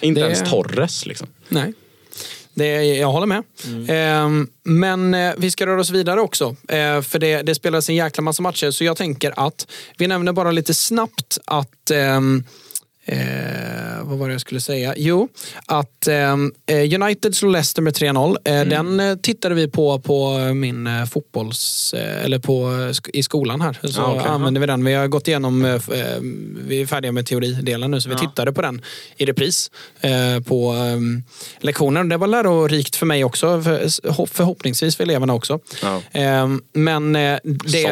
[0.00, 1.26] Inte Det- ens Torres liksom.
[1.48, 1.72] Nej.
[2.54, 3.42] Det, jag håller med.
[3.88, 6.56] Ehm, men eh, vi ska röra oss vidare också.
[6.68, 8.70] Eh, för det, det spelades en jäkla massa matcher.
[8.70, 9.66] Så jag tänker att
[9.98, 12.44] vi nämner bara lite snabbt att ehm,
[13.08, 13.18] Eh,
[14.02, 14.94] vad var det jag skulle säga?
[14.96, 15.28] Jo,
[15.66, 16.34] att eh,
[17.02, 18.36] United slog Leicester med 3-0.
[18.44, 21.94] Eh, Den eh, tittade vi på på min eh, fotbolls...
[21.94, 22.72] Eh, eller på,
[23.12, 23.78] i skolan här.
[23.82, 24.28] Så Ja, okej.
[24.28, 24.84] använde vi den.
[24.84, 25.80] Vi har gått igenom...
[26.66, 28.18] Vi är färdiga med teoridelen nu, så vi Ja.
[28.20, 28.82] tittade på den
[29.16, 29.70] i repris
[30.46, 30.74] på
[31.60, 32.08] lektionen.
[32.08, 33.62] Det var lärorikt för mig också.
[33.62, 35.58] För, förhoppningsvis för eleverna också.
[35.82, 36.48] Ja.
[36.72, 37.40] Men, det,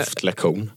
[0.05, 0.71] Soft lektion.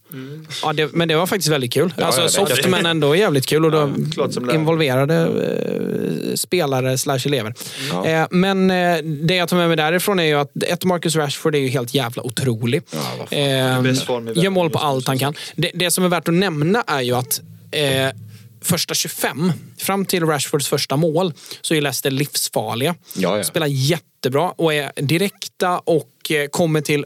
[0.64, 1.94] Ja, det, men det var faktiskt väldigt kul.
[1.98, 3.66] Ja, alltså soft men ändå jävligt kul.
[3.66, 7.54] Och då Ja, involverade eh, spelare slash elever.
[7.92, 8.06] Ja.
[8.06, 11.56] Eh, men eh, det jag tar med mig därifrån är ju att ett Marcus Rashford
[11.56, 12.82] är ju helt jävla otrolig.
[13.30, 13.40] Eh,
[14.36, 15.34] gör mål på allt han kan.
[15.56, 18.10] Det, det som är värt att nämna är ju att eh,
[18.62, 22.96] första 25, fram till Rashfords första mål, så är Leicester livsfarliga.
[23.16, 23.44] Ja, ja.
[23.44, 27.06] Spelar jättebra och är direkta och eh, kommer till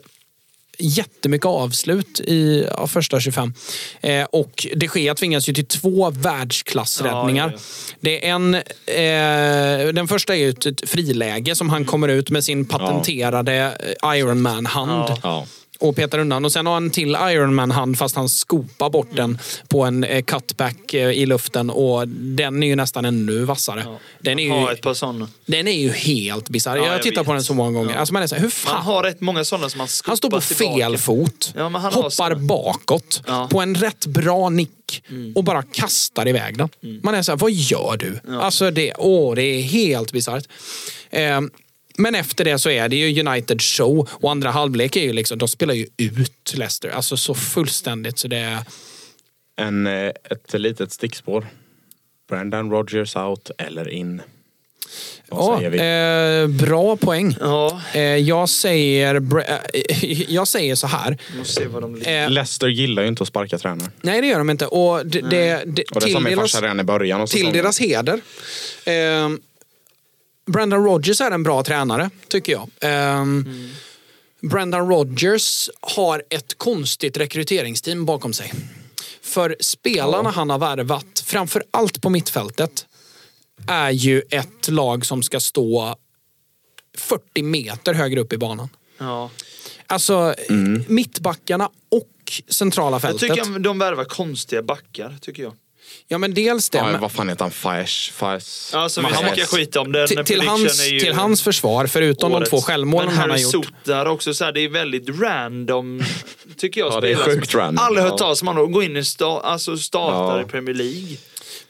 [0.81, 3.53] jättemycket avslut i ja, första 25.
[4.01, 7.51] Eh, och de Gea tvingas ju till två världsklassräddningar.
[7.55, 7.59] Ja,
[7.99, 12.43] Det är en, eh, den första är ju ett, friläge som han kommer ut med
[12.43, 15.17] sin patenterade eh, Ironman-hand Ja.
[15.23, 15.45] Ja.
[15.81, 16.45] Och petar undan.
[16.45, 20.93] Och sen har han till Ironman-hand fast han skopar bort den på en eh, cutback
[20.93, 23.85] eh, i luften och den är ju nästan ännu vassare.
[24.19, 25.27] Den, är ju, ett par sådana.
[25.45, 26.77] den är ju helt bisarr.
[26.77, 27.93] Ja, jag jag tittar på den så många gånger.
[27.93, 27.99] Ja.
[27.99, 28.81] Alltså man är så här, hur Man fan?
[28.85, 30.75] har rätt många sådana som man Han står på tillbaka.
[30.75, 33.35] fel fot, Ja, har hoppar bakåt Ja.
[33.37, 33.49] Mm.
[33.49, 35.03] på en rätt bra nick
[35.35, 36.69] och bara kastar iväg den.
[37.03, 38.19] Man är så här, vad gör du?
[38.39, 40.43] Alltså det, åh, det är helt bisarrt.
[41.09, 41.41] Eh,
[42.01, 45.37] men efter det så är det ju United show och andra halvlek är ju liksom,
[45.37, 46.89] de spelar ju ut Leicester.
[46.89, 48.57] Alltså så fullständigt så det är...
[49.55, 51.47] En, eh, ett litet stickspår.
[52.29, 54.21] Brandon Rogers out eller in.
[55.29, 57.35] Vad Ja, eh, bra poäng.
[57.39, 61.17] Ja, Eh, jag, säger, eh, jag säger så här.
[61.37, 62.23] måste se vad de ligger.
[62.23, 63.89] Eh, Leicester gillar ju inte att sparka tränare.
[64.01, 64.65] nej, det gör de inte.
[64.65, 67.79] Och det, det, Och det sa till min deras- farsa redan i början till deras
[67.79, 68.21] heder.
[70.45, 72.69] Brendan Rodgers är en bra tränare, tycker jag.
[72.81, 73.25] Eh,
[74.41, 78.53] Brendan Rodgers har ett konstigt rekryteringsteam bakom sig.
[79.21, 82.85] För spelarna han har värvat, framför allt på mittfältet,
[83.67, 85.95] är ju ett lag som ska stå
[86.97, 88.69] 40 meter högre upp i banan.
[88.97, 89.29] Ja.
[89.87, 90.35] Alltså
[90.87, 93.35] mittbackarna och centrala Jag fältet.
[93.35, 95.53] tycker de värvar konstiga backar, tycker jag.
[96.07, 96.77] Ja men dels det.
[96.77, 97.51] Ja, men- vad fan heter han?
[97.51, 98.11] Faesh?
[98.11, 98.75] Faesh?
[98.75, 100.07] Alltså, vi Men han snackar var- skit om den.
[100.07, 102.49] till, till, hans, är ju till hans försvar, förutom de årets.
[102.49, 103.51] två självmålen Men han har gjort.
[103.65, 106.03] Sotar också, så här, det är väldigt random,
[106.57, 106.93] tycker jag.
[106.93, 107.85] Ja, det är sjukt som random.
[107.85, 108.71] Aldrig hört talas om honom.
[108.71, 110.41] Gå in och sta, alltså startar Ja.
[110.41, 111.17] i Premier League.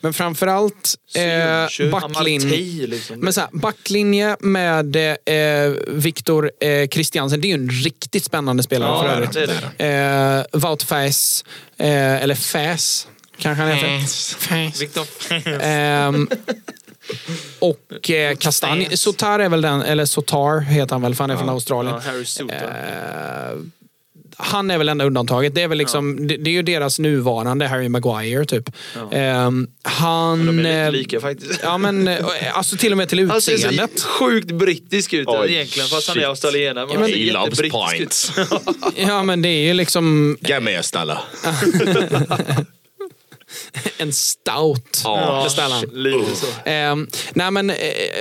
[0.04, 2.50] Men framförallt eh, backlin...
[2.90, 3.20] Liksom.
[3.20, 7.42] Men så här, backlinje med eh, Viktor eh, Christiansen.
[7.42, 9.02] Det är ju en riktigt spännande spelare Ja,
[9.34, 9.78] för övrigt.
[9.78, 10.46] det.
[10.54, 11.46] Eh, Wout Faes,
[11.78, 13.08] eh, eller Fäs
[13.42, 14.00] kanske han heter.
[14.38, 14.82] Faes.
[14.82, 15.06] Victor
[15.62, 16.30] Ehm,
[17.60, 18.98] och eh, Kastanj.
[18.98, 21.96] Sotar är väl den, eller Sotar heter han väl, för han är från Australien.
[22.06, 22.56] Ja, Harry Sotar.
[22.56, 23.58] Eh,
[24.38, 25.56] han är väl enda undantaget.
[25.56, 28.70] Det är, väl liksom, det, det är ju deras nuvarande Harry Maguire typ.
[29.12, 30.46] Ehm, han...
[30.46, 31.60] De är lite lika faktiskt.
[31.64, 32.18] Ja men eh,
[32.54, 34.00] alltså till och med till Han ser utseendet.
[34.00, 36.28] så sjukt brittisk ut Oj, egentligen fast han är shit.
[36.30, 36.86] australienare.
[36.86, 37.60] Men Ja, men- han ser He loves
[37.98, 38.32] pints.
[38.96, 40.38] Ja men det är ju liksom...
[40.42, 41.18] Ge mig en ställe.
[43.98, 45.42] en stout Ja.
[45.44, 46.26] beställer han.
[46.66, 47.76] Ehm, nej men eh,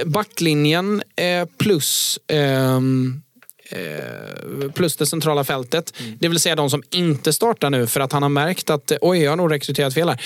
[0.07, 3.23] backlinjen eh, plus ehm,
[3.71, 5.95] eh, plus det centrala fältet.
[6.19, 8.99] Det vill säga de som inte startar nu för att han har märkt att eh,
[9.01, 10.21] oj, jag har nog rekryterat fel här.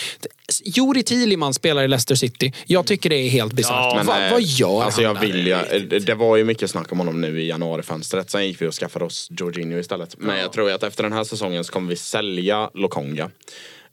[0.64, 2.52] Juri Thielemann spelar i Leicester City.
[2.66, 3.96] Jag tycker det är helt bisarrt.
[3.96, 6.92] Ja, Va, eh, vad gör alltså han jag vill ju, det- var ju mycket snack
[6.92, 8.30] om honom nu i januarifönstret.
[8.30, 10.14] Sen gick vi och skaffade oss Jorginho istället.
[10.18, 13.30] Men jag tror att efter den här säsongen så kommer vi sälja Lokonga.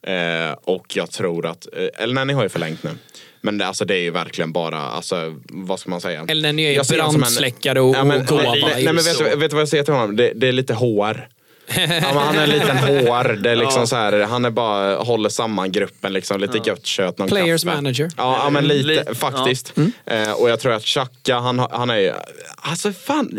[0.06, 2.90] Eh, och jag tror att, eh, eller nej ni har ju förlängt nu.
[3.40, 6.24] Men det, alltså, det är ju verkligen bara, alltså, vad ska man säga?
[6.28, 8.42] Eller den är ju brandsläckare och, Ja, men- och gåva.
[8.42, 10.16] nej, nej, men vet, du- vet du vad jag säger till honom?
[10.16, 11.28] Det, det är lite hår.
[11.76, 13.32] Ja, han är en liten hår.
[13.42, 16.12] Det är liksom så här, han är bara, håller samman gruppen.
[16.12, 17.76] Liksom, lite gött kött, någon Players kaffe.
[17.76, 18.10] manager.
[18.16, 19.72] Ja, ja men lite faktiskt.
[20.06, 22.12] Eh, och jag tror att Xhaka, han, han är ju...
[22.56, 23.38] Alltså fan.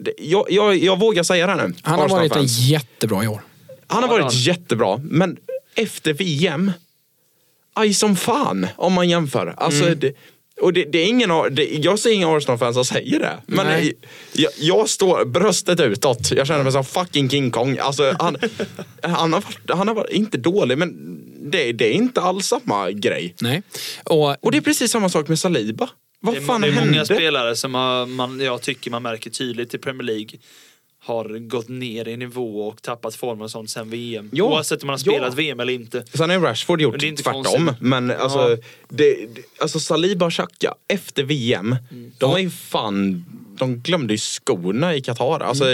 [0.00, 1.74] det- Jag, jag, jag vågar säga det nu.
[1.82, 3.40] Han har varit en jättebra i år.
[3.86, 5.36] Han har varit jättebra, men
[5.78, 6.72] efter VM,
[7.74, 9.54] aj som fan om man jämför.
[9.56, 9.98] Alltså, Mm.
[9.98, 10.12] det,
[10.60, 13.36] och det, det är ingen, det, jag ser inga Arsenal-fans som säger det.
[13.46, 13.92] Men Nej.
[14.32, 16.30] jag, jag står bröstet utåt.
[16.30, 17.78] Jag känner mig som fucking King Kong.
[17.78, 18.36] Alltså, han,
[19.02, 21.18] han, har, varit- han har varit, inte dålig, men
[21.50, 23.34] det, det är inte alls samma grej.
[23.40, 23.62] Nej.
[24.04, 25.88] Och, Och det är precis samma sak med Saliba.
[26.20, 26.90] Vad Det är, fan det är hände?
[26.90, 30.28] många spelare som har, man, jag tycker man märker tydligt i Premier League
[31.00, 34.30] har gått ner i nivå och tappat formen och sånt sen VM.
[34.32, 36.04] Ja, Oavsett om man har spelat VM eller inte.
[36.14, 37.44] Sen har Rashford gjort det tvärtom.
[37.44, 37.80] konstigt.
[37.80, 38.56] Men alltså, Ja.
[38.88, 42.12] det, det, alltså Saliba och Xhaka efter VM, Mm.
[42.18, 43.24] de är ju fan,
[43.58, 45.40] de glömde ju skorna i Qatar.
[45.40, 45.64] Alltså,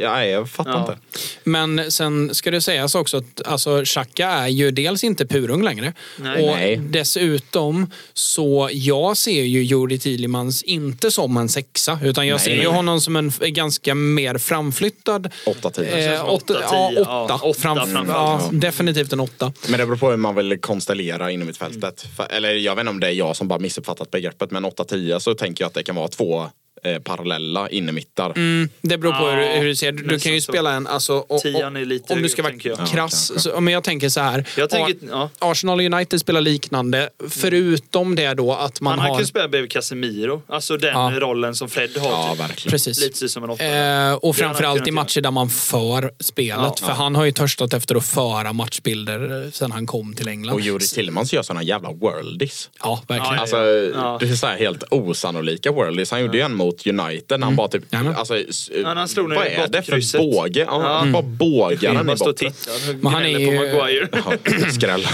[0.00, 0.80] nej, jag fattar Ja.
[0.80, 0.98] inte.
[1.44, 5.92] Men sen ska det sägas också att alltså, Xhaka är ju dels inte purung längre.
[6.18, 6.42] Nej.
[6.44, 6.76] och Nej.
[6.76, 11.98] dessutom så jag ser ju Juri Tillemans inte som en sexa.
[12.02, 15.30] Utan jag Nej, ser ju honom som en ganska mer framflyttad.
[15.46, 16.14] Åtta, tio.
[16.14, 17.00] Eh, åtta, åtta, ja, tio.
[17.00, 17.10] åtta.
[17.28, 18.42] Ja, åtta Fram, framförallt.
[18.44, 19.52] ja, definitivt en åtta.
[19.68, 22.04] Men det beror på hur man vill konstellera inom ett fältet.
[22.30, 25.34] Eller jag vet inte om det är jag som bara missuppfattat begreppet, men 8-10 så
[25.34, 26.50] tänker jag att det kan vara två
[26.84, 28.30] eh, parallella innermittar.
[28.36, 29.92] Mm, det beror på Ja, hur, hur du ser.
[29.92, 30.86] Du nästan kan ju spela en...
[30.86, 32.78] Alltså, och, Tian är lite om du ska vara jag.
[32.80, 33.28] Ja, krass.
[33.30, 33.38] kanske.
[33.50, 34.44] så, men jag tänker så här.
[34.56, 35.30] Jag tänker, ja.
[35.38, 37.08] Arsenal och United spelar liknande.
[37.28, 39.16] Förutom det då att man Han har...
[39.16, 40.42] kunnat spela bredvid Casemiro.
[40.48, 41.12] Alltså den Ja.
[41.20, 42.10] rollen som Fred har.
[42.10, 42.40] Ja, typ.
[42.40, 42.70] verkligen.
[42.70, 43.00] Precis.
[43.00, 43.64] Lite som en åtta.
[43.64, 46.56] Eh, och Det han framförallt i matcher där man för spelet.
[46.58, 46.92] Ja, för ja.
[46.94, 50.54] han har ju törstat efter att föra matchbilder eh, sen han kom till England.
[50.54, 52.70] Och Juri Tillemans gör såna jävla worldies.
[52.82, 53.34] Ja, verkligen.
[53.34, 53.56] Ja, Alltså,
[53.94, 54.16] Ja.
[54.20, 56.10] det är så här helt osannolika worldies.
[56.10, 57.82] Han gjorde ju en mot United när han bara typ...
[57.92, 58.16] Jajamän.
[58.16, 60.20] Alltså, s- när han slog vad i är det för bottkrysset.
[60.20, 60.60] båge?
[60.60, 60.98] Ja, Ja.
[60.98, 62.52] Han bara bågar den i bara stå och botten.
[63.00, 64.08] Men han är ju- på Maguire.
[64.12, 65.06] Ja, Skräll.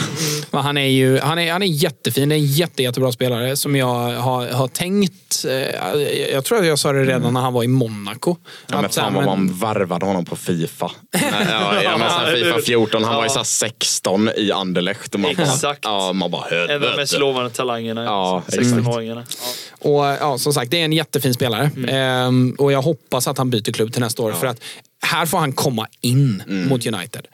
[0.51, 2.29] Men han är ju han är, han är jättefin.
[2.29, 5.45] Det är en jätte, jättebra spelare som jag har, har tänkt.
[5.49, 8.37] Eh, jag tror att jag sa det redan när han var i Monaco.
[8.67, 10.91] Ja, men Att så här, fan vad men- man värvade honom på Fifa.
[11.13, 14.53] Nej, ja, ja, men så här, Fifa 14, han var ju så här 16 i
[14.53, 15.15] Anderlecht.
[15.15, 15.81] Och man bara, Exakt.
[15.83, 17.19] Ja, man bara En av de mest helvete.
[17.19, 18.05] lovande talangerna.
[18.05, 19.23] Ja, 16-åringarna.
[19.29, 19.70] Ja.
[19.81, 21.71] Och ja, som sagt, det är en jättefin spelare.
[21.77, 21.89] Mm.
[21.95, 24.33] Ehm, och jag hoppas att han byter klubb till nästa år.
[24.33, 24.61] För att
[25.03, 26.69] här får han komma in Mm.
[26.69, 27.27] mot United.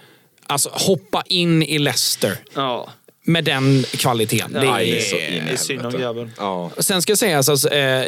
[0.46, 2.88] Alltså hoppa in i Leicester Ja.
[3.24, 4.52] med den kvaliteten.
[4.52, 6.30] Det Ja, är, det, så är, in i det synd om grabben.
[6.38, 6.70] Ja.
[6.78, 8.02] Sen ska sägas att eh,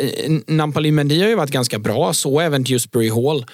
[0.47, 2.12] Nampali Mendy har ju varit ganska bra.
[2.12, 3.47] Så även Dewsbury Hall.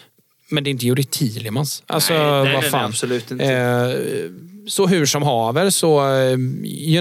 [0.49, 1.83] Men det är inte Juri Tillemans.
[1.87, 2.85] Alltså, Nej, nej, vad nej, nej, fan.
[2.85, 3.45] absolut inte.
[3.45, 4.31] Eh,
[4.67, 6.33] så hur som haver så eh,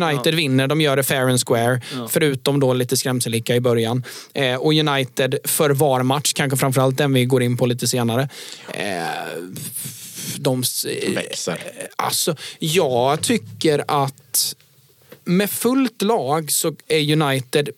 [0.03, 1.81] United vinner, de gör det fair and square.
[2.10, 4.03] Förutom då lite skrämselhicka i början.
[4.34, 8.30] Eh, och United för var match, kanske framförallt den vi går in på lite senare.
[8.73, 9.03] Eh,
[10.38, 11.60] de, eh, Växer.
[11.95, 14.56] Alltså, jag tycker att
[15.23, 17.69] med fullt lag så är United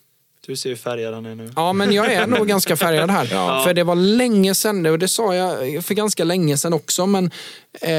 [0.48, 1.52] Du ser hur färgad han är nu.
[1.56, 3.28] Ja, men jag är nog ganska färgad här.
[3.32, 3.62] Ja.
[3.66, 7.26] För det var länge sedan, och det sa jag för ganska länge sedan också, men,
[7.82, 7.92] eh,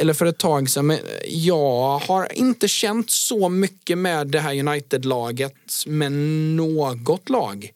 [0.00, 0.86] eller för ett tag sedan.
[0.86, 5.54] Men jag har inte känt så mycket med det här United-laget
[5.86, 7.70] med något lag.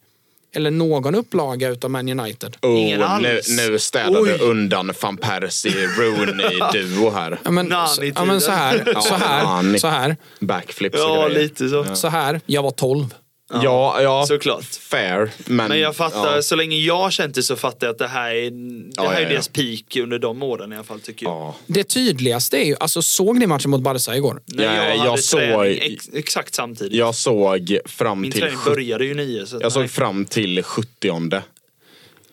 [0.55, 2.57] Eller någon upplaga utav Man United.
[2.63, 3.49] Ingen Oh, nu, alls.
[3.49, 7.41] nu städar du undan van Persie, Rooney-duo här.
[7.45, 11.43] Ja, men, Nani ja, men så här, så här, så här, Backflips och Ja, grejer.
[11.43, 11.95] lite så.
[11.95, 12.41] så här.
[12.47, 13.15] Jag var 12.
[13.53, 14.65] Ja, ja, Såklart.
[14.65, 15.31] fair.
[15.47, 16.43] Men, Men jag fattar, Ja.
[16.43, 19.09] så länge jag har känt det så fattar jag att det här är, det Ja,
[19.09, 21.33] här är deras peak under de åren i alla fall tycker jag.
[21.35, 21.55] Ja.
[21.67, 24.41] Det tydligaste är ju, alltså såg ni matchen mot Barca igår?
[24.47, 26.93] Ja, jag, jag hade såg- träning ex, exakt samtidigt.
[26.99, 28.41] Jag såg fram Min till...
[28.41, 29.47] träning sjut- började ju nio.
[29.47, 29.89] Så Jag såg nej.
[29.89, 31.11] fram till 70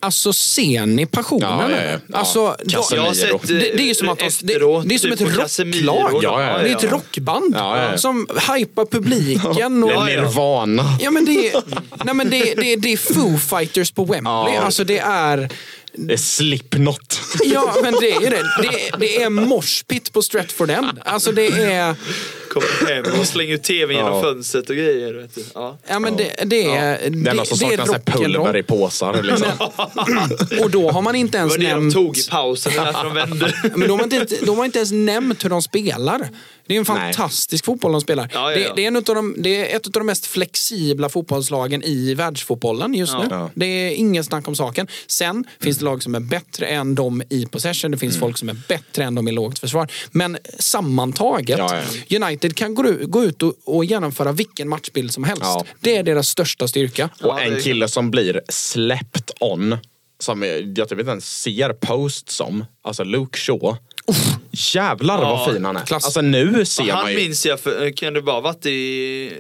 [0.06, 1.50] Alltså ser ni passionen?
[1.50, 2.00] Ja, ja, ja.
[2.08, 2.18] Ja.
[2.18, 3.04] Alltså, då- Casemiro.
[3.04, 5.38] Jag har sett Det, det är som att det, efteråt, det är som typ ett
[5.62, 6.24] rocklag.
[6.24, 6.58] Ja, ja, ja.
[6.58, 7.98] Det är ett rockband Ja, ja, ja.
[7.98, 8.28] som
[8.58, 9.84] hypar publiken.
[9.84, 10.06] Och, Ja, ja.
[10.06, 10.98] Nirvana.
[11.00, 11.62] Ja, men det, är,
[12.04, 14.54] nej, men det, det, det är Foo Fighters på Wembley.
[14.56, 14.62] Ja.
[14.62, 15.50] Alltså det är...
[15.98, 17.22] Det är Slipknot.
[17.44, 18.44] Ja, men det är ju det.
[18.62, 21.00] Det är, det är morspit på Stratford End.
[21.06, 21.96] Alltså det är...
[22.50, 24.22] Kommer hem och slänger tvn genom Ja.
[24.22, 25.14] fönstret och grejer.
[25.14, 25.44] Vet du.
[25.54, 25.78] Ja.
[25.88, 27.10] Ja, men det, det är...
[27.10, 29.24] Det enda som det är saknas är pulver i påsar.
[29.24, 29.48] Liksom.
[30.64, 31.94] Och då har man inte ens Det var det de nämnt...
[31.94, 33.54] tog i pausen, det är därför de vände.
[33.76, 36.30] Men de har, inte, de har inte ens nämnt hur de spelar.
[36.68, 38.30] Det är en fantastisk fotboll de spelar.
[38.34, 38.68] Ja, ja, ja.
[38.70, 42.14] Det, det, är en utav de, det är ett av de mest flexibla fotbollslagen i
[42.14, 43.28] världsfotbollen just nu.
[43.30, 43.50] Ja.
[43.56, 44.88] Det är ingen snack om saken.
[45.08, 47.92] Sen finns det lag som är bättre än de i possession.
[47.92, 49.92] Det finns folk som är bättre än de i lågt försvar.
[50.12, 51.82] Men sammantaget, Ja,
[52.22, 55.42] United kan gå, ut- gå ut och, och genomföra vilken matchbild som helst.
[55.44, 55.66] Ja.
[55.80, 57.10] Det är deras största styrka.
[57.22, 59.78] Och en kille som blir släppt on,
[60.20, 60.44] som
[60.76, 63.76] jag typ inte ens ser post som, alltså Luke Shaw.
[64.52, 65.86] Jävlar Ja, vad fin han är.
[65.86, 66.06] klass.
[66.06, 67.18] Alltså nu ser Han man ju...
[67.18, 69.32] minns jag, för, kan det bara varit i,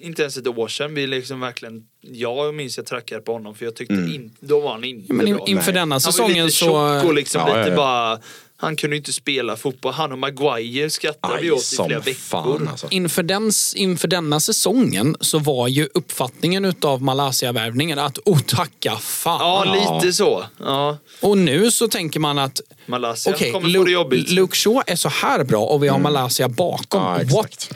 [0.00, 3.54] eh, inte ens ett år sedan, vi liksom verkligen, jag minns jag trackade på honom
[3.54, 4.14] för jag tyckte Mm.
[4.14, 5.44] inte, då var han inte Men in, bra.
[5.46, 5.80] inför Nej.
[5.80, 6.64] denna Han var ju säsongen lite så...
[6.66, 7.76] tjock och liksom Ja, lite ja, ja.
[7.76, 8.18] bara,
[8.64, 9.92] han kunde ju inte spela fotboll.
[9.92, 12.14] Han och Maguire skrattade vi åt i flera veckor.
[12.14, 12.86] fan alltså.
[12.90, 19.40] Inför, den, inför denna säsongen så var ju uppfattningen utav Malaysia-värvningen att oh tacka fan.
[19.40, 20.44] Ja, lite så.
[20.58, 20.98] Ja.
[21.20, 24.30] Och nu så tänker man att Malaysia okej, kommer få det Lu- jobbigt.
[24.30, 27.02] Luke Shaw är så här bra och vi har Malaysia bakom.
[27.02, 27.70] Ja, What?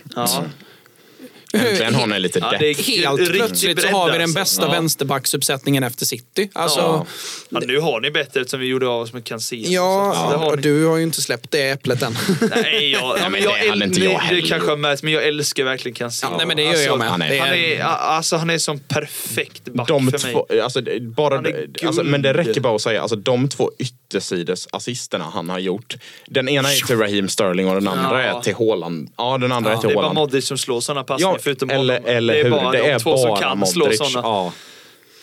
[1.52, 1.58] Ja.
[1.58, 2.60] Äntligen har ni lite Ja, depp.
[2.60, 4.38] det är Helt riktigt plötsligt så har vi den alltså.
[4.38, 4.70] bästa Ja.
[4.70, 6.50] vänsterbacksuppsättningen efter City.
[6.52, 7.06] Alltså, Ja.
[7.50, 7.58] ja.
[7.60, 9.62] Ja, nu har ni bättre eftersom vi gjorde av oss med Cancelo.
[9.66, 12.16] Ja, det har du har ju inte släppt det äpplet än.
[12.62, 14.48] Nej, jag, ja, men jag, det hade inte jag det, det heller.
[14.48, 16.32] kanske har märkt, men jag älskar verkligen Cancelo.
[16.32, 17.08] Ja, nej, men det gör jag alltså, med.
[17.08, 20.60] han är- Han är, alltså, han är som perfekt back De för två, mig.
[20.60, 24.68] alltså, bara, Han är alltså, men det räcker bara att säga, alltså, de två yttersides
[24.72, 25.96] assisterna han har gjort.
[26.26, 28.38] Den ena är till Raheem Sterling och den andra Ja.
[28.38, 29.10] är till Haaland.
[29.16, 30.18] Ja, den andra är till Det är bara Haaland.
[30.18, 32.10] Modric som slår sådana passningar Ja, förutom eller, honom.
[32.16, 32.50] eller det är hur?
[32.50, 33.98] bara det de är två som bara kan slå Modric.
[33.98, 34.28] sådana.
[34.28, 34.52] Ja,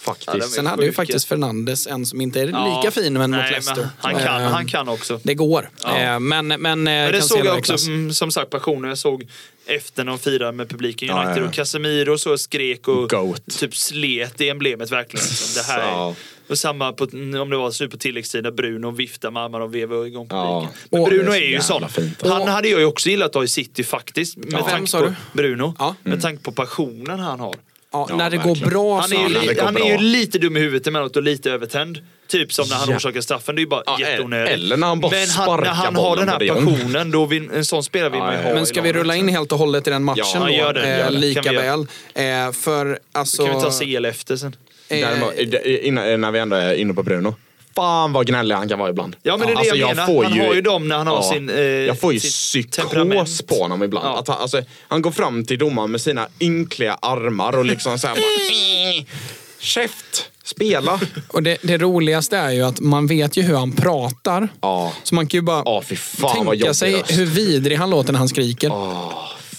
[0.07, 0.31] Ja, faktiskt.
[0.31, 2.77] de Sen hade ju faktiskt Fernandes en som inte är Ja.
[2.81, 3.75] lika fin men mot Nej, Leicester.
[3.81, 5.19] men han, kan, Eh, han kan också.
[5.23, 5.69] Det går.
[5.83, 5.97] Ja.
[5.97, 7.87] Eh, Men, men, Men det Cancelo såg jag också, klass.
[7.87, 8.89] mm, som sagt, passionen.
[8.89, 9.27] Jag såg
[9.65, 11.47] efter när de firade med publiken Ja, United ja, ja.
[11.47, 13.41] och Casemiro så skrek och Goat.
[13.59, 15.25] typ slet i emblemet verkligen.
[15.25, 15.61] Liksom.
[15.63, 16.15] Det här är, Ja.
[16.49, 17.03] Och samma på,
[17.41, 20.59] om det var slut på tilläggstid när Bruno viftade med armarna och vevade igång Ja.
[20.61, 20.87] publiken.
[20.91, 21.89] Men Och- Bruno är är så ju sån.
[21.89, 22.27] fint.
[22.27, 24.37] Han hade jag ju också gillat att ha i City faktiskt.
[24.37, 25.13] Med Vem tanke sa på du?
[25.33, 25.75] Bruno.
[25.79, 25.95] Ja.
[26.03, 27.55] Med tanke på passionen han har.
[27.91, 28.59] Ja, Ja, när det verkligen.
[28.61, 29.15] går bra Han så...
[29.15, 31.99] är, ju, li- han är ju lite dum i huvudet emellanåt och lite övertänd.
[32.27, 32.95] Typ som när han Ja.
[32.95, 33.55] orsakar straffen.
[33.55, 34.53] Det är ju bara Ja, jätteonödigt.
[34.53, 37.65] eller när han bara Men han, när han har den här passionen, då vill, en
[37.65, 38.55] sån spelare vill Ja, man ju ja, ha ja.
[38.55, 40.49] Men ska vi rulla in helt och hållet i den matchen Ja, då?
[40.49, 41.17] gör det, Eh, gör det.
[41.17, 41.87] Lika Kan vi väl.
[42.13, 43.45] Eh, för alltså...
[43.45, 44.55] kan vi ta CL efter sen.
[44.89, 45.33] eh, Däremot,
[45.65, 47.35] eh, innan, när vi ändå är inne på Bruno.
[47.75, 49.15] Fan vad gnällig han kan vara ibland.
[49.23, 50.05] Ja men det är det Alltså, jag menar.
[50.05, 53.41] får han har ju dem när han har Ja, sin eh, Jag får ju psykos
[53.41, 54.05] på honom ibland.
[54.07, 54.19] Ja.
[54.19, 58.15] Att han, alltså, han går fram till domaren med sina ynkliga armar och liksom såhär
[58.15, 59.05] bara...
[59.59, 60.29] Käft!
[60.43, 60.99] Spela!
[61.27, 64.47] Och det, det roligaste är ju att man vet ju hur han pratar.
[64.61, 64.93] Ja.
[65.03, 67.19] Så man kan ju bara Ja, fy fan vad tänka sig röst.
[67.19, 68.69] hur vidrig han låter när han skriker.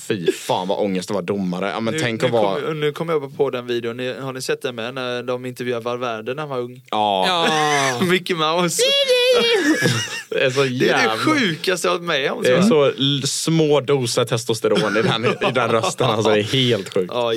[0.09, 1.71] Fy fan vad ångest att vara domare.
[1.71, 2.61] Ja, men Nu, tänk nu, att vara...
[2.61, 3.97] kom, nu kommer jag på den videon.
[3.97, 4.95] Ni, har ni sett den med?
[4.95, 6.83] När de intervjuar Valverde när han var ung.
[6.91, 7.27] Ja,
[8.01, 8.05] Ja.
[8.11, 8.83] Mickey Mouse.
[10.31, 12.43] det är så Det är det sjukaste jag har varit med om.
[12.43, 12.93] Det är så
[13.27, 16.07] små doser testosteron i den, i den rösten.
[16.11, 17.13] Alltså, det är helt sjukt.
[17.15, 17.33] Ja.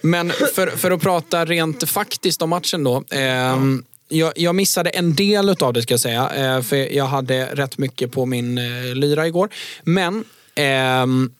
[0.00, 3.04] Men för, för att prata rent faktiskt om matchen då.
[3.10, 6.30] ehm, jag, jag missade en del av det ska jag säga.
[6.56, 9.48] eh, för jag hade rätt mycket på min eh, lyra igår.
[9.82, 10.24] Men
[10.54, 11.30] ehm,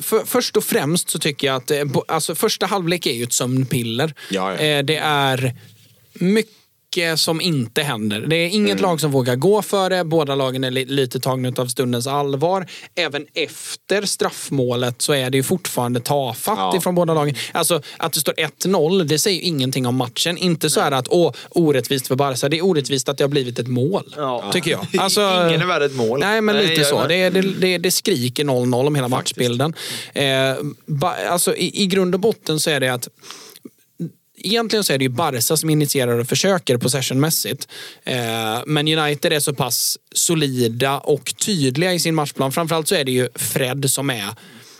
[0.00, 3.32] för, först och främst så tycker jag att eh, alltså, första halvlek är ju ett
[3.32, 4.14] sömnpiller.
[4.30, 4.58] Ja, ja.
[4.58, 5.54] Eh, det är
[6.12, 6.52] mycket
[7.16, 8.20] som inte händer.
[8.26, 10.04] Det är inget lag som vågar gå för det.
[10.04, 12.66] Båda lagen är li- lite tagna av stundens allvar.
[12.94, 16.76] Även efter straffmålet så är det ju fortfarande tafatt Ja.
[16.76, 17.34] ifrån båda lagen.
[17.52, 20.38] Alltså att det står 1-0, det säger ju ingenting om matchen.
[20.38, 22.48] Inte så här att åh, orättvist för Barca.
[22.48, 24.14] Det är orättvist att det har blivit ett mål.
[24.16, 24.50] Ja.
[24.52, 24.86] Tycker jag.
[24.98, 26.20] Alltså, Ingen är värd ett mål.
[26.20, 27.06] Nej, men lite jag- så.
[27.06, 29.74] Det, det, det, det skriker 0-0 om hela matchbilden.
[30.14, 30.24] Eh,
[30.86, 33.08] ba, alltså, i, I grund och botten så är det att
[34.38, 37.68] Egentligen så är det ju Barca som initierar och försöker possessionmässigt.
[38.04, 38.16] Eh,
[38.66, 42.52] men United är så pass solida och tydliga i sin matchplan.
[42.52, 44.26] Framförallt så är det ju Fred som är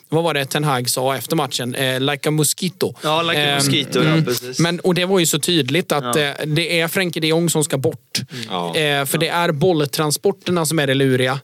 [0.09, 1.75] vad var det Ten Hag sa efter matchen?
[1.75, 2.95] Eh, like a mosquito.
[3.03, 4.59] Ja, like a Eh, mosquito, ja, precis.
[4.59, 7.65] Men, och det var ju så tydligt att eh, det är Frenkie de Jong som
[7.65, 8.21] ska bort.
[8.51, 8.77] Ja.
[8.77, 11.41] Eh, för det är bolltransporterna som är det luriga.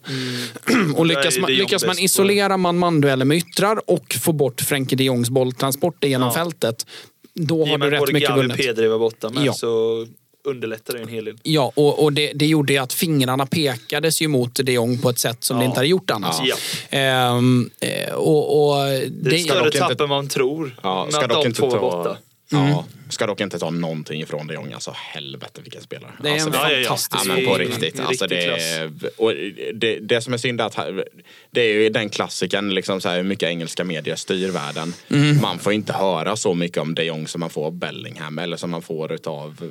[0.97, 5.31] och lyckas man, lyckas man isolera man-man-dueller med yttrar och få bort Frenkie de Jongs
[5.31, 6.35] bolltransporter genom Ja.
[6.35, 6.87] fältet.
[7.35, 8.57] Då har du rätt både mycket Gavi och vunnet.
[8.59, 9.53] Pedri var borta med Ja.
[9.53, 10.07] så
[10.45, 11.37] underlättar det en hel del.
[11.43, 15.11] Ja, och, och det, det gjorde ju att fingrarna pekades ju mot de Jong på
[15.11, 15.61] ett sätt som Ja.
[15.61, 16.37] det inte hade gjort annars.
[16.45, 16.57] Ja.
[16.91, 20.77] Ehm, eh, och, och Det är det, större dock inte- tapp än man tror.
[20.83, 21.81] Ja, ska att dock inte ta...
[21.81, 22.17] borta.
[22.51, 24.73] Ja, Ska dock inte ta någonting ifrån de Jong.
[24.73, 26.13] Alltså helvete vilken spelare.
[26.23, 26.83] Det är alltså, en Ja, ja, ja.
[26.89, 28.01] fantastisk Ja, Det men är på riktigt.
[28.01, 29.33] Alltså, det, är, och
[29.75, 31.05] det, det som är synd är att här-
[31.51, 34.95] det är ju den klassiken, liksom så här, hur mycket engelska medier styr världen.
[35.11, 35.41] Mm.
[35.41, 38.57] Man får inte höra så mycket om de Jong som man får av Bellingham eller
[38.57, 39.71] som man får utav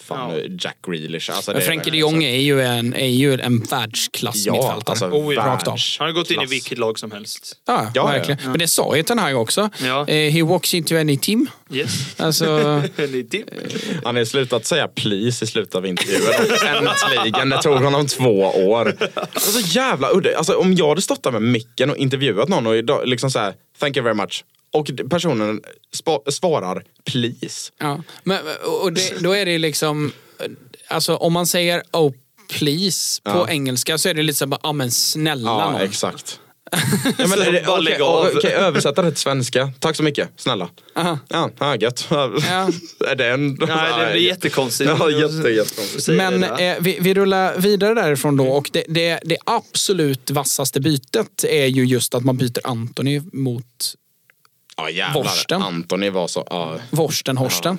[0.00, 0.42] fan, Ja.
[0.60, 1.30] Jack Grealish.
[1.30, 4.82] Alltså, Men det- Frenkie de Jong är ju en, är ju en världsklass Ja, mittfältare.
[4.86, 5.40] alltså Oh, ja.
[5.46, 5.78] Rakt av.
[5.98, 7.56] Han har gått in i vilket lag som helst.
[7.66, 8.38] Ja, Ja, verkligen.
[8.42, 8.48] ja.
[8.50, 9.70] Men det sa ju Ten Hag också.
[9.84, 10.08] Ja.
[10.08, 11.46] Eh, he walks into any team.
[11.72, 12.20] Yes.
[12.20, 12.73] Alltså,
[14.04, 16.22] Han har slutat säga please i slutet av intervjun.
[16.66, 18.96] Äntligen, det tog honom två år.
[19.14, 20.36] Alltså jävla udda.
[20.38, 23.38] Alltså, om jag hade stått där med micken och intervjuat någon och idag, liksom så
[23.38, 24.44] här, thank you very much.
[24.72, 25.60] Och personen
[26.30, 27.72] svarar please.
[27.80, 28.02] ja.
[28.22, 28.38] Men,
[28.82, 30.12] och det, då är det liksom,
[30.88, 32.12] alltså om man säger oh
[32.58, 33.48] please på Ja.
[33.48, 35.80] engelska så är det lite så bara, ja men snälla Ja, nån.
[35.80, 36.40] exakt.
[37.18, 38.30] Ja, men, det- bara lägg av.
[38.36, 39.72] okej, översätta det till svenska.
[39.78, 40.68] Tack så mycket, snälla.
[40.96, 41.18] Aha.
[41.28, 42.06] Ja, ja gött.
[42.10, 43.46] Är det en...
[43.54, 44.90] Nej, det blir jättekonstigt.
[44.98, 46.08] Ja, jätte, jättekonstigt.
[46.08, 51.44] Men eh, vi, vi rullar vidare därifrån då och det, det, det absolut vassaste bytet
[51.48, 53.64] är ju just att man byter Anthony mot
[54.76, 55.22] Ja jävlar.
[55.22, 55.62] Vorsten.
[55.62, 56.46] Antoni var så...
[56.50, 57.78] Ja, Vorsten Horsten.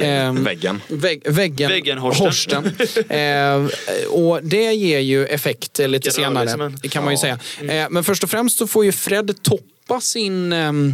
[0.00, 0.80] Ehm, väggen.
[0.88, 2.26] Vägg, väggen, Väggen Horsten.
[2.26, 2.64] Horsten.
[3.08, 3.66] eh,
[4.08, 7.38] och det ger ju effekt eh, lite senare, kan man ju Ja.
[7.60, 7.82] säga.
[7.84, 10.92] Eh, men först och främst så får ju Fred toppa sin ehm,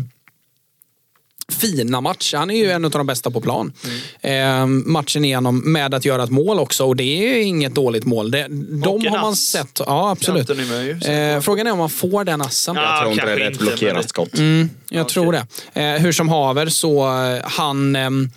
[1.50, 2.34] fina match.
[2.34, 3.72] Han är ju en av de bästa på plan.
[4.20, 8.30] Eh, matchen igenom med att göra ett mål också och det är man dåligt mål.
[8.30, 8.46] Det,
[8.82, 9.80] de har man sett.
[9.86, 10.50] Ja, absolut.
[10.50, 12.76] Eh, frågan är om man får den assen.
[12.76, 14.30] Ja, Jag tror inte det är ett blockerat skott.
[14.88, 15.46] Jag tror det.
[15.80, 18.30] Eh, hur som haver så eh, han ehm, eh,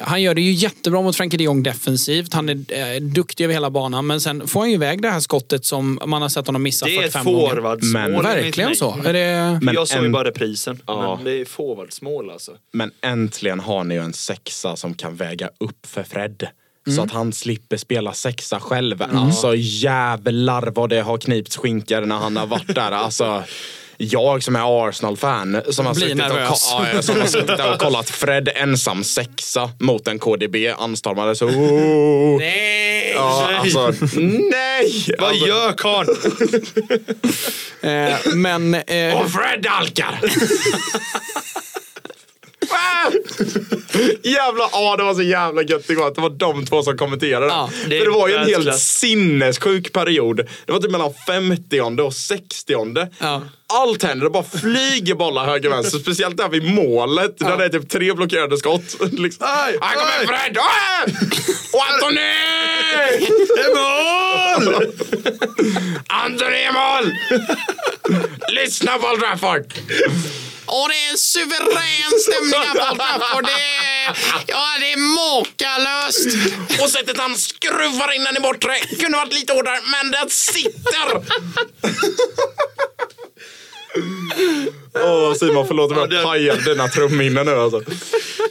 [0.00, 2.32] han gör det ju jättebra mot Frenkie de Jong defensivt.
[2.34, 2.54] Han är
[2.94, 4.06] eh, duktig över hela banan.
[4.06, 6.86] Men sen får han ju iväg det här skottet som man har sett honom missa
[6.86, 7.48] Det är ett 45 gånger.
[7.50, 8.10] forwardsmål.
[8.12, 8.96] Men- Verkligen så.
[9.04, 9.58] Är det...
[9.62, 10.82] Men jag såg ju en- bara reprisen.
[10.86, 11.14] Ja.
[11.16, 12.52] Men det är forwardsmål alltså.
[12.72, 16.46] Men äntligen har ni ju en sexa som kan väga upp för Fred.
[16.86, 16.96] Mm.
[16.96, 19.02] Så att han slipper spela sexa själv.
[19.02, 22.90] Alltså jävlar vad det har knipts skinkor när han har varit där.
[22.92, 23.42] Alltså,
[23.96, 28.48] jag som är Arsenal-fan som har, suttit och, ja, som har suttit och kollat Fred
[28.54, 31.46] ensam sexa mot en KDB anstormade så...
[31.46, 32.38] Oh.
[32.38, 33.12] Nej!
[33.14, 33.94] Ja, alltså,
[34.50, 35.06] nej!
[35.18, 36.08] Vad Alltså, gör karln?
[37.80, 38.74] Eh, men...
[38.74, 40.20] Eh, och Fred alkar!
[44.22, 47.46] Jävla, ja det var så jävla gött igår att det var de två som kommenterade.
[47.46, 50.36] Ja, det är För det var ju en helt sinnessjuk period.
[50.66, 52.74] Det var typ mellan 50 och 60
[53.18, 53.42] Ja.
[53.66, 55.98] Allt händer, det bara flyger bollar höger vänster.
[55.98, 57.38] Speciellt där vid målet.
[57.38, 58.96] Där det är typ tre blockerade skott.
[59.12, 59.46] Liksom.
[59.48, 60.26] Aj, Här kommer.
[60.26, 60.56] Fred!
[61.72, 62.20] Och Antoni!
[63.56, 64.92] Det är mål!
[66.06, 67.12] Antoni i mål!
[68.48, 69.64] Lyssna på Old Trafford!
[70.66, 74.16] Och det är en suverän stämning här på Old Det är,
[74.46, 76.28] ja, det är makalöst.
[76.82, 81.22] Och sättet han skruvar in den i bortre kunde varit lite hårdare, men den sitter!
[84.96, 87.82] Åh Simon, förlåt om jag Ja, det- pajar dina trumminnen nu alltså.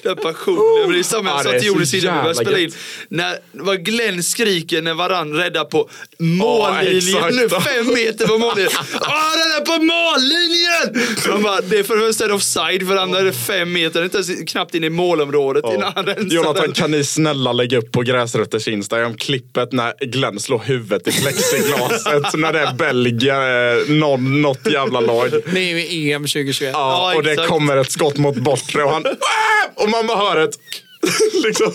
[0.03, 0.91] Den passionen.
[0.93, 2.71] Det är samma Ja, jag sa till Jonas innan vi började spela in.
[3.09, 5.89] När vad Glenn skriker när varann räddar på
[6.19, 6.97] mållinjen.
[6.97, 7.35] exakt.
[7.35, 8.71] nu fem meter på mållinjen.
[9.01, 11.07] Ah, den är på mållinjen!
[11.29, 13.33] Man bara, det är för det första är det offside, för det andra är det
[13.33, 13.93] fem meter.
[13.99, 16.71] Det är inte ens knappt in i målområdet innan han rensar Jonathan, den.
[16.73, 22.33] kan ni snälla lägga upp på Gräsrötters Instagram klippet när Glenn slår huvudet i plexiglaset
[22.33, 25.32] när det är Belgien, eh, någon, något jävla lag.
[25.53, 26.71] Det är ju EM 2021.
[26.73, 29.05] Ja, Ja, och det kommer ett skott mot bortre och han...
[29.75, 30.55] Och man bara hör ett...
[31.43, 31.73] liksom.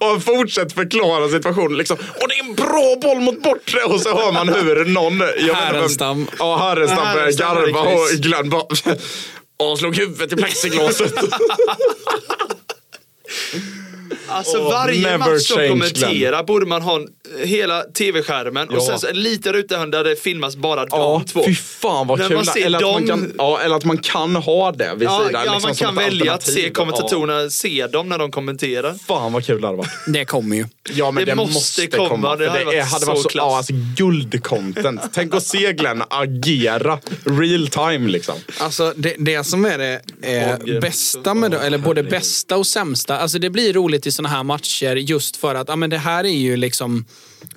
[0.00, 1.78] Och han fortsätter förklara situationen.
[1.78, 1.96] Liksom.
[1.96, 3.82] Och det är en bra boll mot bortre.
[3.82, 5.20] Och så hör man hur någon...
[5.54, 6.26] Härenstam.
[6.38, 8.08] Ja, Härenstam börjar garva och.
[8.08, 8.62] Glenn bara...
[9.56, 11.14] Och slog huvudet i plexiglaset.
[14.28, 17.08] Alltså Åh, varje match som change, kommenterar borde man ha en,
[17.44, 18.80] hela tv-skärmen och Ja.
[18.86, 21.44] sen så en liten ruta där det filmas bara Ja, de två.
[21.46, 22.36] fy fan vad När kul.
[22.36, 25.08] man ser eller, att man dem- kan, ja, eller att man kan ha det vid
[25.08, 25.42] Ja, sidan.
[25.46, 28.88] ja liksom man kan välja att se kommentatorerna, se dem när de kommenterar.
[28.88, 29.90] Ja, fan vad kul det hade varit.
[30.06, 30.66] Det kommer ju.
[30.94, 32.36] Ja men Det det, måste måste, komma, komma.
[32.36, 33.44] det för hade det varit hade så varit så, klass.
[33.50, 35.00] ja, alltså, guldcontent.
[35.12, 38.34] Tänk att se Glenn agera real time liksom.
[38.58, 43.18] Alltså det, det som är det eh, bästa med det, eller både bästa och sämsta.
[43.18, 46.24] Alltså det blir roligt i såna här matcher just för att ja, men det här
[46.24, 47.04] är ju liksom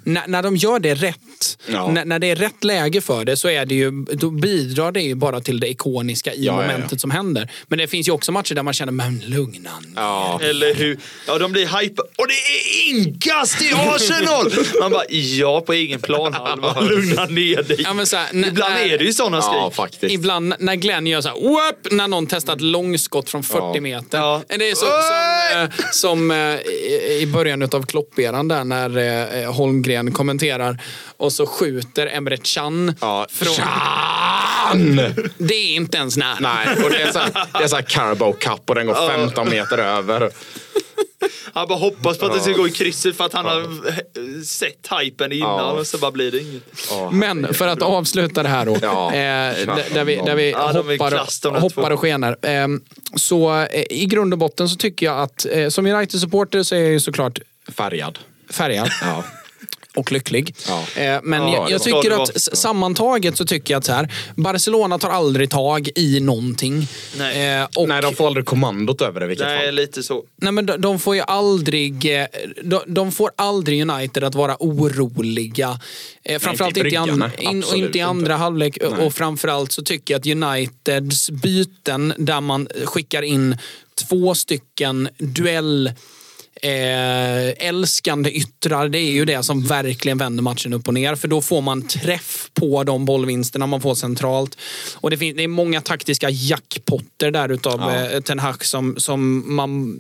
[0.04, 1.20] när, när de gör det rätt,
[1.68, 1.92] Ja.
[1.92, 5.02] när, när det är rätt läge för det så är det ju, då bidrar det
[5.02, 6.72] ju bara till det ikoniska i Ja, ja, ja.
[6.72, 7.52] momentet som händer.
[7.68, 10.40] Men det finns ju också matcher där man känner, men lugna Ja.
[10.44, 10.98] Eller hur?
[11.28, 14.52] Ja, de blir hype Och det är inkast i Arsenal!
[14.82, 16.82] Man bara, ja på egen planhalva.
[16.90, 17.82] Lugna ner dig.
[17.84, 19.56] Ja, men så här, Ibland när- är det ju sådana skrik.
[19.56, 20.14] ja, faktiskt.
[20.14, 21.88] Ibland när Glenn gör så här, Whoop!
[21.92, 23.82] när någon testar ett långskott från 40 Ja.
[23.82, 24.18] meter.
[24.18, 24.42] Ja.
[24.48, 28.98] Det är så, som, eh, som eh, i början av klopperan där när
[29.44, 30.78] eh, Holmgren kommenterar
[31.18, 33.26] och så skjuter Emre Can Ja.
[33.30, 33.54] från...
[33.56, 34.96] Can!
[35.38, 36.38] Det är inte ens nära.
[36.40, 39.08] Nej, och det är så här, det är så här Carabao Cup och den går
[39.10, 40.30] 15 meter över.
[41.54, 43.64] Han bara hoppas på att det ska gå i krysset för att han har
[44.44, 45.72] sett hypen innan Ja.
[45.72, 46.64] och så bara blir det inget.
[47.12, 48.78] Men för att avsluta det här då.
[48.82, 49.08] Ja.
[49.14, 52.38] eh, där, vi, där vi Ja, hoppar, hoppar och skenar.
[52.42, 52.68] Eh,
[53.16, 56.80] så eh, i grund och botten så tycker jag att eh, som United-supporter så är
[56.80, 57.40] jag ju såklart
[57.78, 58.20] Färgad.
[58.50, 58.90] färgad.
[59.02, 59.24] Ja.
[59.96, 60.56] Och lycklig.
[60.68, 61.02] Ja.
[61.02, 65.00] Eh, Men Ja, jag, jag tycker att sammantaget så tycker jag att så här, Barcelona
[65.00, 66.88] tar aldrig tag i någonting.
[67.18, 67.60] Nej.
[67.60, 69.76] Eh, och, Nej, de får aldrig kommandot över det i vilket Nej, fall.
[69.76, 70.24] lite så.
[70.42, 72.26] Nej, men de, de får ju aldrig, eh,
[72.64, 75.80] de, de får aldrig United att vara oroliga.
[76.24, 78.34] Eh, framförallt inte i inte, i, an, in, och inte i andra inte.
[78.34, 78.78] halvlek.
[78.82, 79.06] Nej.
[79.06, 83.58] Och framförallt så tycker jag att Uniteds byten där man skickar in
[84.10, 85.92] två stycken duell
[86.62, 91.16] Eh, älskande yttrar, det är ju det som verkligen vänder matchen upp och ner.
[91.16, 94.58] För då får man träff på de bollvinsterna man får centralt.
[94.96, 98.10] Och det, finns, det är många taktiska jackpotter där utav Ja.
[98.12, 100.00] eh, Ten Hag som, som man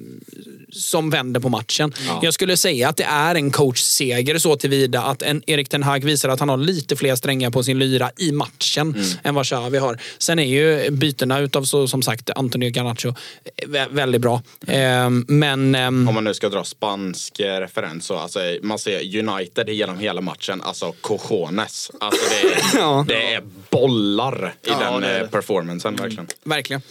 [0.72, 1.94] som vänder på matchen.
[2.22, 6.04] Jag skulle säga att det är en coachseger så tillvida att en Erik Ten Hag
[6.06, 8.56] visar att han har lite fler strängar på sin lyra i matchen
[8.96, 9.02] Mm.
[9.24, 10.00] än vad Xavi har.
[10.18, 14.42] Sen är ju bytena utav så, som sagt Antonio Garnacho eh, vä- väldigt bra.
[14.68, 19.18] Ehm, men ehm, Om man nu ska dra spansk eh, referens så alltså, man ser
[19.30, 21.92] United genom hela matchen, alltså cojones.
[22.00, 23.06] Alltså det är, Ja.
[23.08, 25.28] det är bollar i Ja, den det eh, det.
[25.28, 26.28] performancen verkligen.
[26.44, 26.82] Verkligen.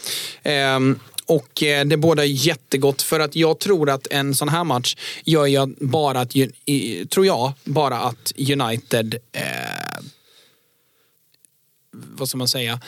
[0.43, 4.95] Ehm, och eh, det båda jättegott för att jag tror att en sån här match
[5.23, 6.31] gör jag bara att,
[7.09, 9.41] tror jag, bara att United eh,
[12.17, 12.79] vad ska man säga?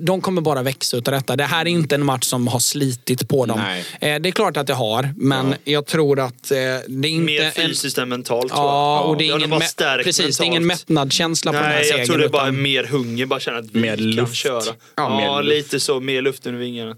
[0.00, 1.36] De kommer bara växa utav detta.
[1.36, 3.58] Det här är inte en match som har slitit på dem.
[3.60, 3.84] Nej.
[4.00, 7.24] Eh, det är klart att det har, men jag tror att eh, det är inte...
[7.24, 10.46] Mer en, fysiskt än mentalt Ja, och det är Ja, ingen, stärkt precis, det är
[10.46, 11.98] ingen mättnadskänsla på den här segern.
[11.98, 14.34] jag tror det är bara utan- mer hunger, bara känna att vi Mer kan luft.
[14.34, 14.62] köra.
[14.66, 15.56] Ja, Ja, mer luft.
[15.56, 16.96] lite så, mer luft under vingarna.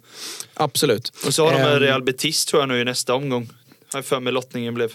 [0.55, 1.12] Absolut.
[1.27, 3.51] Och så har de Ehm, med Real Betis tror jag nu i nästa omgång.
[3.93, 4.91] Har jag för mig lottningen blev.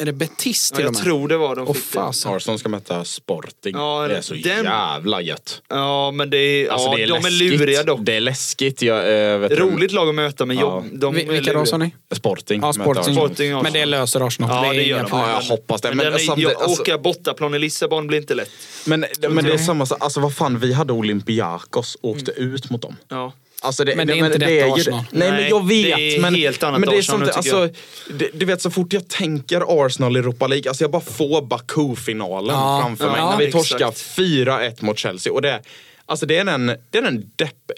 [0.00, 1.02] Är det Betis Ja, till jag och med?
[1.04, 1.88] tror det var de Åh fick det.
[1.98, 2.34] fasen.
[2.34, 3.72] Arsenal ska möta Sporting.
[3.76, 5.62] Ja, det är så den- jävla gött.
[5.68, 7.60] Ja, men det är, Alltså, ja, det är de är läskigt.
[7.60, 8.00] luriga dock.
[8.02, 8.82] Det är läskigt.
[8.82, 10.62] Jag, äh, vet du- Roligt lag att möta, men Ja.
[10.62, 11.94] jobb, de Vi- är Vilka då sa ni?
[12.16, 12.60] Sporting.
[12.60, 13.00] Ja, möter Sporting.
[13.00, 13.26] Arsenal.
[13.28, 13.62] Sporting.
[13.62, 14.50] Men det löser Arsenal.
[14.66, 15.08] Ja, är det gör inga de.
[15.10, 15.28] problem.
[15.30, 15.88] Ja, jag hoppas det.
[15.88, 18.50] Men, Men, den är, samtidigt- jag, alltså- åka bortaplan i Lissabon blir inte lätt.
[18.84, 19.98] men, men det är samma sak.
[20.00, 22.54] Alltså vad fan, vi hade Olympiakos och åkte Mm.
[22.54, 22.96] ut mot dem.
[23.08, 23.32] Ja.
[23.62, 25.04] Alltså det, Men det är inte detta ju- Arsenal.
[25.10, 25.96] Nej, men Nej, jag vet.
[25.96, 27.68] det är men, helt annat men det är Arsenal sånt, alltså,
[28.10, 31.42] det, Du vet så fort jag tänker Arsenal i Europa League, alltså jag bara får
[31.42, 33.20] Baku-finalen Ja, framför ja, mig.
[33.20, 35.32] När vi torskar 4-1 mot Chelsea.
[35.32, 35.62] Och det,
[36.06, 37.70] alltså det är den, det är den depp,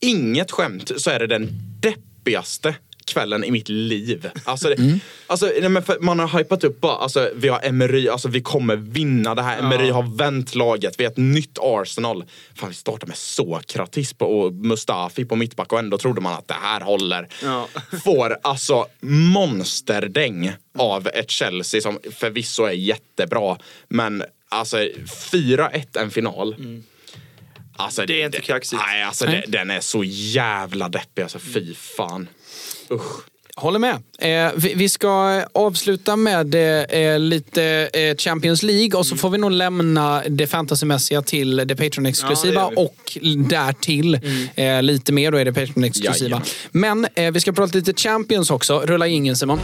[0.00, 1.48] inget skämt så är det den
[1.80, 2.74] deppigaste
[3.08, 4.30] kvällen i mitt liv.
[4.44, 5.00] Alltså, det, Mm.
[5.26, 8.40] alltså nej, men för man har hypat upp bara, alltså vi har Emery, alltså vi
[8.40, 9.58] kommer vinna det här.
[9.58, 12.24] Emery har vänt laget, vi är ett nytt Arsenal.
[12.54, 16.48] Fan vi startar med Sokratis på- och Mustafi på mittback och ändå trodde man att
[16.48, 17.28] det här håller.
[17.42, 17.68] Ja.
[18.04, 23.56] Får alltså monsterdäng av ett Chelsea som förvisso är jättebra.
[23.88, 24.76] Men alltså
[25.32, 26.54] 4-1 en final.
[27.80, 28.82] Alltså, Det är inte kaxigt.
[28.86, 29.44] Nej, alltså Nej.
[29.46, 31.22] det, den är så jävla deppig.
[31.22, 32.28] Alltså fy fan.
[32.90, 33.24] Usch.
[33.56, 33.94] Håller med.
[34.18, 39.38] Eh, vi, vi ska avsluta med eh, lite eh, Champions League och så får vi
[39.38, 44.20] nog lämna det fantasymässiga till det Patreon-exklusiva Ja, det och därtill
[44.54, 46.42] eh, lite mer då är det Patreon-exklusiva.
[46.70, 48.82] Men eh, vi ska prata lite Champions också.
[48.84, 49.60] Rulla ingen Simon.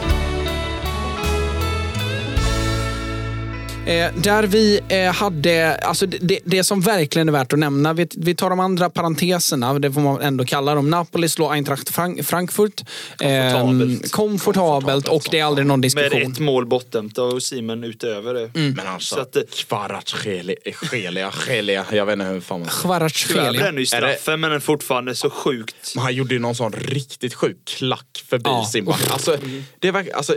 [3.87, 8.09] Eh, där vi eh, hade, alltså det- det, som verkligen är värt att nämna, vi,
[8.17, 10.91] vi tar de andra parenteserna, det får man ändå kalla dem.
[10.91, 12.81] Napoli slår Eintracht Frank, Frankfurt.
[13.19, 14.05] Komfortabelt.
[14.05, 16.33] Eh, komfortabelt och det är aldrig någon Med diskussion.
[16.33, 18.51] ett mål bortdömt av Simon utöver det.
[18.55, 18.73] Mm.
[18.73, 20.57] Men alltså, Så att det- Kvaratskhelia,
[21.47, 22.69] Gelia, jag vet inte hur fan man...
[22.69, 23.53] Tyvärr Kvaratskhelia.
[23.53, 25.93] bränner ju straffen, men den är fortfarande så sjukt.
[25.95, 28.65] Men han gjorde ju någon sån riktigt sjuk klack förbi Ja.
[28.73, 29.11] sin back.
[29.11, 29.37] Alltså,
[29.79, 30.35] det var, alltså,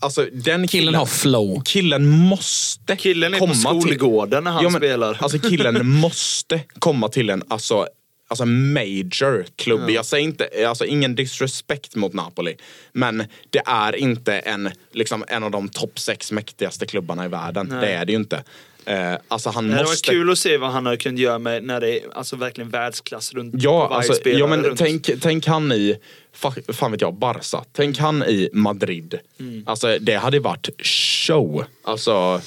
[0.00, 1.62] alltså, den Killen har flow.
[1.64, 5.18] Killen måste Killen är på komma skolgården när han Ja, men, spelar.
[5.20, 7.86] Alltså killen måste komma till en alltså,
[8.28, 9.90] alltså major klubb.
[9.90, 12.56] Jag säger inte, alltså ingen disrespect mot Napoli.
[12.92, 17.66] Men det är inte en, liksom, en av de topp sex mäktigaste klubbarna i världen.
[17.70, 17.80] Nej.
[17.80, 18.44] Det är det ju inte.
[18.88, 20.10] Eh, alltså han Det var måste...
[20.10, 23.32] kul att se vad han hade kunnat göra med när det är alltså verkligen världsklass
[23.34, 24.78] runt Ja, varje alltså, spelare ja men runt.
[24.78, 25.96] tänk, tänk han i
[26.40, 27.64] fa- fan vet jag, Barca.
[27.72, 29.18] Tänk han i Madrid.
[29.66, 31.64] Alltså det hade varit show.
[31.84, 32.40] Alltså,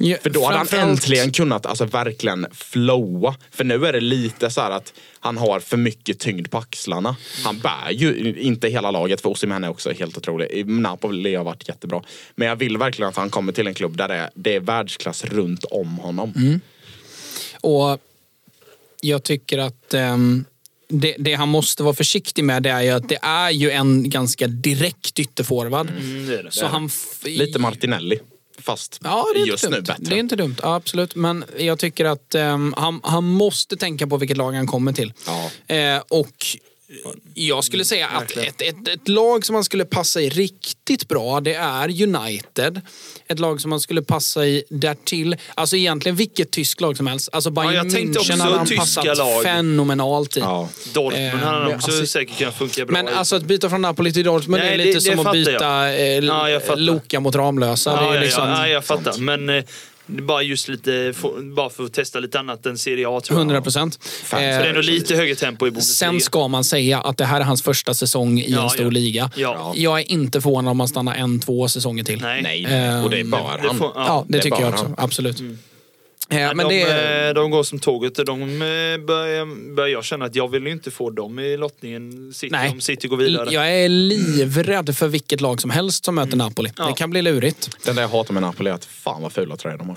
[0.00, 3.34] Ja, för då hade han äntligen kunnat alltså, verkligen flowa.
[3.50, 7.16] För nu är det lite så här att han har för mycket tyngd på axlarna.
[7.44, 10.50] Han bär ju inte hela laget för Osimhen är också helt otrolig.
[10.50, 12.02] I Napoli har varit jättebra.
[12.34, 14.60] Men jag vill verkligen att han kommer till en klubb där det är, det är
[14.60, 16.32] världsklass runt om honom.
[16.36, 16.60] Mm.
[17.60, 18.00] Och
[19.00, 20.44] jag tycker att ehm,
[20.88, 24.10] det, det han måste vara försiktig med det är ju att det är ju en
[24.10, 25.90] ganska direkt ytterforward.
[25.90, 26.50] Mm, det det.
[26.50, 26.90] Så han...
[27.24, 28.18] Lite Martinelli.
[28.62, 29.84] Fast Ja, det är just inte nu dumt.
[29.98, 30.10] bättre.
[30.10, 31.14] Det är inte dumt, ja, absolut.
[31.14, 35.12] Men jag tycker att ehm, han, han måste tänka på vilket lag han kommer till.
[35.26, 35.74] Ja.
[35.74, 36.46] Eh, och
[37.34, 41.40] jag skulle säga att ett, ett, ett lag som man skulle passa i riktigt bra,
[41.40, 42.80] det är United.
[43.28, 45.36] Ett lag som man skulle passa i därtill.
[45.54, 47.28] Alltså egentligen vilket tyskt lag som helst.
[47.32, 49.42] Alltså Bayern jag tänkte också München hade han passat lag.
[49.42, 50.40] fenomenalt i.
[50.40, 50.68] Ja.
[50.94, 53.16] Dortmund Eh, hade han också alltså- säkert kunnat funka bra Men i.
[53.16, 55.88] alltså att byta från Napoli till Dortmund Nej, är det- lite det som att byta
[55.92, 56.78] eh, Ja, jag.
[56.78, 57.96] Loka mot Ramlösa.
[57.96, 59.18] det ja, är ja, liksom ja, jag fattar.
[59.18, 59.64] Men eh, det
[60.08, 61.14] bara just lite,
[61.56, 63.40] bara för att testa lite annat än Serie A tror jag.
[63.40, 63.98] 100 procent.
[64.30, 66.10] Så det är nog lite högre tempo i Bundesliga.
[66.10, 68.84] Sen ska man säga att det här är hans första säsong i Ja, en stor
[68.84, 68.90] ja.
[68.90, 69.30] liga.
[69.36, 69.72] Ja.
[69.76, 72.20] Jag är inte förvånad om han stannar en, två säsonger till.
[72.20, 72.42] Nej.
[72.42, 73.78] Nej, Eh, och det bör Det han.
[73.78, 74.84] får- Ja, det, det tycker jag också.
[74.84, 74.94] han.
[74.98, 75.40] Absolut.
[75.40, 75.58] Mm.
[76.30, 78.14] Eh, Men de, det eh, de går som tåget.
[78.26, 82.52] De eh, börjar, börjar jag känna att jag vill inte få dem i lottningen City,
[82.52, 82.70] Nej.
[82.70, 83.48] om City går vidare.
[83.50, 86.70] jag är livrädd för vilket lag som helst som möter Napoli.
[86.76, 86.86] Ja.
[86.86, 87.70] Det kan bli lurigt.
[87.84, 89.96] Den där jag hatar med Napoli är att fan vad fula tröjor de har.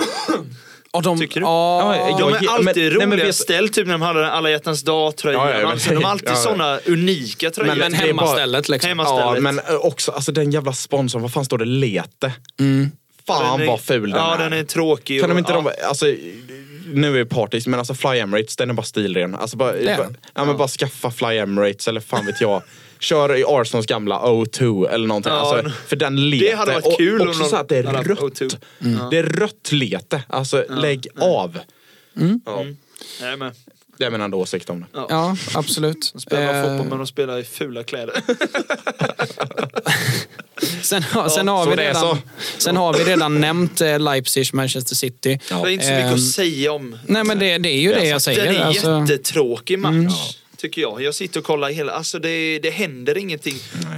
[0.93, 1.45] Och de, Tycker du?
[1.45, 2.65] Ja, Ja, De är alltid
[2.97, 5.47] men- nej, roliga ställt, typ när de hade alla hjärtans dag-tröjan.
[5.49, 6.35] Ja, ja, alltså, de har alltid ja.
[6.35, 7.67] såna unika tröjor.
[7.69, 8.87] men, men hemmastället liksom.
[8.89, 9.43] Hemma- Ja, stället.
[9.43, 11.65] men eh, också alltså den jävla sponsorn, vad fan står det?
[11.65, 12.33] Lete?
[13.27, 14.39] Fan Den är- vad ful den Ja, är.
[14.39, 15.19] den är tråkig.
[15.19, 15.61] Kan de och- inte ja.
[15.79, 16.05] de, alltså,
[16.93, 19.35] nu är jag partisk, men alltså Fly Emirates, den är bara stilren.
[19.35, 20.17] Alltså bara, bara, den.
[20.33, 22.61] ja, men bara skaffa Fly Emirates eller fan vet jag.
[22.99, 25.31] Kör i Arsenals gamla O2 eller någonting.
[25.33, 26.45] Ja, alltså, för den lete.
[26.45, 28.19] Det hade varit kul och också de så att det är rött.
[28.19, 28.57] O2.
[29.11, 30.23] Det är rött lete.
[30.29, 31.59] Alltså lägg av.
[32.45, 32.63] Ja.
[33.21, 33.51] Nej, men,
[33.97, 34.85] Det är min enda åsikt om det.
[34.93, 36.09] Ja, absolut.
[36.13, 38.21] de spelar Eh, fotboll men de spelar i fula kläder.
[40.81, 42.17] Sen, har- sen, har vi det redan,
[42.57, 45.39] sen har vi redan nämnt eh, Leipzig, Manchester City.
[45.49, 46.97] Det är inte så mycket Ehm, att säga om.
[47.07, 48.45] Nej men det, det är ju det, jag säger.
[48.45, 49.05] Den är Alltså, Mm.
[49.05, 50.37] jättetråkig match.
[50.61, 51.01] Tycker jag.
[51.01, 53.55] Jag sitter och kollar hela, alltså det, det händer ingenting.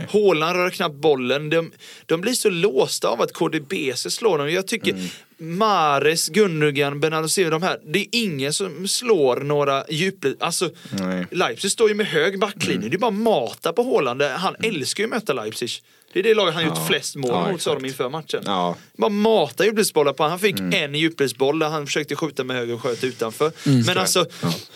[0.09, 1.49] Haaland rör knappt bollen.
[1.49, 1.71] De,
[2.05, 4.51] de blir så låsta av att KDBC slår dem.
[4.51, 5.57] Jag tycker Mm.
[5.57, 7.79] Mares, Gundogan, Benalosir, de här.
[7.85, 10.35] Det är ingen som slår några djupled.
[10.39, 11.25] Alltså, Nej.
[11.31, 12.77] Leipzig står ju med hög backlinje.
[12.77, 12.89] Mm.
[12.89, 14.21] Det är bara mata på Haaland.
[14.21, 15.69] Han älskar ju att möta Leipzig.
[16.13, 18.43] Det är det laget han gjort flest mål Ja, mot sa de inför matchen.
[18.45, 18.75] Ja.
[18.97, 20.83] Bara mata djupledsbollar på Han fick Mm.
[20.83, 23.51] en djupledsboll där han försökte skjuta med höger och sköt utanför.
[23.85, 24.25] Men alltså,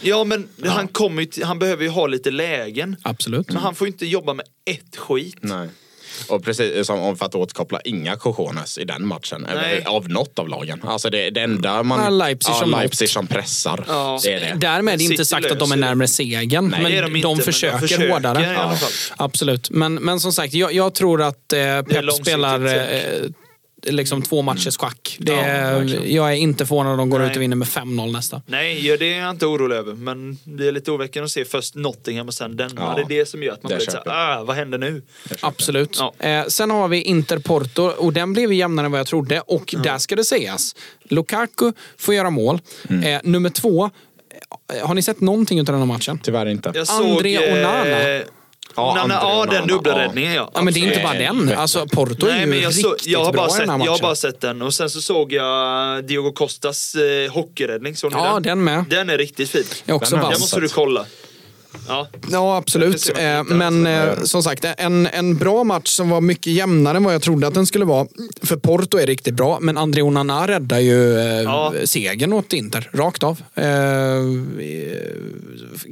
[0.02, 2.96] ja, men Han, kommer han behöver ju ha lite lägen.
[3.02, 3.48] Absolut.
[3.48, 5.38] Men han får ju inte jobba med ett skit.
[5.42, 5.70] Nej.
[6.28, 9.48] Och precis som om för att återkoppla, inga cojones i den matchen.
[9.56, 9.84] Nej.
[9.86, 10.82] Av något av lagen.
[10.84, 12.04] Alltså det, det enda man...
[12.04, 13.86] Ja, Leipzig som Leipzig som pressar.
[13.88, 14.20] Ja.
[14.24, 14.54] Det är det.
[14.60, 16.68] Därmed är det inte City sagt att de är närmare segern.
[16.68, 18.56] Nej, men det är de, de inte, men de försöker, försöker hårdare.
[18.56, 18.76] fall.
[19.18, 19.70] Absolut.
[19.70, 23.30] Men, men som sagt, jag, jag tror att eh, Pep spelar eh,
[23.90, 25.18] liksom två matchers schack.
[25.20, 27.30] Det, Ja, jag är inte förvånad om de går Nej.
[27.30, 28.42] ut och vinner med 5-0 nästa.
[28.46, 29.94] Nej, ja, det är jag inte orolig över.
[29.94, 32.72] Men det är lite oväckande att se först Nottingham och sen den.
[32.76, 32.94] Ja.
[32.96, 35.02] Det är det som gör att man blir så köper här, ah, vad händer nu?
[35.42, 35.98] Absolut.
[36.00, 36.28] Ja.
[36.28, 39.40] Eh, sen har vi Inter-Porto och den blev jämnare än vad jag trodde.
[39.42, 42.60] Och där ska det sägas, Lukaku får göra mål.
[42.90, 43.04] Mm.
[43.04, 43.90] Eh, nummer två,
[44.74, 46.20] eh, har ni sett någonting av den här matchen?
[46.24, 46.72] Tyvärr inte.
[46.74, 48.02] Jag André såg, Onana.
[48.02, 48.22] Eh,
[48.78, 50.00] Ja, Onana, André ja, den dubbla ja.
[50.00, 50.52] räddningen ja.
[50.54, 51.52] Ja, men det är inte bara den.
[51.58, 53.60] Alltså, Porto är Nej, ju men jag, så, riktigt jag, har bara bra i sett,
[53.60, 54.02] den här jag har matchen.
[54.04, 57.96] bara sett den och sen så såg jag Diogo Costas eh, hockeyräddning.
[57.96, 58.44] Såg ni Ja, den?
[58.44, 58.86] den med.
[58.90, 59.64] Den är riktigt fin.
[59.86, 61.06] Jag är också Den Den måste du kolla.
[61.88, 62.08] Ja.
[62.32, 63.12] Ja, absolut.
[63.20, 67.14] Eh, Men eh, som sagt, en, en bra match som var mycket jämnare än vad
[67.14, 68.08] jag trodde att den skulle vara.
[68.42, 71.74] För Porto är riktigt bra, men André Onana räddar ju eh, Ja.
[71.86, 73.42] segern åt Inter, rakt av.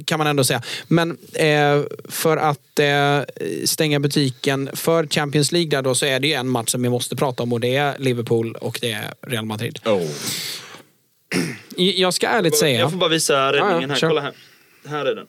[0.04, 0.62] Kan man ändå säga.
[0.88, 1.16] Men
[2.08, 2.58] för att
[3.64, 6.88] stänga butiken för Champions League där då, så är det ju en match som vi
[6.88, 9.78] måste prata om och det är Liverpool och det är Real Madrid.
[9.84, 10.02] Oh.
[11.76, 12.80] Jag ska ärligt säga...
[12.80, 14.00] Jag får bara visa räddningen här.
[14.00, 14.32] Kolla här.
[14.88, 15.26] Här är den.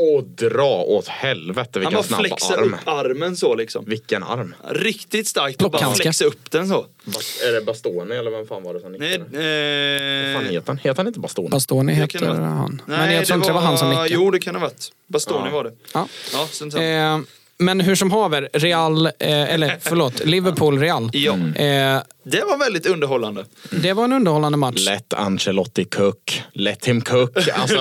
[0.00, 2.74] Och dra åt helvete Han vilken bara snabb flexar arm.
[2.74, 3.84] upp armen så liksom.
[3.84, 4.54] Vilken arm.
[4.70, 6.86] Riktigt starkt att bara flexa upp den så.
[7.04, 9.24] Bas- Är det Bastoni eller vem fan var det som Nej, nickade?
[9.24, 10.76] Vad fan eh, heter han?
[10.78, 11.48] Heter han inte Bastoni?
[11.48, 12.82] Bastoni heter han.
[12.86, 14.08] Nej, men jag tror inte det var han som nickade.
[14.08, 14.88] Jo, det kan ha varit.
[15.08, 15.50] Bastoni Ja.
[15.50, 15.72] var det.
[15.94, 16.08] Ja.
[16.32, 16.82] Ja, sen, sen.
[16.82, 17.20] Eh,
[17.58, 19.10] men hur som haver, Real, eh,
[19.54, 21.10] eller förlåt, Liverpool-Real.
[21.12, 21.32] Ja.
[21.32, 23.44] Eh, Det var väldigt underhållande.
[23.70, 24.86] det var en underhållande match.
[24.86, 26.42] Let Ancelotti cook.
[26.52, 27.48] Let him cook.
[27.54, 27.78] Alltså,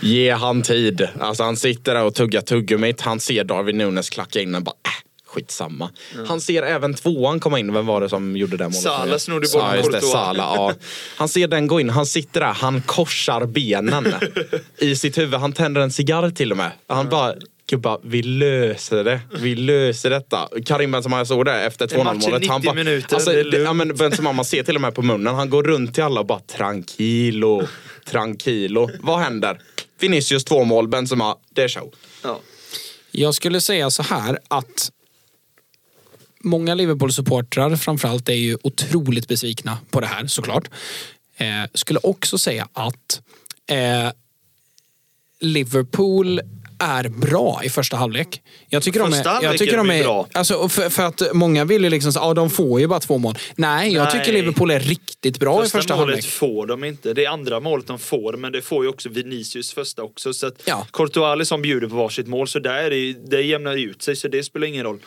[0.00, 1.08] ge han tid.
[1.20, 3.00] Alltså, han sitter där och tuggar tuggummit.
[3.00, 4.90] Han ser Darwin Nunes klacka in och bara äh,
[5.26, 5.90] skitsamma.
[6.28, 7.72] Han ser även tvåan komma in.
[7.72, 8.76] Vem var det som gjorde det målet?
[8.82, 10.00] Salah snodde Ja, bollen just det.
[10.00, 10.72] Salah, ja.
[11.16, 11.90] Han ser den gå in.
[11.90, 12.52] Han sitter där.
[12.52, 14.14] Han korsar benen
[14.78, 15.40] i sitt huvud.
[15.40, 16.70] Han tänder en cigarr till och med.
[16.86, 17.34] Han bara
[17.70, 19.20] Gubbar, vi löser det.
[19.40, 20.48] Vi löser detta.
[20.66, 22.42] Karim Benzema, jag såg det efter 2-0 match i målet.
[22.42, 25.34] 90 minuter, alltså, det ja, men Benzema, man ser till och med på munnen.
[25.34, 27.62] Han går runt till alla och bara tranquilo,
[28.04, 28.90] tranquilo.
[29.00, 29.60] Vad händer?
[30.00, 31.94] Vinicius två mål, Benzema, det är show.
[32.22, 32.40] Ja.
[33.10, 34.90] Jag skulle säga så här att
[36.40, 40.68] många Liverpool-supportrar framförallt är ju otroligt besvikna på det här såklart.
[41.36, 43.20] Eh, skulle också säga att
[43.66, 44.12] eh,
[45.40, 46.40] Liverpool
[46.80, 48.42] är bra i första halvlek.
[48.68, 50.26] Jag tycker de Första är, jag tycker de de är bra.
[50.32, 53.34] Alltså, för, för att många vill ju liksom ja de får ju bara två mål.
[53.56, 54.12] Nej, jag Nej.
[54.12, 56.24] tycker Liverpool är riktigt bra Första, i första målet halvlek.
[56.32, 57.14] får de inte.
[57.14, 60.32] Det är andra målet de får, men det får ju också Vinicius första också.
[60.32, 60.86] Så att Ja.
[60.92, 64.28] Courtois som bjuder på varsitt mål, så där är det, det jämnar ut sig, så
[64.28, 64.98] det spelar ingen roll.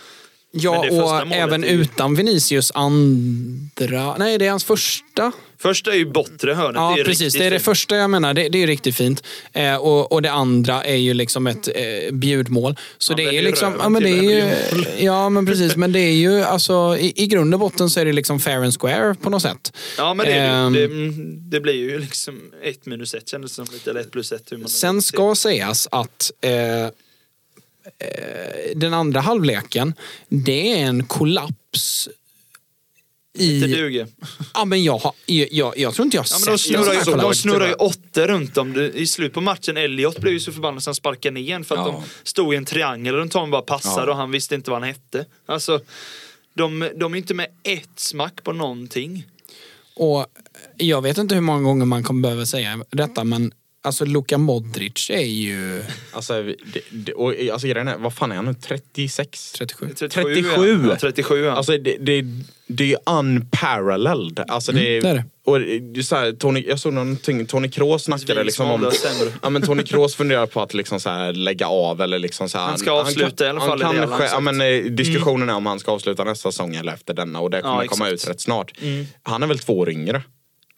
[0.56, 4.18] Ja, och även ju- utan Vinicius andra...
[4.18, 5.32] Nej, det är hans första.
[5.58, 6.76] Första är ju bortre hörnet.
[6.76, 7.34] Ja, det precis.
[7.34, 7.66] Det är det fint.
[7.66, 8.34] första jag menar.
[8.34, 9.24] Det, det är ju riktigt fint.
[9.54, 12.76] Eh, och, och det andra är ju liksom ett eh, bjudmål.
[12.98, 13.74] Så Ja, det är är liksom...
[13.80, 14.54] Ja, men det är ju,
[15.06, 15.76] ja, men precis.
[15.76, 18.58] Men det är ju alltså i, i grund och botten så är det liksom fair
[18.64, 19.74] and square på något sätt.
[19.98, 20.88] Ja, men det, är Ehm, det, ju.
[20.88, 21.14] det,
[21.50, 24.52] det blir ju liksom ett minus ett kändes som lite, eller ett plus ett.
[24.52, 26.52] Hur man Sen ska sägas att eh,
[28.76, 29.94] den andra halvleken,
[30.30, 32.10] det är en kollaps
[33.38, 33.60] Det i...
[33.60, 34.08] duger.
[34.54, 36.76] Ja, men jag, har, jag, jag, jag tror inte jag har Ja, men de sett
[36.76, 37.40] sån snurrar, ju, de kollaps.
[37.40, 38.92] snurrar ju åtta runt om.
[38.94, 41.76] I slutet på matchen, Elliot blev ju så förbannad så han sparkade ner en för
[41.76, 41.92] att Ja.
[42.24, 44.12] de stod i en triangel runt honom bara passade Ja.
[44.12, 45.26] och han visste inte vad han hette.
[45.46, 45.80] Alltså,
[46.54, 49.26] de, de är inte med ett smack på någonting.
[49.96, 50.26] Och
[50.78, 53.54] jag vet inte hur många gånger man kommer behöva säga detta, men
[53.84, 58.36] alltså Luka Modric är ju Alltså, det, det, och, alltså grejen är, vad fan är
[58.36, 58.54] han nu?
[58.54, 59.52] 36?
[59.52, 59.90] 37.
[60.10, 60.86] 37.
[60.90, 61.52] Ja, 37 ja.
[61.52, 62.26] Alltså det, det,
[62.68, 64.44] det är unparalleled.
[64.48, 65.26] Alltså det, Mm, det är det.
[65.46, 68.92] Och så här, Tony, jag såg någonting, Tony Kroos snackade liksom om...
[69.42, 72.58] Ja, men Tony Kroos funderar på att liksom så här lägga av eller liksom så
[72.58, 75.54] här, Han ska avsluta i alla fall Han kan, han ja, men, eh, diskussionen är
[75.56, 78.28] om han ska avsluta nästa säsong eller efter denna och det kommer Ja, komma ut
[78.30, 78.72] rätt snart.
[79.24, 80.24] Han är väl två år yngre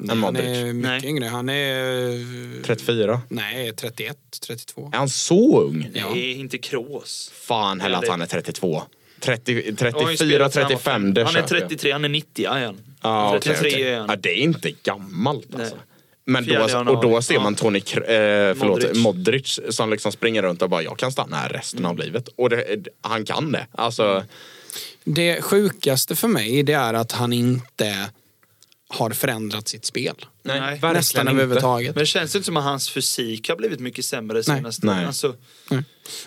[0.03, 1.05] än Han är mycket Nej.
[1.05, 1.25] yngre.
[1.25, 2.63] Han är...
[2.63, 3.21] 34.
[3.29, 4.17] Nej, 31,
[4.47, 4.89] 32.
[4.93, 5.89] Är han så ung?
[5.93, 6.09] Ja.
[6.09, 7.31] Nej, inte Kroos.
[7.33, 8.83] Fan heller att han är 32.
[9.19, 11.13] 30, Han har ju 34, spelat sedan han var 35, fem.
[11.13, 11.69] det Han är köper jag.
[11.69, 12.77] 33, han är 90 är han.
[13.35, 13.83] Okej, 33 okej.
[13.83, 14.07] är han.
[14.09, 15.75] Ja, det är inte gammalt alltså.
[15.75, 15.85] Nej.
[16.27, 17.55] Men då, och då ser man.
[17.55, 18.97] Tony, eh, förlåt, Modric.
[19.03, 19.59] Modric.
[19.69, 21.91] som liksom springer runt och bara jag kan stanna här resten Mm.
[21.91, 22.27] av livet.
[22.35, 23.67] Och det, han kan det.
[23.71, 24.23] Alltså,
[25.03, 28.09] Det sjukaste för mig det är att han inte
[28.95, 30.15] har förändrat sitt spel.
[30.43, 31.31] Nej, Nästan inte.
[31.31, 31.95] överhuvudtaget.
[31.95, 35.05] Men det känns inte som att hans fysik har blivit mycket sämre senaste Nej.
[35.05, 35.35] Alltså,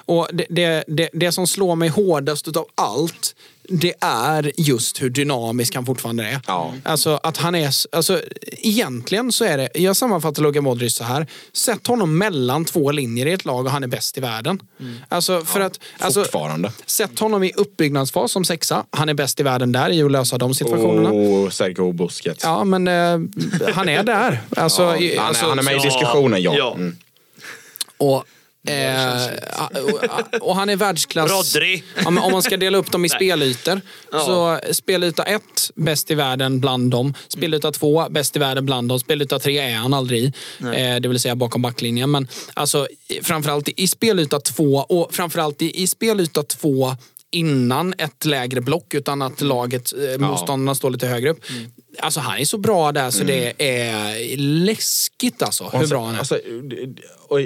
[0.04, 3.34] Och det, det, det, det som slår mig hårdast utav allt
[3.70, 6.40] det är just hur dynamisk han fortfarande är.
[6.46, 6.74] Ja.
[6.82, 11.26] Alltså att han är, alltså egentligen så är det, jag sammanfattar Luka Modric så här.
[11.52, 14.62] Sätt honom mellan två linjer i ett lag och han är bäst i världen.
[15.08, 16.72] Alltså för att, alltså, fortfarande.
[16.86, 18.84] sätt honom i uppbyggnadsfas som sexa.
[18.90, 21.10] Han är bäst i världen där i att lösa de situationerna.
[21.10, 22.44] Och Sergio Busquets.
[22.44, 24.40] Ja, men eh, han är där.
[24.56, 26.54] Alltså, Ja, han, är- alltså, han är med i ja, diskussionen, ja.
[26.56, 26.74] ja.
[26.74, 26.96] Mm.
[27.96, 28.24] Och,
[28.68, 29.82] eh,
[30.40, 31.30] och, och han är världsklass.
[31.56, 31.82] Rodri.
[32.04, 33.80] Men om man ska dela upp dem i spelytor.
[34.12, 34.20] Ja.
[34.20, 37.14] Så spelyta ett, bäst i världen bland dem.
[37.28, 39.00] Spelyta två, bäst i världen bland dem.
[39.00, 40.32] Spelyta tre är han aldrig i.
[40.60, 42.10] Eh, det vill säga bakom backlinjen.
[42.10, 46.96] Men alltså, i- framförallt i spelyta två och framförallt i, i spelyta två
[47.30, 51.40] innan ett lägre block utan att laget, eh, motståndarna står lite högre upp.
[51.98, 56.14] Alltså han är så bra där så det är läskigt alltså hur Alltså, bra han
[56.14, 56.18] är.
[56.18, 56.38] alltså,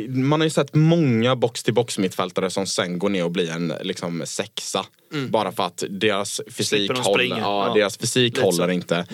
[0.09, 4.23] man har ju sett många box-till-box mittfältare som sen går ner och blir en liksom,
[4.27, 4.87] sexa.
[5.29, 7.39] Bara för att deras fysik håller, ja,
[7.69, 7.75] Ja.
[7.75, 8.63] deras fysik håller så.
[8.63, 8.75] Mm.
[8.77, 9.07] inte.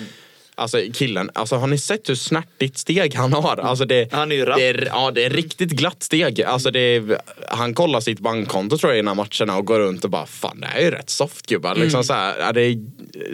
[0.58, 3.56] Alltså killen, alltså, har ni sett hur snärtigt steg han har?
[3.56, 4.58] Alltså, det, Han är ju rapp.
[4.58, 6.42] det är, ja, det är riktigt glatt steg.
[6.42, 7.02] Alltså, det
[7.48, 10.66] han kollar sitt bankkonto tror jag innan matcherna och går runt och bara fan det
[10.66, 11.70] här är ju rätt soft gubbar.
[11.70, 11.82] Mm.
[11.82, 12.78] Liksom, så här, det är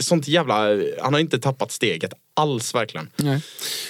[0.00, 0.68] sånt jävla,
[1.02, 3.08] han har inte tappat steget alls verkligen.
[3.16, 3.40] Nej.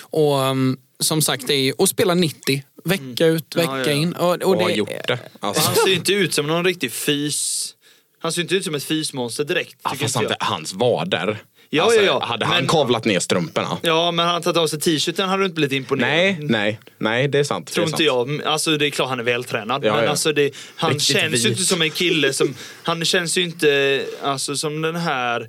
[0.00, 3.92] Och um, som sagt, det är ju att spela 90 vecka ut, vecka Ja, ja,
[3.92, 4.12] in.
[4.12, 5.18] Och, och Och har det, gjort det.
[5.40, 5.62] Alltså.
[5.66, 7.70] Han ser ju inte ut som någon riktig fys.
[8.18, 9.76] Han ser inte ut som ett fysmonster direkt.
[9.84, 11.42] Ja, fast han, hans vader.
[11.76, 12.26] Ja, Alltså, ja, ja.
[12.26, 13.78] Hade han Men- kavlat ner strumporna?
[13.82, 16.10] Ja, men han tagit av sig t-shirten hade du inte blivit imponerad.
[16.10, 17.72] Nej, nej, nej, det är sant.
[17.72, 18.42] Tror inte jag.
[18.44, 19.84] Alltså det är klart han är vältränad.
[19.84, 20.10] Ja, men ja.
[20.10, 22.54] alltså det, han Riktigt känns ju inte som en kille som...
[22.82, 25.48] Han känns ju inte alltså, som den här...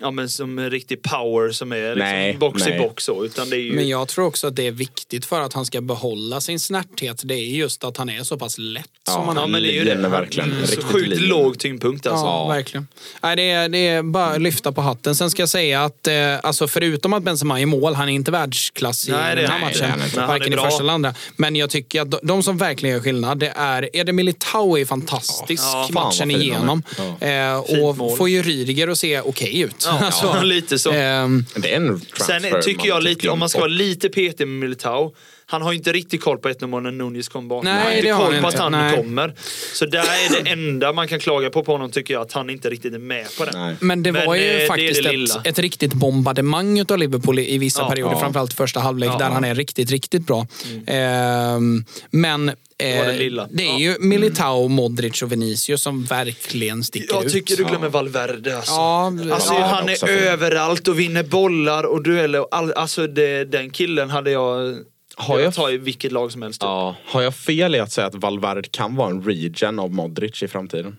[0.00, 2.76] Ja men som en riktig power som är liksom Nej, box nej.
[2.76, 3.24] i box så.
[3.24, 3.72] Utan det är ju...
[3.72, 7.20] Men jag tror också att det är viktigt för att han ska behålla sin snärthet.
[7.24, 9.46] Det är just att han är så pass lätt som han Ja, är.
[9.48, 10.08] men det är ju det.
[10.08, 11.22] verkligen Mm, så sjukt lien.
[11.28, 12.24] låg tyngdpunkt alltså.
[12.26, 12.88] Ja, verkligen.
[13.22, 15.14] Nej, det, är, det är bara att lyfta på hatten.
[15.14, 18.12] Sen ska jag säga att eh, alltså förutom att Benzema är i mål, han är
[18.12, 19.82] inte världsklass i Nej, den här inte.
[19.88, 19.98] matchen.
[19.98, 21.14] Nej, är Varken i första eller andra.
[21.36, 24.84] Men jag tycker att de, de som verkligen gör skillnad, det är Eder Militao är
[24.84, 26.82] fantastisk Ja, matchen igenom.
[27.20, 29.83] Eh, Fint och får ju Rydiger att se okej ut.
[30.22, 30.90] Ja, lite så.
[30.92, 34.46] ehm, Det är en transfer Sen tycker jag lite, om man ska vara lite petig
[34.48, 35.14] med Militao.
[35.54, 37.64] Han har inte riktigt koll på 1 när Nunez kom bak.
[37.64, 38.48] Nej, han har det inte koll på inte.
[38.48, 38.96] att han Nej.
[38.96, 39.34] kommer.
[39.74, 42.50] Så där är det enda man kan klaga på på honom tycker jag, att han
[42.50, 43.50] inte riktigt är med på det.
[43.54, 43.76] Nej.
[43.80, 46.98] Men det Men, var eh, det ju är faktiskt det ett, ett riktigt bombardemang utav
[46.98, 47.88] Liverpool i, i vissa Ja.
[47.90, 48.12] perioder.
[48.14, 48.20] Ja.
[48.20, 49.18] Framförallt första halvlek Ja.
[49.18, 50.46] där han är riktigt, riktigt bra.
[50.86, 53.48] Ehm, men eh, det lilla.
[53.50, 53.78] det är Ja.
[53.78, 57.32] ju Militao, Modric och Vinicius som verkligen sticker Jag ut.
[57.32, 58.72] tycker du glömmer Valverde alltså.
[58.72, 62.40] Ja, Alltså, ja, han är överallt och vinner bollar och dueller.
[62.40, 64.76] Och all, alltså det, den killen hade jag
[65.16, 66.60] Har jag- ta i vilket lag som helst.
[66.60, 66.66] typ.
[66.66, 70.42] Ja, har jag fel i att säga att Valverde kan vara en regen av Modric
[70.42, 70.96] i framtiden?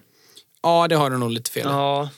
[0.63, 1.69] ja, det har du nog lite fel i.
[1.69, 2.09] Ja,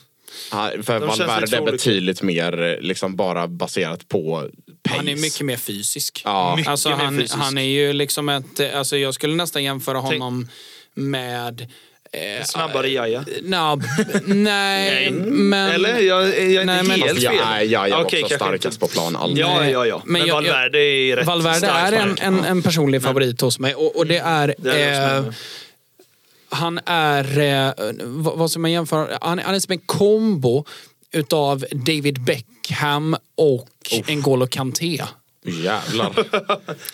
[0.52, 4.48] Ja, för De känns Valverde är betydligt mer liksom bara baserat på
[4.82, 4.96] pace.
[4.98, 6.22] Han är mycket mer fysisk.
[6.24, 6.56] Ja.
[6.56, 7.34] Mycket alltså, mer han, fysisk.
[7.34, 8.74] han är ju liksom ett...
[8.74, 10.48] Alltså, jag skulle nästan jämföra honom
[10.94, 11.72] med...
[12.12, 13.24] Eh, snabbare Jaja.
[13.42, 13.86] Nja, b-
[14.26, 15.70] nej, men...
[15.70, 15.98] Eller?
[15.98, 17.34] Jag, jag är Nej, inte men- helt fel.
[17.46, 18.78] är- jag är Okej, också starkast inte.
[18.78, 19.38] på plan alltid.
[19.38, 20.02] Ja, ja, ja.
[20.04, 23.58] Men Men, jag- Valverde är rätt Valverde stark är en, en, en personlig favorit hos
[23.58, 23.74] mig.
[23.74, 24.54] Och, och det är...
[24.58, 25.32] Det är eh, som
[26.50, 27.38] han är...
[27.38, 27.72] Eh,
[28.02, 29.18] vad, vad ska man jämföra?
[29.20, 30.64] Han, han är som en kombo
[31.12, 35.02] utav David Beckham och N'Golo Kanté.
[35.44, 36.12] Jävlar.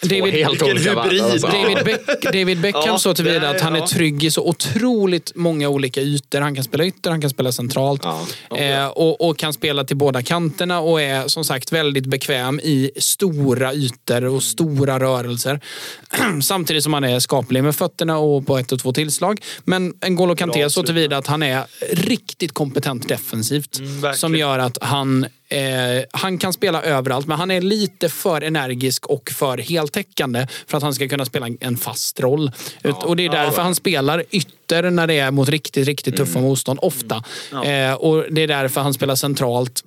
[0.08, 1.46] David, helt olika alltså.
[1.46, 3.86] David, Beck, David Beckham Ja, så tillvida är- att han är ja.
[3.86, 6.40] trygg i så otroligt många olika ytor.
[6.40, 8.02] Han kan spela ytter, han kan spela centralt.
[8.04, 8.56] Ja.
[8.56, 12.90] Eh, och, och kan spela till båda kanterna och är som sagt väldigt bekväm i
[12.96, 15.60] stora ytor och stora rörelser.
[16.42, 19.40] Samtidigt som han är skaplig med fötterna och på ett och två tillslag.
[19.64, 23.78] Men N'Golo Kanté så tillvida att han är riktigt kompetent defensivt.
[23.78, 28.40] Mm, som gör att han Eh, han kan spela överallt, men han är lite för
[28.40, 32.52] energisk och för heltäckande för att han ska kunna spela en- fast roll.
[32.82, 36.40] Ut- och det är därför han spelar ytter när det är mot riktigt, riktigt tuffa
[36.40, 37.24] motstånd, ofta.
[37.64, 39.84] Eh, och det är därför han spelar centralt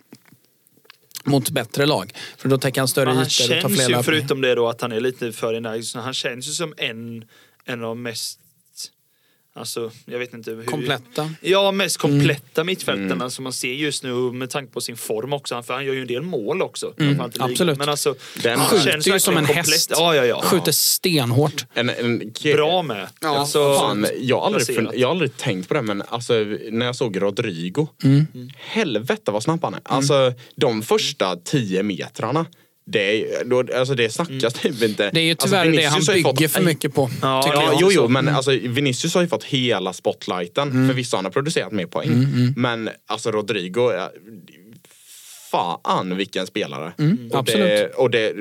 [1.24, 2.14] mot bättre lag.
[2.38, 4.92] För då täcker han större han ytor tar känns ju, förutom det då att han
[4.92, 7.24] är lite för energisk, så han känns ju som en,
[7.66, 8.40] en av de mest
[9.58, 10.64] Alltså, jag vet inte hur...
[10.64, 11.30] Kompletta.
[11.42, 12.66] Ja, mest kompletta Mm.
[12.68, 15.64] mittfältarna som man ser just nu med tanke på sin form också.
[15.64, 16.94] För han gör ju en del mål också.
[17.00, 17.78] Mm, absolut.
[17.78, 19.90] Men alltså, Den han Skjuter känns ju som en verkligen häst.
[19.90, 20.00] komplett.
[20.00, 20.42] Ja, ja, ja.
[20.42, 21.66] Skjuter stenhårt.
[21.74, 23.08] En, en, Bra med.
[23.22, 26.34] Ja, Alltså, Fan, jag, har aldrig, fun- jag har aldrig tänkt på det men alltså,
[26.72, 27.88] när jag såg Rodrigo.
[28.04, 28.26] Mm.
[28.58, 29.82] Helvete vad snabb han är.
[29.84, 32.46] Alltså de första tio metrarna.
[32.90, 35.10] Det, är, då, alltså, det snackas typ inte.
[35.14, 37.10] Det är ju alltså, tyvärr det Vinicius han bygger fått- för mycket på.
[37.22, 37.78] Ja, Ja, jag.
[37.82, 40.72] jo, jo, men alltså, Vinicius har ju fått hela spotlighten.
[40.72, 40.88] Mm.
[40.88, 42.28] Förvisso han har producerat mer poäng.
[42.56, 44.12] Men alltså Rodrigo, ja,
[45.58, 46.94] fan vilken spelare.
[46.98, 47.68] och, Mm, absolut.
[47.70, 48.34] det, och det,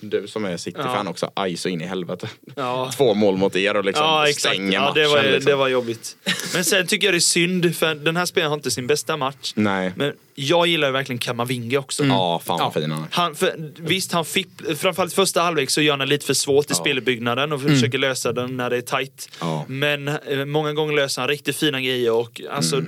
[0.00, 2.28] du som är City-fan också, aj så in i helvete.
[2.56, 2.90] Ja.
[2.96, 4.54] Två mål mot er och liksom Ja, exakt.
[4.54, 4.94] stänger Ja, matchen.
[5.02, 5.44] det, var, liksom.
[5.50, 6.16] det var jobbigt.
[6.54, 9.16] Men sen tycker jag det är synd, för den här spelaren har inte sin bästa
[9.16, 9.52] match.
[9.56, 9.92] Nej.
[9.96, 12.04] Men jag gillar ju verkligen Kamavinga också.
[12.04, 12.80] Ja, fan vad Ja.
[12.80, 13.08] fin han är.
[13.10, 16.70] Han, för, visst, han fick, framförallt första halvlek så gör han det lite för svårt
[16.70, 19.28] i spelbyggnaden och försöker lösa den när det är tight.
[19.40, 19.64] Ja.
[19.68, 22.82] Men eh, många gånger löser han riktigt fina grejer och alltså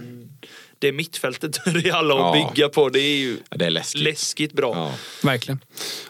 [0.86, 2.50] det mittfältet Real har att Ja.
[2.54, 4.00] bygga på, det är ju Ja, Det är läskigt.
[4.02, 4.72] läskigt bra.
[4.74, 4.90] Ja.
[5.28, 5.60] Verkligen.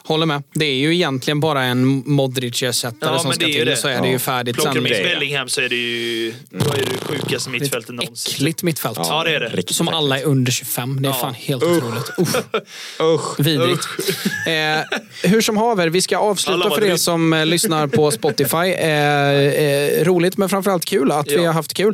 [0.03, 0.43] Håller med.
[0.53, 3.75] Det är ju egentligen bara en Modric-ersättare Ja, som ska till det.
[3.77, 6.65] så är det ju färdigt Plockar de in är- Bellingham så är det ju då
[6.73, 8.33] är det sjukaste mittfältet Ett någonsin.
[8.33, 8.97] äckligt mittfält.
[9.01, 9.49] Ja, det är det.
[9.49, 11.01] Riktigt Som alla är under 25.
[11.01, 11.17] Det är Ja.
[11.19, 12.11] fan helt otroligt.
[12.19, 12.35] Usch,
[13.01, 13.39] Usch.
[13.39, 13.87] vidrigt.
[14.47, 18.57] Eh, hur som haver, vi ska avsluta för er som eh, lyssnar på Spotify.
[18.57, 21.93] Eh, eh, roligt men framförallt kul att vi har haft kul.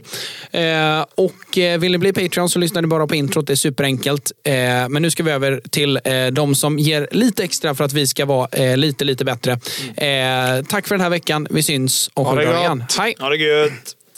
[0.51, 3.47] Eh, och eh, vill ni bli Patreon så lyssnar ni bara på introt.
[3.47, 4.31] Det är superenkelt.
[4.43, 4.53] Eh,
[4.89, 8.07] men nu ska vi över till eh, de som ger lite extra för att vi
[8.07, 9.51] ska vara eh, lite, lite bättre.
[9.97, 11.47] Eh, tack för den här veckan.
[11.49, 12.55] Vi syns och Ha det gott.
[12.59, 12.83] igen.
[12.99, 13.15] Hej!
[13.19, 13.71] Ha det gött!